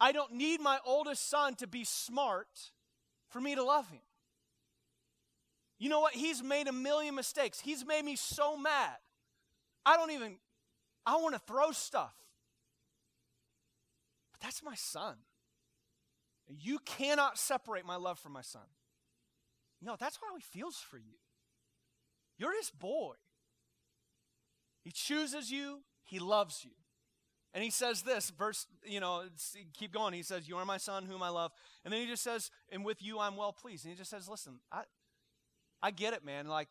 I 0.00 0.12
don't 0.12 0.32
need 0.32 0.60
my 0.60 0.78
oldest 0.84 1.28
son 1.28 1.54
to 1.56 1.66
be 1.66 1.84
smart 1.84 2.48
for 3.28 3.40
me 3.40 3.54
to 3.54 3.64
love 3.64 3.88
him. 3.90 4.00
You 5.78 5.88
know 5.88 6.00
what? 6.00 6.14
He's 6.14 6.42
made 6.42 6.68
a 6.68 6.72
million 6.72 7.14
mistakes. 7.14 7.60
He's 7.60 7.84
made 7.84 8.04
me 8.04 8.16
so 8.16 8.56
mad. 8.56 8.96
I 9.84 9.96
don't 9.96 10.10
even, 10.10 10.36
I 11.04 11.16
want 11.16 11.34
to 11.34 11.40
throw 11.40 11.72
stuff. 11.72 12.14
But 14.32 14.40
that's 14.40 14.62
my 14.62 14.74
son. 14.74 15.16
You 16.48 16.78
cannot 16.84 17.38
separate 17.38 17.84
my 17.84 17.96
love 17.96 18.18
from 18.18 18.32
my 18.32 18.42
son. 18.42 18.62
No, 19.82 19.96
that's 19.98 20.16
how 20.16 20.34
he 20.36 20.42
feels 20.42 20.76
for 20.76 20.98
you. 20.98 21.18
You're 22.38 22.56
his 22.56 22.70
boy. 22.70 23.14
He 24.86 24.92
chooses 24.92 25.50
you, 25.50 25.80
He 26.04 26.20
loves 26.20 26.64
you. 26.64 26.70
And 27.52 27.64
he 27.64 27.70
says 27.70 28.02
this, 28.02 28.30
verse, 28.30 28.66
you 28.84 29.00
know, 29.00 29.24
keep 29.76 29.90
going. 29.90 30.12
He 30.12 30.22
says, 30.22 30.48
You 30.48 30.58
are 30.58 30.64
my 30.64 30.76
son, 30.76 31.06
whom 31.06 31.24
I 31.24 31.30
love. 31.30 31.50
And 31.84 31.92
then 31.92 32.02
he 32.02 32.06
just 32.06 32.22
says, 32.22 32.52
And 32.70 32.84
with 32.84 33.02
you 33.02 33.18
I'm 33.18 33.34
well 33.34 33.52
pleased. 33.52 33.84
And 33.84 33.92
he 33.92 33.98
just 33.98 34.10
says, 34.10 34.28
Listen, 34.28 34.60
I, 34.70 34.82
I 35.82 35.90
get 35.90 36.12
it, 36.12 36.24
man. 36.24 36.46
Like, 36.46 36.68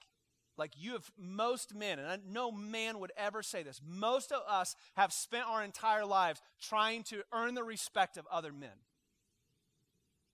like 0.58 0.71
you 0.78 0.93
have 0.93 1.12
most 1.17 1.75
men, 1.75 1.99
and 1.99 2.08
I 2.08 2.19
no 2.25 2.51
man 2.51 2.99
would 2.99 3.12
ever 3.17 3.43
say 3.43 3.63
this, 3.63 3.82
most 3.86 4.32
of 4.32 4.43
us 4.47 4.78
have 4.95 5.12
spent 5.12 5.49
our 5.49 5.62
entire 5.62 6.06
lives 6.06 6.41
trying 6.62 7.04
to 7.06 7.23
earn 7.34 7.56
the 7.56 7.63
respect 7.63 8.15
of 8.15 8.25
other 8.32 8.54
men. 8.54 8.78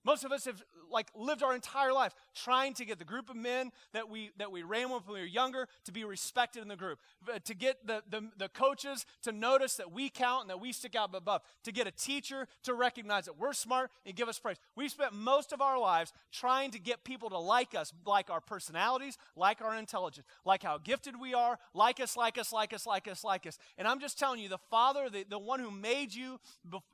Most 0.03 0.23
of 0.23 0.31
us 0.31 0.45
have 0.45 0.63
like 0.89 1.07
lived 1.15 1.43
our 1.43 1.53
entire 1.53 1.93
life 1.93 2.13
trying 2.35 2.73
to 2.73 2.85
get 2.85 2.99
the 2.99 3.05
group 3.05 3.29
of 3.29 3.35
men 3.35 3.71
that 3.93 4.09
we 4.09 4.31
that 4.37 4.51
we 4.51 4.63
ran 4.63 4.89
with 4.89 5.05
when 5.05 5.15
we 5.15 5.19
were 5.21 5.25
younger 5.25 5.67
to 5.85 5.91
be 5.91 6.03
respected 6.03 6.61
in 6.61 6.67
the 6.67 6.75
group, 6.75 6.99
uh, 7.33 7.39
to 7.45 7.53
get 7.53 7.85
the, 7.85 8.03
the, 8.09 8.29
the 8.37 8.49
coaches 8.49 9.05
to 9.23 9.31
notice 9.31 9.75
that 9.75 9.91
we 9.91 10.09
count 10.09 10.41
and 10.41 10.49
that 10.49 10.59
we 10.59 10.71
stick 10.71 10.95
out 10.95 11.13
above, 11.13 11.41
to 11.63 11.71
get 11.71 11.87
a 11.87 11.91
teacher 11.91 12.47
to 12.63 12.73
recognize 12.73 13.25
that 13.25 13.37
we're 13.37 13.53
smart 13.53 13.91
and 14.05 14.15
give 14.15 14.27
us 14.27 14.39
praise. 14.39 14.57
We've 14.75 14.91
spent 14.91 15.13
most 15.13 15.53
of 15.53 15.61
our 15.61 15.79
lives 15.79 16.13
trying 16.31 16.71
to 16.71 16.79
get 16.79 17.03
people 17.03 17.29
to 17.29 17.37
like 17.37 17.75
us, 17.75 17.93
like 18.05 18.29
our 18.29 18.41
personalities, 18.41 19.17
like 19.35 19.61
our 19.61 19.75
intelligence, 19.75 20.25
like 20.45 20.63
how 20.63 20.77
gifted 20.77 21.19
we 21.19 21.33
are, 21.33 21.59
like 21.73 21.99
us, 21.99 22.17
like 22.17 22.37
us, 22.37 22.51
like 22.51 22.73
us, 22.73 22.85
like 22.85 23.07
us, 23.07 23.23
like 23.23 23.45
us. 23.45 23.57
And 23.77 23.87
I'm 23.87 23.99
just 23.99 24.17
telling 24.17 24.39
you, 24.39 24.49
the 24.49 24.57
Father, 24.57 25.09
the, 25.09 25.25
the 25.29 25.39
one 25.39 25.59
who 25.59 25.71
made 25.71 26.13
you, 26.13 26.39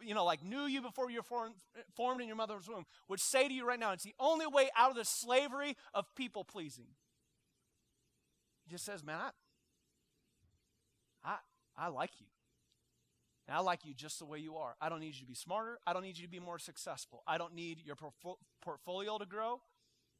you 0.01 0.13
know, 0.13 0.25
like 0.25 0.43
knew 0.43 0.65
you 0.65 0.81
before 0.81 1.09
you 1.09 1.17
were 1.17 1.23
formed, 1.23 1.55
formed 1.95 2.21
in 2.21 2.27
your 2.27 2.37
mother's 2.37 2.67
womb, 2.67 2.85
would 3.07 3.19
say 3.19 3.47
to 3.47 3.53
you 3.53 3.65
right 3.65 3.79
now, 3.79 3.91
it's 3.91 4.03
the 4.03 4.15
only 4.19 4.47
way 4.47 4.69
out 4.77 4.91
of 4.91 4.95
the 4.95 5.05
slavery 5.05 5.75
of 5.93 6.05
people 6.15 6.43
pleasing. 6.43 6.87
He 8.65 8.71
just 8.71 8.85
says, 8.85 9.03
Man, 9.03 9.19
I, 9.19 9.29
I, 11.23 11.37
I 11.77 11.87
like 11.87 12.11
you. 12.19 12.27
And 13.47 13.55
I 13.55 13.61
like 13.61 13.85
you 13.85 13.93
just 13.93 14.19
the 14.19 14.25
way 14.25 14.39
you 14.39 14.57
are. 14.57 14.75
I 14.81 14.89
don't 14.89 14.99
need 14.99 15.15
you 15.15 15.21
to 15.21 15.27
be 15.27 15.33
smarter. 15.33 15.79
I 15.87 15.93
don't 15.93 16.01
need 16.01 16.17
you 16.17 16.25
to 16.25 16.29
be 16.29 16.39
more 16.39 16.59
successful. 16.59 17.23
I 17.25 17.37
don't 17.37 17.55
need 17.55 17.81
your 17.85 17.95
portfolio 18.61 19.17
to 19.17 19.25
grow. 19.25 19.61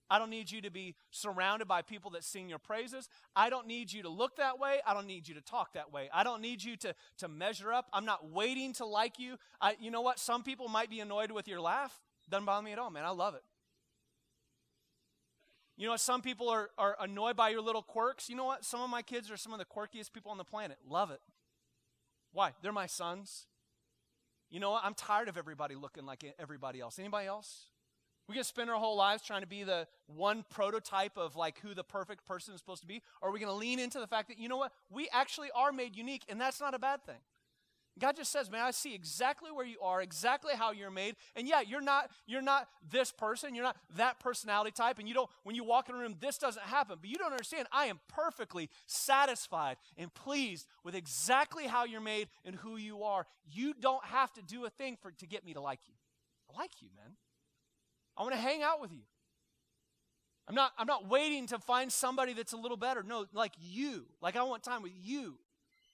I 0.09 0.19
don't 0.19 0.29
need 0.29 0.49
you 0.49 0.61
to 0.61 0.71
be 0.71 0.95
surrounded 1.11 1.67
by 1.67 1.81
people 1.81 2.11
that 2.11 2.23
sing 2.23 2.47
your 2.47 2.59
praises. 2.59 3.09
I 3.35 3.49
don't 3.49 3.67
need 3.67 3.91
you 3.91 4.03
to 4.03 4.09
look 4.09 4.37
that 4.37 4.57
way. 4.57 4.79
I 4.85 4.93
don't 4.93 5.07
need 5.07 5.27
you 5.27 5.35
to 5.35 5.41
talk 5.41 5.73
that 5.73 5.91
way. 5.91 6.09
I 6.13 6.23
don't 6.23 6.41
need 6.41 6.63
you 6.63 6.77
to, 6.77 6.95
to 7.17 7.27
measure 7.27 7.73
up. 7.73 7.87
I'm 7.91 8.05
not 8.05 8.31
waiting 8.31 8.71
to 8.73 8.85
like 8.85 9.19
you. 9.19 9.35
I, 9.59 9.75
you 9.79 9.91
know 9.91 10.01
what? 10.01 10.19
Some 10.19 10.43
people 10.43 10.69
might 10.69 10.89
be 10.89 11.01
annoyed 11.01 11.31
with 11.31 11.47
your 11.49 11.59
laugh. 11.59 11.99
Doesn't 12.29 12.45
bother 12.45 12.63
me 12.63 12.71
at 12.71 12.79
all, 12.79 12.89
man. 12.89 13.05
I 13.05 13.09
love 13.09 13.35
it. 13.35 13.43
You 15.77 15.87
know? 15.87 15.95
Some 15.95 16.21
people 16.21 16.49
are, 16.49 16.69
are 16.77 16.97
annoyed 16.99 17.35
by 17.35 17.49
your 17.49 17.61
little 17.61 17.83
quirks. 17.83 18.29
You 18.29 18.35
know 18.35 18.45
what? 18.45 18.65
Some 18.65 18.81
of 18.81 18.89
my 18.89 19.01
kids 19.01 19.31
are 19.31 19.37
some 19.37 19.53
of 19.53 19.59
the 19.59 19.65
quirkiest 19.65 20.11
people 20.13 20.31
on 20.31 20.37
the 20.37 20.43
planet. 20.43 20.77
Love 20.87 21.11
it. 21.11 21.21
Why? 22.33 22.51
They're 22.61 22.71
my 22.71 22.87
sons. 22.87 23.47
You 24.49 24.59
know 24.59 24.71
what? 24.71 24.83
I'm 24.83 24.93
tired 24.93 25.29
of 25.29 25.37
everybody 25.37 25.75
looking 25.75 26.05
like 26.05 26.23
everybody 26.39 26.79
else. 26.79 26.99
Anybody 26.99 27.27
else? 27.27 27.65
We 28.27 28.35
can 28.35 28.43
spend 28.43 28.69
our 28.69 28.75
whole 28.75 28.97
lives 28.97 29.23
trying 29.23 29.41
to 29.41 29.47
be 29.47 29.63
the 29.63 29.87
one 30.07 30.43
prototype 30.49 31.17
of 31.17 31.37
like 31.37 31.59
who 31.59 31.73
the 31.73 31.83
perfect 31.83 32.25
person 32.25 32.53
is 32.53 32.59
supposed 32.59 32.81
to 32.81 32.87
be, 32.87 33.01
or 33.21 33.29
are 33.29 33.31
we 33.31 33.39
going 33.39 33.51
to 33.51 33.57
lean 33.57 33.79
into 33.79 33.99
the 33.99 34.07
fact 34.07 34.27
that 34.27 34.37
you 34.37 34.49
know 34.49 34.57
what? 34.57 34.73
We 34.89 35.07
actually 35.13 35.49
are 35.55 35.71
made 35.71 35.95
unique, 35.95 36.23
and 36.27 36.39
that's 36.39 36.59
not 36.59 36.73
a 36.73 36.79
bad 36.79 37.05
thing. 37.05 37.19
God 37.99 38.15
just 38.15 38.31
says, 38.31 38.49
"Man, 38.49 38.61
I 38.61 38.71
see 38.71 38.93
exactly 38.93 39.51
where 39.51 39.65
you 39.65 39.79
are, 39.81 40.01
exactly 40.01 40.53
how 40.55 40.71
you're 40.71 40.91
made. 40.91 41.15
And 41.35 41.47
yeah, 41.47 41.61
you're 41.61 41.81
not 41.81 42.11
you're 42.25 42.41
not 42.41 42.69
this 42.89 43.11
person, 43.11 43.55
you're 43.55 43.63
not 43.63 43.77
that 43.95 44.19
personality 44.19 44.71
type, 44.71 44.99
and 44.99 45.07
you 45.07 45.13
don't 45.13 45.29
when 45.43 45.55
you 45.55 45.63
walk 45.63 45.89
in 45.89 45.95
a 45.95 45.97
room 45.97 46.15
this 46.19 46.37
doesn't 46.37 46.65
happen. 46.65 46.97
But 47.01 47.09
you 47.09 47.17
don't 47.17 47.31
understand, 47.31 47.67
I 47.71 47.85
am 47.85 47.99
perfectly 48.07 48.69
satisfied 48.85 49.77
and 49.97 50.13
pleased 50.13 50.67
with 50.83 50.95
exactly 50.95 51.67
how 51.67 51.85
you're 51.85 52.01
made 52.01 52.27
and 52.45 52.55
who 52.55 52.77
you 52.77 53.03
are. 53.03 53.25
You 53.51 53.73
don't 53.73 54.03
have 54.05 54.33
to 54.33 54.41
do 54.41 54.65
a 54.65 54.69
thing 54.69 54.97
for 55.01 55.11
to 55.11 55.25
get 55.27 55.45
me 55.45 55.53
to 55.53 55.61
like 55.61 55.79
you. 55.87 55.93
I 56.53 56.59
like 56.59 56.81
you, 56.81 56.89
man. 56.95 57.15
I 58.15 58.23
want 58.23 58.33
to 58.33 58.41
hang 58.41 58.63
out 58.63 58.81
with 58.81 58.91
you. 58.91 59.03
I'm 60.47 60.55
not 60.55 60.71
I'm 60.77 60.87
not 60.87 61.07
waiting 61.09 61.47
to 61.47 61.59
find 61.59 61.91
somebody 61.91 62.33
that's 62.33 62.53
a 62.53 62.57
little 62.57 62.77
better. 62.77 63.03
No, 63.03 63.25
like 63.33 63.53
you. 63.59 64.05
Like 64.21 64.35
I 64.35 64.43
want 64.43 64.63
time 64.63 64.81
with 64.81 64.93
you. 64.95 65.35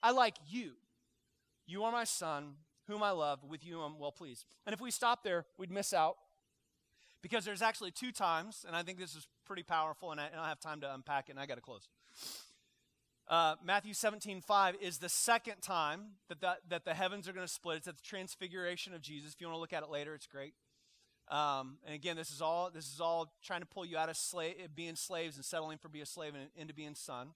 I 0.02 0.12
like 0.12 0.36
you. 0.48 0.72
You 1.66 1.84
are 1.84 1.92
my 1.92 2.04
son, 2.04 2.54
whom 2.88 3.02
I 3.02 3.10
love. 3.10 3.44
With 3.44 3.64
you 3.64 3.80
I'm 3.80 3.98
well 3.98 4.12
pleased. 4.12 4.44
And 4.66 4.74
if 4.74 4.80
we 4.80 4.90
stop 4.90 5.24
there, 5.24 5.46
we'd 5.58 5.70
miss 5.70 5.92
out. 5.92 6.16
Because 7.22 7.46
there's 7.46 7.62
actually 7.62 7.90
two 7.90 8.12
times, 8.12 8.66
and 8.66 8.76
I 8.76 8.82
think 8.82 8.98
this 8.98 9.14
is 9.14 9.26
pretty 9.46 9.62
powerful, 9.62 10.12
and 10.12 10.20
I, 10.20 10.28
don't 10.28 10.44
have 10.44 10.60
time 10.60 10.82
to 10.82 10.92
unpack 10.92 11.30
it, 11.30 11.32
and 11.32 11.40
I 11.40 11.46
got 11.46 11.54
to 11.54 11.62
close. 11.62 11.88
Uh, 13.26 13.54
Matthew 13.64 13.94
17, 13.94 14.42
5 14.42 14.76
is 14.82 14.98
the 14.98 15.08
second 15.08 15.62
time 15.62 16.00
that 16.28 16.42
the, 16.42 16.56
that 16.68 16.84
the 16.84 16.92
heavens 16.92 17.26
are 17.26 17.32
going 17.32 17.46
to 17.46 17.52
split. 17.52 17.78
It's 17.78 17.88
at 17.88 17.96
the 17.96 18.02
transfiguration 18.02 18.92
of 18.92 19.00
Jesus. 19.00 19.32
If 19.32 19.40
you 19.40 19.46
want 19.46 19.56
to 19.56 19.60
look 19.60 19.72
at 19.72 19.82
it 19.82 19.88
later, 19.88 20.14
it's 20.14 20.26
great. 20.26 20.52
Um, 21.28 21.78
and 21.86 21.94
again, 21.94 22.16
this 22.16 22.30
is 22.30 22.42
all 22.42 22.70
this 22.70 22.92
is 22.92 23.00
all 23.00 23.32
trying 23.42 23.60
to 23.60 23.66
pull 23.66 23.86
you 23.86 23.96
out 23.96 24.10
of 24.10 24.18
being 24.76 24.94
slaves 24.94 25.36
and 25.36 25.44
settling 25.44 25.78
for 25.78 25.88
being 25.88 26.02
a 26.02 26.06
slave 26.06 26.34
and 26.34 26.50
into 26.54 26.74
being 26.74 26.94
son. 26.94 27.28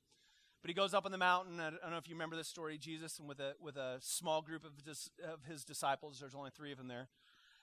But 0.60 0.70
he 0.70 0.74
goes 0.74 0.92
up 0.92 1.06
on 1.06 1.12
the 1.12 1.18
mountain. 1.18 1.60
I 1.60 1.70
don't 1.70 1.90
know 1.90 1.98
if 1.98 2.08
you 2.08 2.14
remember 2.14 2.36
this 2.36 2.48
story. 2.48 2.78
Jesus 2.78 3.18
and 3.18 3.28
with 3.28 3.38
a 3.38 3.54
with 3.60 3.76
a 3.76 3.98
small 4.00 4.42
group 4.42 4.64
of 4.64 4.72
his, 4.84 5.10
of 5.24 5.44
his 5.44 5.64
disciples. 5.64 6.18
There's 6.20 6.34
only 6.34 6.50
three 6.50 6.72
of 6.72 6.78
them 6.78 6.88
there. 6.88 7.08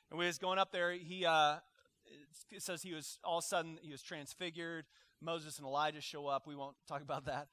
And 0.09 0.17
when 0.17 0.25
he 0.25 0.27
was 0.27 0.37
going 0.37 0.59
up 0.59 0.71
there, 0.71 0.93
he 0.93 1.25
uh, 1.25 1.57
it 2.51 2.61
says 2.61 2.81
he 2.81 2.93
was 2.93 3.19
all 3.23 3.39
of 3.39 3.43
a 3.43 3.47
sudden 3.47 3.77
he 3.81 3.91
was 3.91 4.01
transfigured. 4.01 4.85
Moses 5.21 5.57
and 5.57 5.67
Elijah 5.67 6.01
show 6.01 6.27
up. 6.27 6.47
We 6.47 6.55
won't 6.55 6.75
talk 6.87 7.01
about 7.01 7.25
that. 7.25 7.47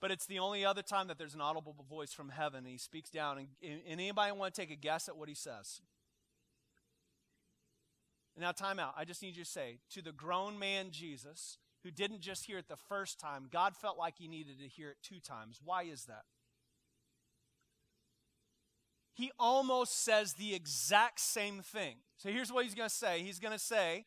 But 0.00 0.10
it's 0.10 0.26
the 0.26 0.38
only 0.38 0.64
other 0.64 0.82
time 0.82 1.08
that 1.08 1.18
there's 1.18 1.34
an 1.34 1.40
audible 1.40 1.74
voice 1.88 2.12
from 2.12 2.30
heaven. 2.30 2.58
And 2.58 2.68
he 2.68 2.78
speaks 2.78 3.10
down. 3.10 3.38
And, 3.38 3.48
and 3.62 4.00
anybody 4.00 4.32
want 4.32 4.54
to 4.54 4.60
take 4.60 4.70
a 4.70 4.76
guess 4.76 5.08
at 5.08 5.16
what 5.16 5.28
he 5.28 5.34
says? 5.34 5.80
Now, 8.38 8.52
time 8.52 8.78
out. 8.78 8.94
I 8.96 9.04
just 9.04 9.20
need 9.20 9.36
you 9.36 9.42
to 9.42 9.50
say 9.50 9.80
to 9.90 10.00
the 10.00 10.12
grown 10.12 10.58
man 10.60 10.92
Jesus, 10.92 11.58
who 11.84 11.90
didn't 11.90 12.20
just 12.20 12.46
hear 12.46 12.58
it 12.58 12.68
the 12.68 12.76
first 12.76 13.18
time, 13.18 13.48
God 13.50 13.76
felt 13.76 13.98
like 13.98 14.14
he 14.18 14.28
needed 14.28 14.58
to 14.60 14.68
hear 14.68 14.90
it 14.90 14.96
two 15.02 15.20
times. 15.20 15.60
Why 15.64 15.84
is 15.84 16.04
that? 16.04 16.24
He 19.14 19.30
almost 19.38 20.04
says 20.04 20.34
the 20.34 20.54
exact 20.54 21.20
same 21.20 21.60
thing. 21.60 21.96
So 22.16 22.28
here's 22.28 22.52
what 22.52 22.64
he's 22.64 22.74
going 22.74 22.88
to 22.88 22.94
say. 22.94 23.20
He's 23.22 23.40
going 23.40 23.52
to 23.52 23.58
say, 23.58 24.04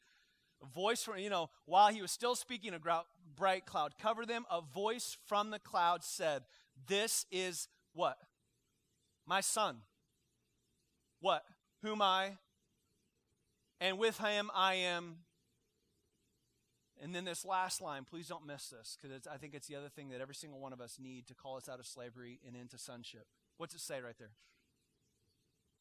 a 0.64 0.66
voice 0.66 1.04
from, 1.04 1.18
you 1.18 1.30
know, 1.30 1.50
while 1.66 1.92
he 1.92 2.02
was 2.02 2.12
still 2.12 2.36
speaking, 2.36 2.74
a 2.74 2.80
bright 3.36 3.66
cloud 3.66 3.94
covered 4.00 4.28
them. 4.28 4.46
A 4.50 4.62
voice 4.62 5.18
from 5.26 5.50
the 5.50 5.60
cloud 5.60 6.04
said, 6.04 6.44
This 6.88 7.26
is 7.32 7.68
what? 7.94 8.18
My 9.26 9.42
son. 9.42 9.78
What? 11.20 11.44
Whom 11.82 12.02
I 12.02 12.38
and 13.82 13.98
with 13.98 14.20
him 14.20 14.50
I 14.56 14.76
am. 14.76 15.18
And 17.04 17.16
then 17.16 17.26
this 17.26 17.44
last 17.44 17.82
line, 17.82 18.06
please 18.08 18.28
don't 18.28 18.46
miss 18.46 18.70
this, 18.70 18.96
because 19.02 19.26
I 19.26 19.38
think 19.38 19.56
it's 19.56 19.68
the 19.68 19.76
other 19.76 19.90
thing 19.90 20.10
that 20.10 20.22
every 20.22 20.36
single 20.36 20.60
one 20.60 20.72
of 20.72 20.80
us 20.80 20.98
need 21.02 21.28
to 21.28 21.34
call 21.34 21.58
us 21.58 21.68
out 21.68 21.80
of 21.80 21.88
slavery 21.88 22.40
and 22.46 22.56
into 22.56 22.78
sonship. 22.78 23.26
What's 23.58 23.74
it 23.74 23.82
say 23.82 24.02
right 24.02 24.18
there? 24.20 24.34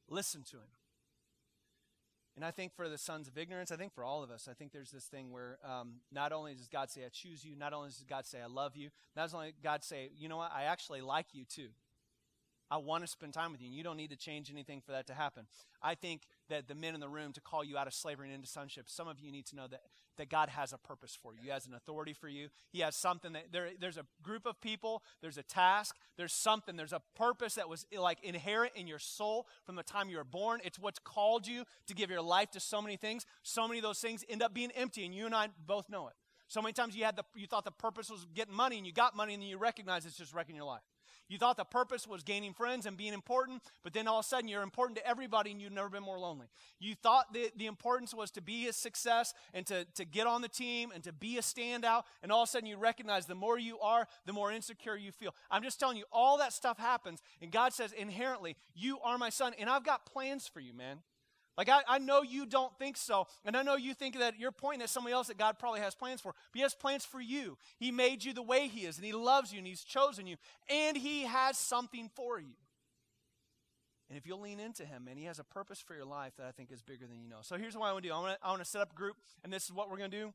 Listen 0.08 0.42
to 0.50 0.56
him. 0.56 0.72
And 2.36 2.44
I 2.44 2.52
think 2.52 2.74
for 2.74 2.88
the 2.88 2.96
sons 2.96 3.28
of 3.28 3.36
ignorance, 3.36 3.70
I 3.70 3.76
think 3.76 3.92
for 3.92 4.02
all 4.02 4.22
of 4.22 4.30
us, 4.30 4.48
I 4.50 4.54
think 4.54 4.72
there's 4.72 4.92
this 4.92 5.04
thing 5.04 5.30
where 5.30 5.58
um, 5.62 5.96
not 6.10 6.32
only 6.32 6.54
does 6.54 6.68
God 6.68 6.88
say, 6.88 7.02
I 7.04 7.10
choose 7.12 7.44
you, 7.44 7.54
not 7.54 7.74
only 7.74 7.88
does 7.88 8.02
God 8.08 8.24
say, 8.24 8.38
I 8.40 8.46
love 8.46 8.76
you, 8.76 8.88
not 9.14 9.34
only 9.34 9.48
does 9.48 9.60
God 9.62 9.84
say, 9.84 10.10
you 10.16 10.28
know 10.28 10.38
what, 10.38 10.52
I 10.54 10.62
actually 10.62 11.02
like 11.02 11.26
you 11.34 11.44
too. 11.44 11.68
I 12.70 12.78
want 12.78 13.02
to 13.02 13.08
spend 13.08 13.34
time 13.34 13.52
with 13.52 13.60
you. 13.60 13.66
And 13.66 13.76
you 13.76 13.82
don't 13.82 13.96
need 13.96 14.10
to 14.10 14.16
change 14.16 14.50
anything 14.50 14.80
for 14.80 14.92
that 14.92 15.06
to 15.08 15.14
happen. 15.14 15.48
I 15.82 15.96
think 15.96 16.22
that 16.48 16.66
the 16.66 16.74
men 16.74 16.94
in 16.94 17.00
the 17.00 17.08
room 17.08 17.32
to 17.32 17.40
call 17.40 17.62
you 17.64 17.76
out 17.76 17.88
of 17.88 17.92
slavery 17.92 18.28
and 18.28 18.34
into 18.34 18.48
sonship, 18.48 18.88
some 18.88 19.08
of 19.08 19.18
you 19.20 19.30
need 19.32 19.44
to 19.46 19.56
know 19.56 19.66
that, 19.66 19.82
that 20.20 20.28
God 20.28 20.50
has 20.50 20.72
a 20.72 20.78
purpose 20.78 21.18
for 21.20 21.32
you. 21.32 21.40
He 21.42 21.48
has 21.48 21.66
an 21.66 21.74
authority 21.74 22.12
for 22.12 22.28
you. 22.28 22.48
He 22.70 22.80
has 22.80 22.94
something 22.94 23.32
that 23.32 23.46
there, 23.52 23.70
there's 23.80 23.96
a 23.96 24.04
group 24.22 24.46
of 24.46 24.60
people, 24.60 25.02
there's 25.20 25.38
a 25.38 25.42
task, 25.42 25.96
there's 26.16 26.32
something, 26.32 26.76
there's 26.76 26.92
a 26.92 27.02
purpose 27.16 27.54
that 27.54 27.68
was 27.68 27.86
like 27.96 28.22
inherent 28.22 28.72
in 28.76 28.86
your 28.86 28.98
soul 28.98 29.46
from 29.64 29.76
the 29.76 29.82
time 29.82 30.08
you 30.08 30.18
were 30.18 30.24
born. 30.24 30.60
It's 30.62 30.78
what's 30.78 30.98
called 30.98 31.46
you 31.46 31.64
to 31.86 31.94
give 31.94 32.10
your 32.10 32.22
life 32.22 32.50
to 32.52 32.60
so 32.60 32.80
many 32.80 32.96
things. 32.96 33.24
So 33.42 33.66
many 33.66 33.78
of 33.78 33.82
those 33.82 33.98
things 33.98 34.24
end 34.28 34.42
up 34.42 34.54
being 34.54 34.70
empty, 34.72 35.04
and 35.04 35.14
you 35.14 35.26
and 35.26 35.34
I 35.34 35.48
both 35.66 35.88
know 35.88 36.08
it. 36.08 36.14
So 36.50 36.60
many 36.60 36.72
times 36.72 36.96
you 36.96 37.04
had 37.04 37.14
the 37.14 37.22
you 37.36 37.46
thought 37.46 37.64
the 37.64 37.70
purpose 37.70 38.10
was 38.10 38.26
getting 38.34 38.54
money 38.54 38.76
and 38.76 38.84
you 38.84 38.92
got 38.92 39.14
money 39.14 39.34
and 39.34 39.42
then 39.42 39.48
you 39.48 39.56
recognize 39.56 40.04
it's 40.04 40.16
just 40.16 40.34
wrecking 40.34 40.56
your 40.56 40.64
life. 40.64 40.82
You 41.28 41.38
thought 41.38 41.56
the 41.56 41.64
purpose 41.64 42.06
was 42.06 42.22
gaining 42.22 42.52
friends 42.52 42.86
and 42.86 42.96
being 42.96 43.14
important, 43.14 43.62
but 43.82 43.92
then 43.92 44.08
all 44.08 44.18
of 44.18 44.24
a 44.24 44.28
sudden 44.28 44.48
you're 44.48 44.62
important 44.62 44.98
to 44.98 45.06
everybody 45.06 45.50
and 45.50 45.60
you've 45.60 45.72
never 45.72 45.88
been 45.88 46.02
more 46.02 46.18
lonely. 46.18 46.46
You 46.78 46.94
thought 46.94 47.32
the, 47.32 47.50
the 47.56 47.66
importance 47.66 48.14
was 48.14 48.30
to 48.32 48.42
be 48.42 48.68
a 48.68 48.72
success 48.72 49.32
and 49.54 49.66
to, 49.66 49.84
to 49.94 50.04
get 50.04 50.26
on 50.26 50.42
the 50.42 50.48
team 50.48 50.90
and 50.94 51.02
to 51.04 51.12
be 51.12 51.38
a 51.38 51.42
standout, 51.42 52.04
and 52.22 52.32
all 52.32 52.42
of 52.42 52.48
a 52.48 52.50
sudden 52.50 52.68
you 52.68 52.76
recognize 52.76 53.26
the 53.26 53.34
more 53.34 53.58
you 53.58 53.78
are, 53.80 54.06
the 54.26 54.32
more 54.32 54.50
insecure 54.52 54.96
you 54.96 55.12
feel. 55.12 55.34
I'm 55.50 55.62
just 55.62 55.78
telling 55.78 55.96
you, 55.96 56.04
all 56.12 56.38
that 56.38 56.52
stuff 56.52 56.78
happens, 56.78 57.22
and 57.40 57.50
God 57.50 57.72
says 57.72 57.92
inherently, 57.92 58.56
You 58.74 58.98
are 59.00 59.18
my 59.18 59.30
son, 59.30 59.52
and 59.58 59.70
I've 59.70 59.84
got 59.84 60.06
plans 60.06 60.48
for 60.48 60.60
you, 60.60 60.74
man. 60.74 60.98
Like, 61.60 61.68
I, 61.68 61.82
I 61.86 61.98
know 61.98 62.22
you 62.22 62.46
don't 62.46 62.74
think 62.78 62.96
so. 62.96 63.26
And 63.44 63.54
I 63.54 63.60
know 63.62 63.76
you 63.76 63.92
think 63.92 64.18
that 64.18 64.40
you're 64.40 64.50
pointing 64.50 64.80
at 64.80 64.88
somebody 64.88 65.12
else 65.12 65.26
that 65.26 65.36
God 65.36 65.58
probably 65.58 65.80
has 65.80 65.94
plans 65.94 66.22
for. 66.22 66.32
But 66.32 66.56
He 66.56 66.62
has 66.62 66.74
plans 66.74 67.04
for 67.04 67.20
you. 67.20 67.58
He 67.78 67.90
made 67.90 68.24
you 68.24 68.32
the 68.32 68.40
way 68.40 68.66
He 68.66 68.86
is, 68.86 68.96
and 68.96 69.04
He 69.04 69.12
loves 69.12 69.52
you, 69.52 69.58
and 69.58 69.66
He's 69.66 69.84
chosen 69.84 70.26
you, 70.26 70.36
and 70.70 70.96
He 70.96 71.24
has 71.24 71.58
something 71.58 72.08
for 72.16 72.40
you. 72.40 72.54
And 74.08 74.16
if 74.16 74.26
you'll 74.26 74.40
lean 74.40 74.58
into 74.58 74.86
Him, 74.86 75.06
and 75.06 75.18
He 75.18 75.26
has 75.26 75.38
a 75.38 75.44
purpose 75.44 75.80
for 75.80 75.94
your 75.94 76.06
life 76.06 76.32
that 76.38 76.46
I 76.46 76.50
think 76.50 76.72
is 76.72 76.80
bigger 76.80 77.06
than 77.06 77.20
you 77.20 77.28
know. 77.28 77.40
So 77.42 77.58
here's 77.58 77.76
what 77.76 77.90
I 77.90 77.92
want 77.92 78.04
to 78.04 78.08
do 78.08 78.14
I 78.14 78.20
want 78.20 78.40
to, 78.40 78.46
I 78.46 78.48
want 78.48 78.64
to 78.64 78.70
set 78.70 78.80
up 78.80 78.92
a 78.92 78.96
group, 78.96 79.16
and 79.44 79.52
this 79.52 79.64
is 79.64 79.72
what 79.74 79.90
we're 79.90 79.98
going 79.98 80.10
to 80.10 80.16
do. 80.16 80.32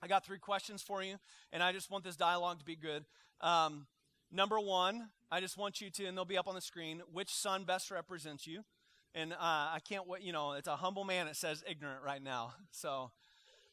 I 0.00 0.06
got 0.06 0.24
three 0.24 0.38
questions 0.38 0.80
for 0.80 1.02
you, 1.02 1.16
and 1.52 1.62
I 1.62 1.72
just 1.72 1.90
want 1.90 2.02
this 2.02 2.16
dialogue 2.16 2.60
to 2.60 2.64
be 2.64 2.76
good. 2.76 3.04
Um, 3.42 3.86
number 4.32 4.58
one, 4.58 5.10
I 5.30 5.40
just 5.40 5.58
want 5.58 5.82
you 5.82 5.90
to, 5.90 6.06
and 6.06 6.16
they'll 6.16 6.24
be 6.24 6.38
up 6.38 6.48
on 6.48 6.54
the 6.54 6.62
screen, 6.62 7.02
which 7.12 7.28
son 7.28 7.64
best 7.64 7.90
represents 7.90 8.46
you? 8.46 8.64
And 9.16 9.32
uh, 9.32 9.36
I 9.40 9.78
can't 9.82 10.06
wait, 10.06 10.20
you 10.20 10.32
know, 10.32 10.52
it's 10.52 10.68
a 10.68 10.76
humble 10.76 11.02
man, 11.02 11.26
it 11.26 11.36
says 11.36 11.64
ignorant 11.68 12.02
right 12.04 12.22
now. 12.22 12.52
So 12.70 13.10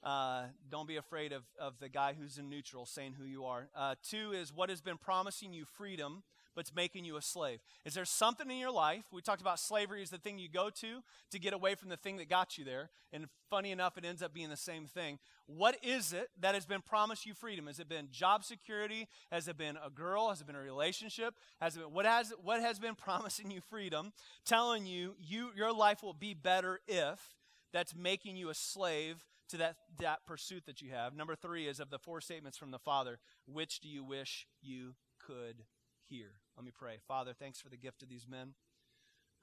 uh, 0.02 0.44
don't 0.72 0.88
be 0.88 0.96
afraid 0.96 1.34
of, 1.34 1.44
of 1.60 1.74
the 1.82 1.90
guy 1.90 2.16
who's 2.18 2.38
in 2.38 2.50
neutral 2.50 2.86
saying 2.86 3.16
who 3.20 3.26
you 3.26 3.44
are. 3.44 3.68
Uh, 3.76 3.96
two 4.02 4.32
is 4.32 4.54
what 4.54 4.70
has 4.70 4.80
been 4.80 4.98
promising 4.98 5.52
you 5.54 5.66
freedom 5.66 6.24
but 6.56 6.62
it's 6.62 6.76
making 6.76 7.06
you 7.06 7.18
a 7.18 7.22
slave. 7.22 7.60
Is 7.86 7.94
there 7.94 8.06
something 8.06 8.50
in 8.50 8.58
your 8.58 8.72
life? 8.72 9.06
We 9.12 9.22
talked 9.22 9.42
about 9.42 9.60
slavery 9.60 10.02
is 10.02 10.10
the 10.10 10.18
thing 10.18 10.38
you 10.38 10.50
go 10.50 10.70
to 10.70 11.02
to 11.32 11.40
get 11.40 11.54
away 11.54 11.76
from 11.76 11.90
the 11.90 11.98
thing 11.98 12.18
that 12.18 12.30
got 12.30 12.58
you 12.58 12.66
there. 12.66 12.90
And 13.12 13.28
funny 13.50 13.72
enough, 13.72 13.98
it 13.98 14.06
ends 14.06 14.22
up 14.22 14.34
being 14.34 14.50
the 14.50 14.58
same 14.58 14.86
thing. 14.86 15.20
What 15.46 15.78
is 15.84 16.14
it 16.14 16.30
that 16.40 16.56
has 16.56 16.66
been 16.66 16.82
promised 16.82 17.26
you 17.26 17.34
freedom? 17.34 17.68
Has 17.68 17.80
it 17.80 17.90
been 17.90 18.08
job 18.12 18.44
security? 18.44 19.08
Has 19.32 19.48
it 19.48 19.58
been 19.58 19.78
a 19.84 19.90
girl? 19.90 20.30
Has 20.30 20.42
it 20.42 20.48
been 20.48 20.56
a 20.56 20.62
relationship? 20.62 21.36
Has 21.62 21.76
it 21.76 21.80
been 21.80 21.94
what 21.94 22.06
has 22.06 22.34
what 22.44 22.62
has 22.62 22.80
been 22.80 22.96
promising 23.04 23.52
you 23.52 23.62
freedom, 23.62 24.14
telling 24.46 24.86
you 24.86 25.16
you 25.20 25.50
your 25.56 25.74
life 25.74 26.04
will 26.04 26.14
be 26.14 26.34
better 26.34 26.80
if 26.88 27.36
that's 27.72 27.96
making 27.96 28.36
you 28.36 28.50
a 28.50 28.54
slave 28.54 29.26
to 29.50 29.58
that, 29.58 29.76
that 30.00 30.26
pursuit 30.26 30.64
that 30.66 30.82
you 30.82 30.92
have. 30.92 31.16
Number 31.16 31.36
three 31.36 31.68
is 31.68 31.80
of 31.80 31.90
the 31.90 32.00
four 32.00 32.22
statements 32.22 32.58
from 32.58 32.72
the 32.72 32.80
Father, 32.80 33.20
which 33.46 33.82
do 33.82 33.90
you 33.90 34.04
wish 34.04 34.48
you 34.62 34.96
could 35.20 35.64
hear? 36.04 36.32
Let 36.56 36.66
me 36.66 36.72
pray. 36.72 36.98
Father, 37.08 37.34
thanks 37.34 37.60
for 37.60 37.70
the 37.70 37.78
gift 37.78 38.04
of 38.04 38.10
these 38.10 38.28
men. 38.28 38.54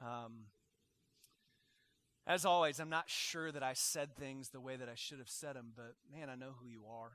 Um, 0.01 0.47
As 2.27 2.45
always, 2.45 2.79
I'm 2.79 2.91
not 2.91 3.11
sure 3.11 3.51
that 3.51 3.63
I 3.63 3.73
said 3.73 4.15
things 4.15 4.51
the 4.51 4.61
way 4.61 4.77
that 4.77 4.89
I 4.89 4.95
should 4.95 5.19
have 5.19 5.29
said 5.29 5.57
them, 5.57 5.73
but 5.75 5.95
man, 6.13 6.29
I 6.31 6.37
know 6.37 6.53
who 6.61 6.69
you 6.69 6.85
are. 6.89 7.13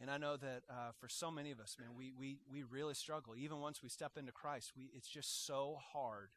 And 0.00 0.10
I 0.10 0.18
know 0.18 0.36
that 0.36 0.62
uh, 0.68 0.90
for 0.98 1.08
so 1.08 1.30
many 1.30 1.52
of 1.52 1.60
us, 1.60 1.76
man, 1.78 1.90
we, 1.96 2.12
we, 2.18 2.38
we 2.50 2.64
really 2.64 2.94
struggle. 2.94 3.34
Even 3.36 3.60
once 3.60 3.82
we 3.82 3.88
step 3.88 4.18
into 4.18 4.32
Christ, 4.32 4.72
we, 4.76 4.90
it's 4.92 5.08
just 5.08 5.46
so 5.46 5.78
hard 5.92 6.30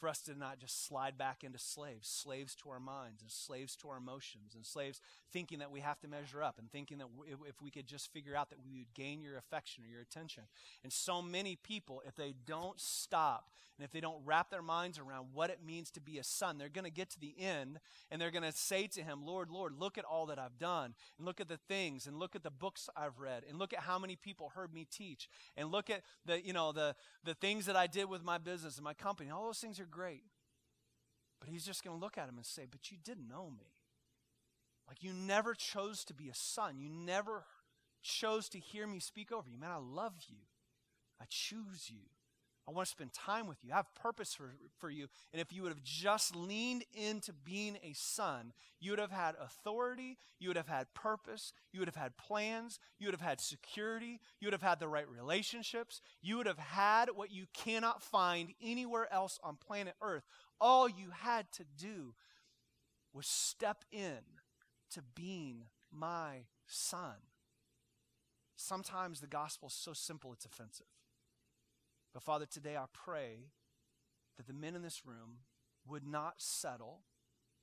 for 0.00 0.08
us 0.08 0.20
to 0.22 0.34
not 0.34 0.58
just 0.58 0.86
slide 0.86 1.18
back 1.18 1.44
into 1.44 1.58
slaves, 1.58 2.08
slaves 2.08 2.54
to 2.56 2.70
our 2.70 2.80
minds 2.80 3.20
and 3.20 3.30
slaves 3.30 3.76
to 3.76 3.88
our 3.90 3.98
emotions 3.98 4.54
and 4.54 4.64
slaves 4.64 5.00
thinking 5.30 5.58
that 5.58 5.70
we 5.70 5.80
have 5.80 6.00
to 6.00 6.08
measure 6.08 6.42
up 6.42 6.58
and 6.58 6.72
thinking 6.72 6.98
that 6.98 7.06
if 7.46 7.60
we 7.62 7.70
could 7.70 7.86
just 7.86 8.10
figure 8.12 8.34
out 8.34 8.48
that 8.50 8.58
we 8.64 8.78
would 8.78 8.94
gain 8.94 9.20
your 9.20 9.36
affection 9.36 9.84
or 9.84 9.88
your 9.88 10.00
attention. 10.00 10.44
And 10.82 10.92
so 10.92 11.20
many 11.20 11.56
people, 11.56 12.02
if 12.06 12.16
they 12.16 12.34
don't 12.46 12.80
stop 12.80 13.50
and 13.78 13.84
if 13.84 13.92
they 13.92 14.00
don't 14.00 14.20
wrap 14.24 14.50
their 14.50 14.62
minds 14.62 14.98
around 14.98 15.28
what 15.32 15.50
it 15.50 15.60
means 15.64 15.90
to 15.92 16.00
be 16.00 16.18
a 16.18 16.24
son, 16.24 16.58
they're 16.58 16.68
going 16.68 16.84
to 16.84 16.90
get 16.90 17.10
to 17.10 17.20
the 17.20 17.34
end 17.38 17.78
and 18.10 18.20
they're 18.20 18.30
going 18.30 18.42
to 18.42 18.52
say 18.52 18.86
to 18.88 19.02
him, 19.02 19.24
Lord, 19.24 19.50
Lord, 19.50 19.74
look 19.78 19.98
at 19.98 20.04
all 20.04 20.26
that 20.26 20.38
I've 20.38 20.58
done 20.58 20.94
and 21.18 21.26
look 21.26 21.40
at 21.40 21.48
the 21.48 21.58
things 21.68 22.06
and 22.06 22.18
look 22.18 22.34
at 22.34 22.42
the 22.42 22.50
books 22.50 22.88
I've 22.96 23.18
read 23.18 23.44
and 23.48 23.58
look 23.58 23.72
at 23.72 23.80
how 23.80 23.98
many 23.98 24.16
people 24.16 24.52
heard 24.54 24.72
me 24.72 24.86
teach 24.90 25.28
and 25.56 25.70
look 25.70 25.90
at 25.90 26.02
the, 26.26 26.44
you 26.44 26.52
know, 26.52 26.72
the, 26.72 26.94
the 27.24 27.34
things 27.34 27.66
that 27.66 27.76
I 27.76 27.86
did 27.86 28.08
with 28.08 28.24
my 28.24 28.38
business 28.38 28.76
and 28.76 28.84
my 28.84 28.94
company. 28.94 29.30
All 29.30 29.46
those 29.46 29.60
things 29.60 29.78
are 29.80 29.86
great. 29.90 30.24
But 31.40 31.48
he's 31.48 31.64
just 31.64 31.82
going 31.82 31.96
to 31.96 32.02
look 32.02 32.18
at 32.18 32.28
him 32.28 32.36
and 32.36 32.46
say, 32.46 32.66
But 32.70 32.90
you 32.90 32.98
didn't 33.02 33.28
know 33.28 33.50
me. 33.50 33.72
Like 34.88 35.02
you 35.02 35.12
never 35.12 35.54
chose 35.54 36.04
to 36.06 36.14
be 36.14 36.28
a 36.28 36.34
son. 36.34 36.80
You 36.80 36.88
never 36.88 37.44
chose 38.02 38.48
to 38.50 38.58
hear 38.58 38.86
me 38.86 38.98
speak 38.98 39.30
over 39.30 39.48
you. 39.48 39.58
Man, 39.58 39.70
I 39.70 39.76
love 39.76 40.14
you. 40.28 40.38
I 41.20 41.24
choose 41.28 41.88
you. 41.88 42.08
I 42.68 42.72
want 42.72 42.86
to 42.86 42.90
spend 42.90 43.12
time 43.12 43.46
with 43.46 43.58
you. 43.64 43.72
I 43.72 43.76
have 43.76 43.94
purpose 43.94 44.34
for, 44.34 44.54
for 44.78 44.90
you. 44.90 45.08
And 45.32 45.40
if 45.40 45.52
you 45.52 45.62
would 45.62 45.72
have 45.72 45.82
just 45.82 46.36
leaned 46.36 46.84
into 46.94 47.32
being 47.32 47.78
a 47.82 47.92
son, 47.94 48.52
you 48.78 48.92
would 48.92 49.00
have 49.00 49.10
had 49.10 49.34
authority, 49.40 50.18
you 50.38 50.48
would 50.48 50.56
have 50.56 50.68
had 50.68 50.92
purpose, 50.94 51.52
you 51.72 51.80
would 51.80 51.88
have 51.88 51.96
had 51.96 52.16
plans, 52.16 52.78
you 52.98 53.06
would 53.06 53.14
have 53.14 53.26
had 53.26 53.40
security, 53.40 54.20
you 54.40 54.46
would 54.46 54.52
have 54.52 54.62
had 54.62 54.78
the 54.78 54.88
right 54.88 55.08
relationships, 55.08 56.00
you 56.22 56.36
would 56.36 56.46
have 56.46 56.58
had 56.58 57.08
what 57.14 57.32
you 57.32 57.46
cannot 57.54 58.02
find 58.02 58.50
anywhere 58.62 59.12
else 59.12 59.38
on 59.42 59.56
planet 59.56 59.94
Earth. 60.00 60.24
All 60.60 60.88
you 60.88 61.10
had 61.10 61.50
to 61.52 61.64
do 61.76 62.14
was 63.12 63.26
step 63.26 63.84
in 63.90 64.18
to 64.92 65.02
being 65.14 65.64
my 65.90 66.44
son. 66.66 67.16
Sometimes 68.54 69.20
the 69.20 69.26
gospel 69.26 69.68
is 69.68 69.74
so 69.74 69.92
simple 69.92 70.32
it's 70.32 70.44
offensive. 70.44 70.86
But 72.12 72.22
Father, 72.22 72.46
today 72.46 72.76
I 72.76 72.86
pray 72.92 73.50
that 74.36 74.46
the 74.46 74.52
men 74.52 74.74
in 74.74 74.82
this 74.82 75.02
room 75.04 75.38
would 75.86 76.06
not 76.06 76.34
settle 76.38 77.00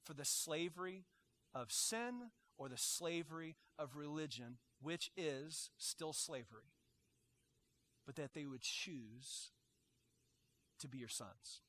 for 0.04 0.14
the 0.14 0.26
slavery 0.26 1.06
of 1.54 1.72
sin 1.72 2.32
or 2.58 2.70
the 2.70 2.78
slavery 2.78 3.56
of 3.78 3.96
religion, 3.96 4.58
which 4.82 5.12
is 5.18 5.70
still 5.78 6.14
slavery, 6.14 6.74
but 8.06 8.16
that 8.16 8.34
they 8.34 8.46
would 8.46 8.62
choose 8.62 9.52
to 10.80 10.88
be 10.88 10.98
your 10.98 11.10
sons. 11.10 11.62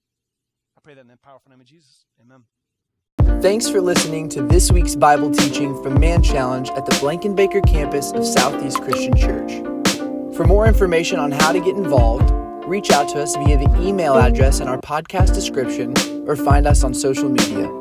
I 0.77 0.81
pray 0.81 0.95
that 0.95 1.01
in 1.01 1.09
the 1.09 1.17
powerful 1.17 1.51
name 1.51 1.61
of 1.61 1.67
Jesus. 1.67 2.05
Amen. 2.21 2.45
Thanks 3.43 3.69
for 3.69 3.81
listening 3.81 4.29
to 4.31 4.43
this 4.43 4.71
week's 4.71 4.95
Bible 4.95 5.31
teaching 5.31 5.81
from 5.83 5.99
Man 5.99 6.23
Challenge 6.23 6.71
at 6.71 6.87
the 6.87 6.93
Blankenbaker 6.93 7.67
campus 7.67 8.13
of 8.13 8.25
Southeast 8.25 8.81
Christian 8.83 9.17
Church. 9.17 9.53
For 10.37 10.45
more 10.45 10.67
information 10.67 11.19
on 11.19 11.33
how 11.33 11.53
to 11.53 11.61
get 11.61 11.77
involved, 11.77 12.33
reach 12.69 12.91
out 12.91 13.09
to 13.09 13.23
us 13.23 13.35
via 13.37 13.57
the 13.57 13.81
email 13.81 14.15
address 14.15 14.61
in 14.61 14.69
our 14.69 14.79
podcast 14.79 15.35
description 15.35 15.95
or 16.29 16.37
find 16.37 16.67
us 16.67 16.85
on 16.85 16.93
social 16.95 17.29
media. 17.29 17.78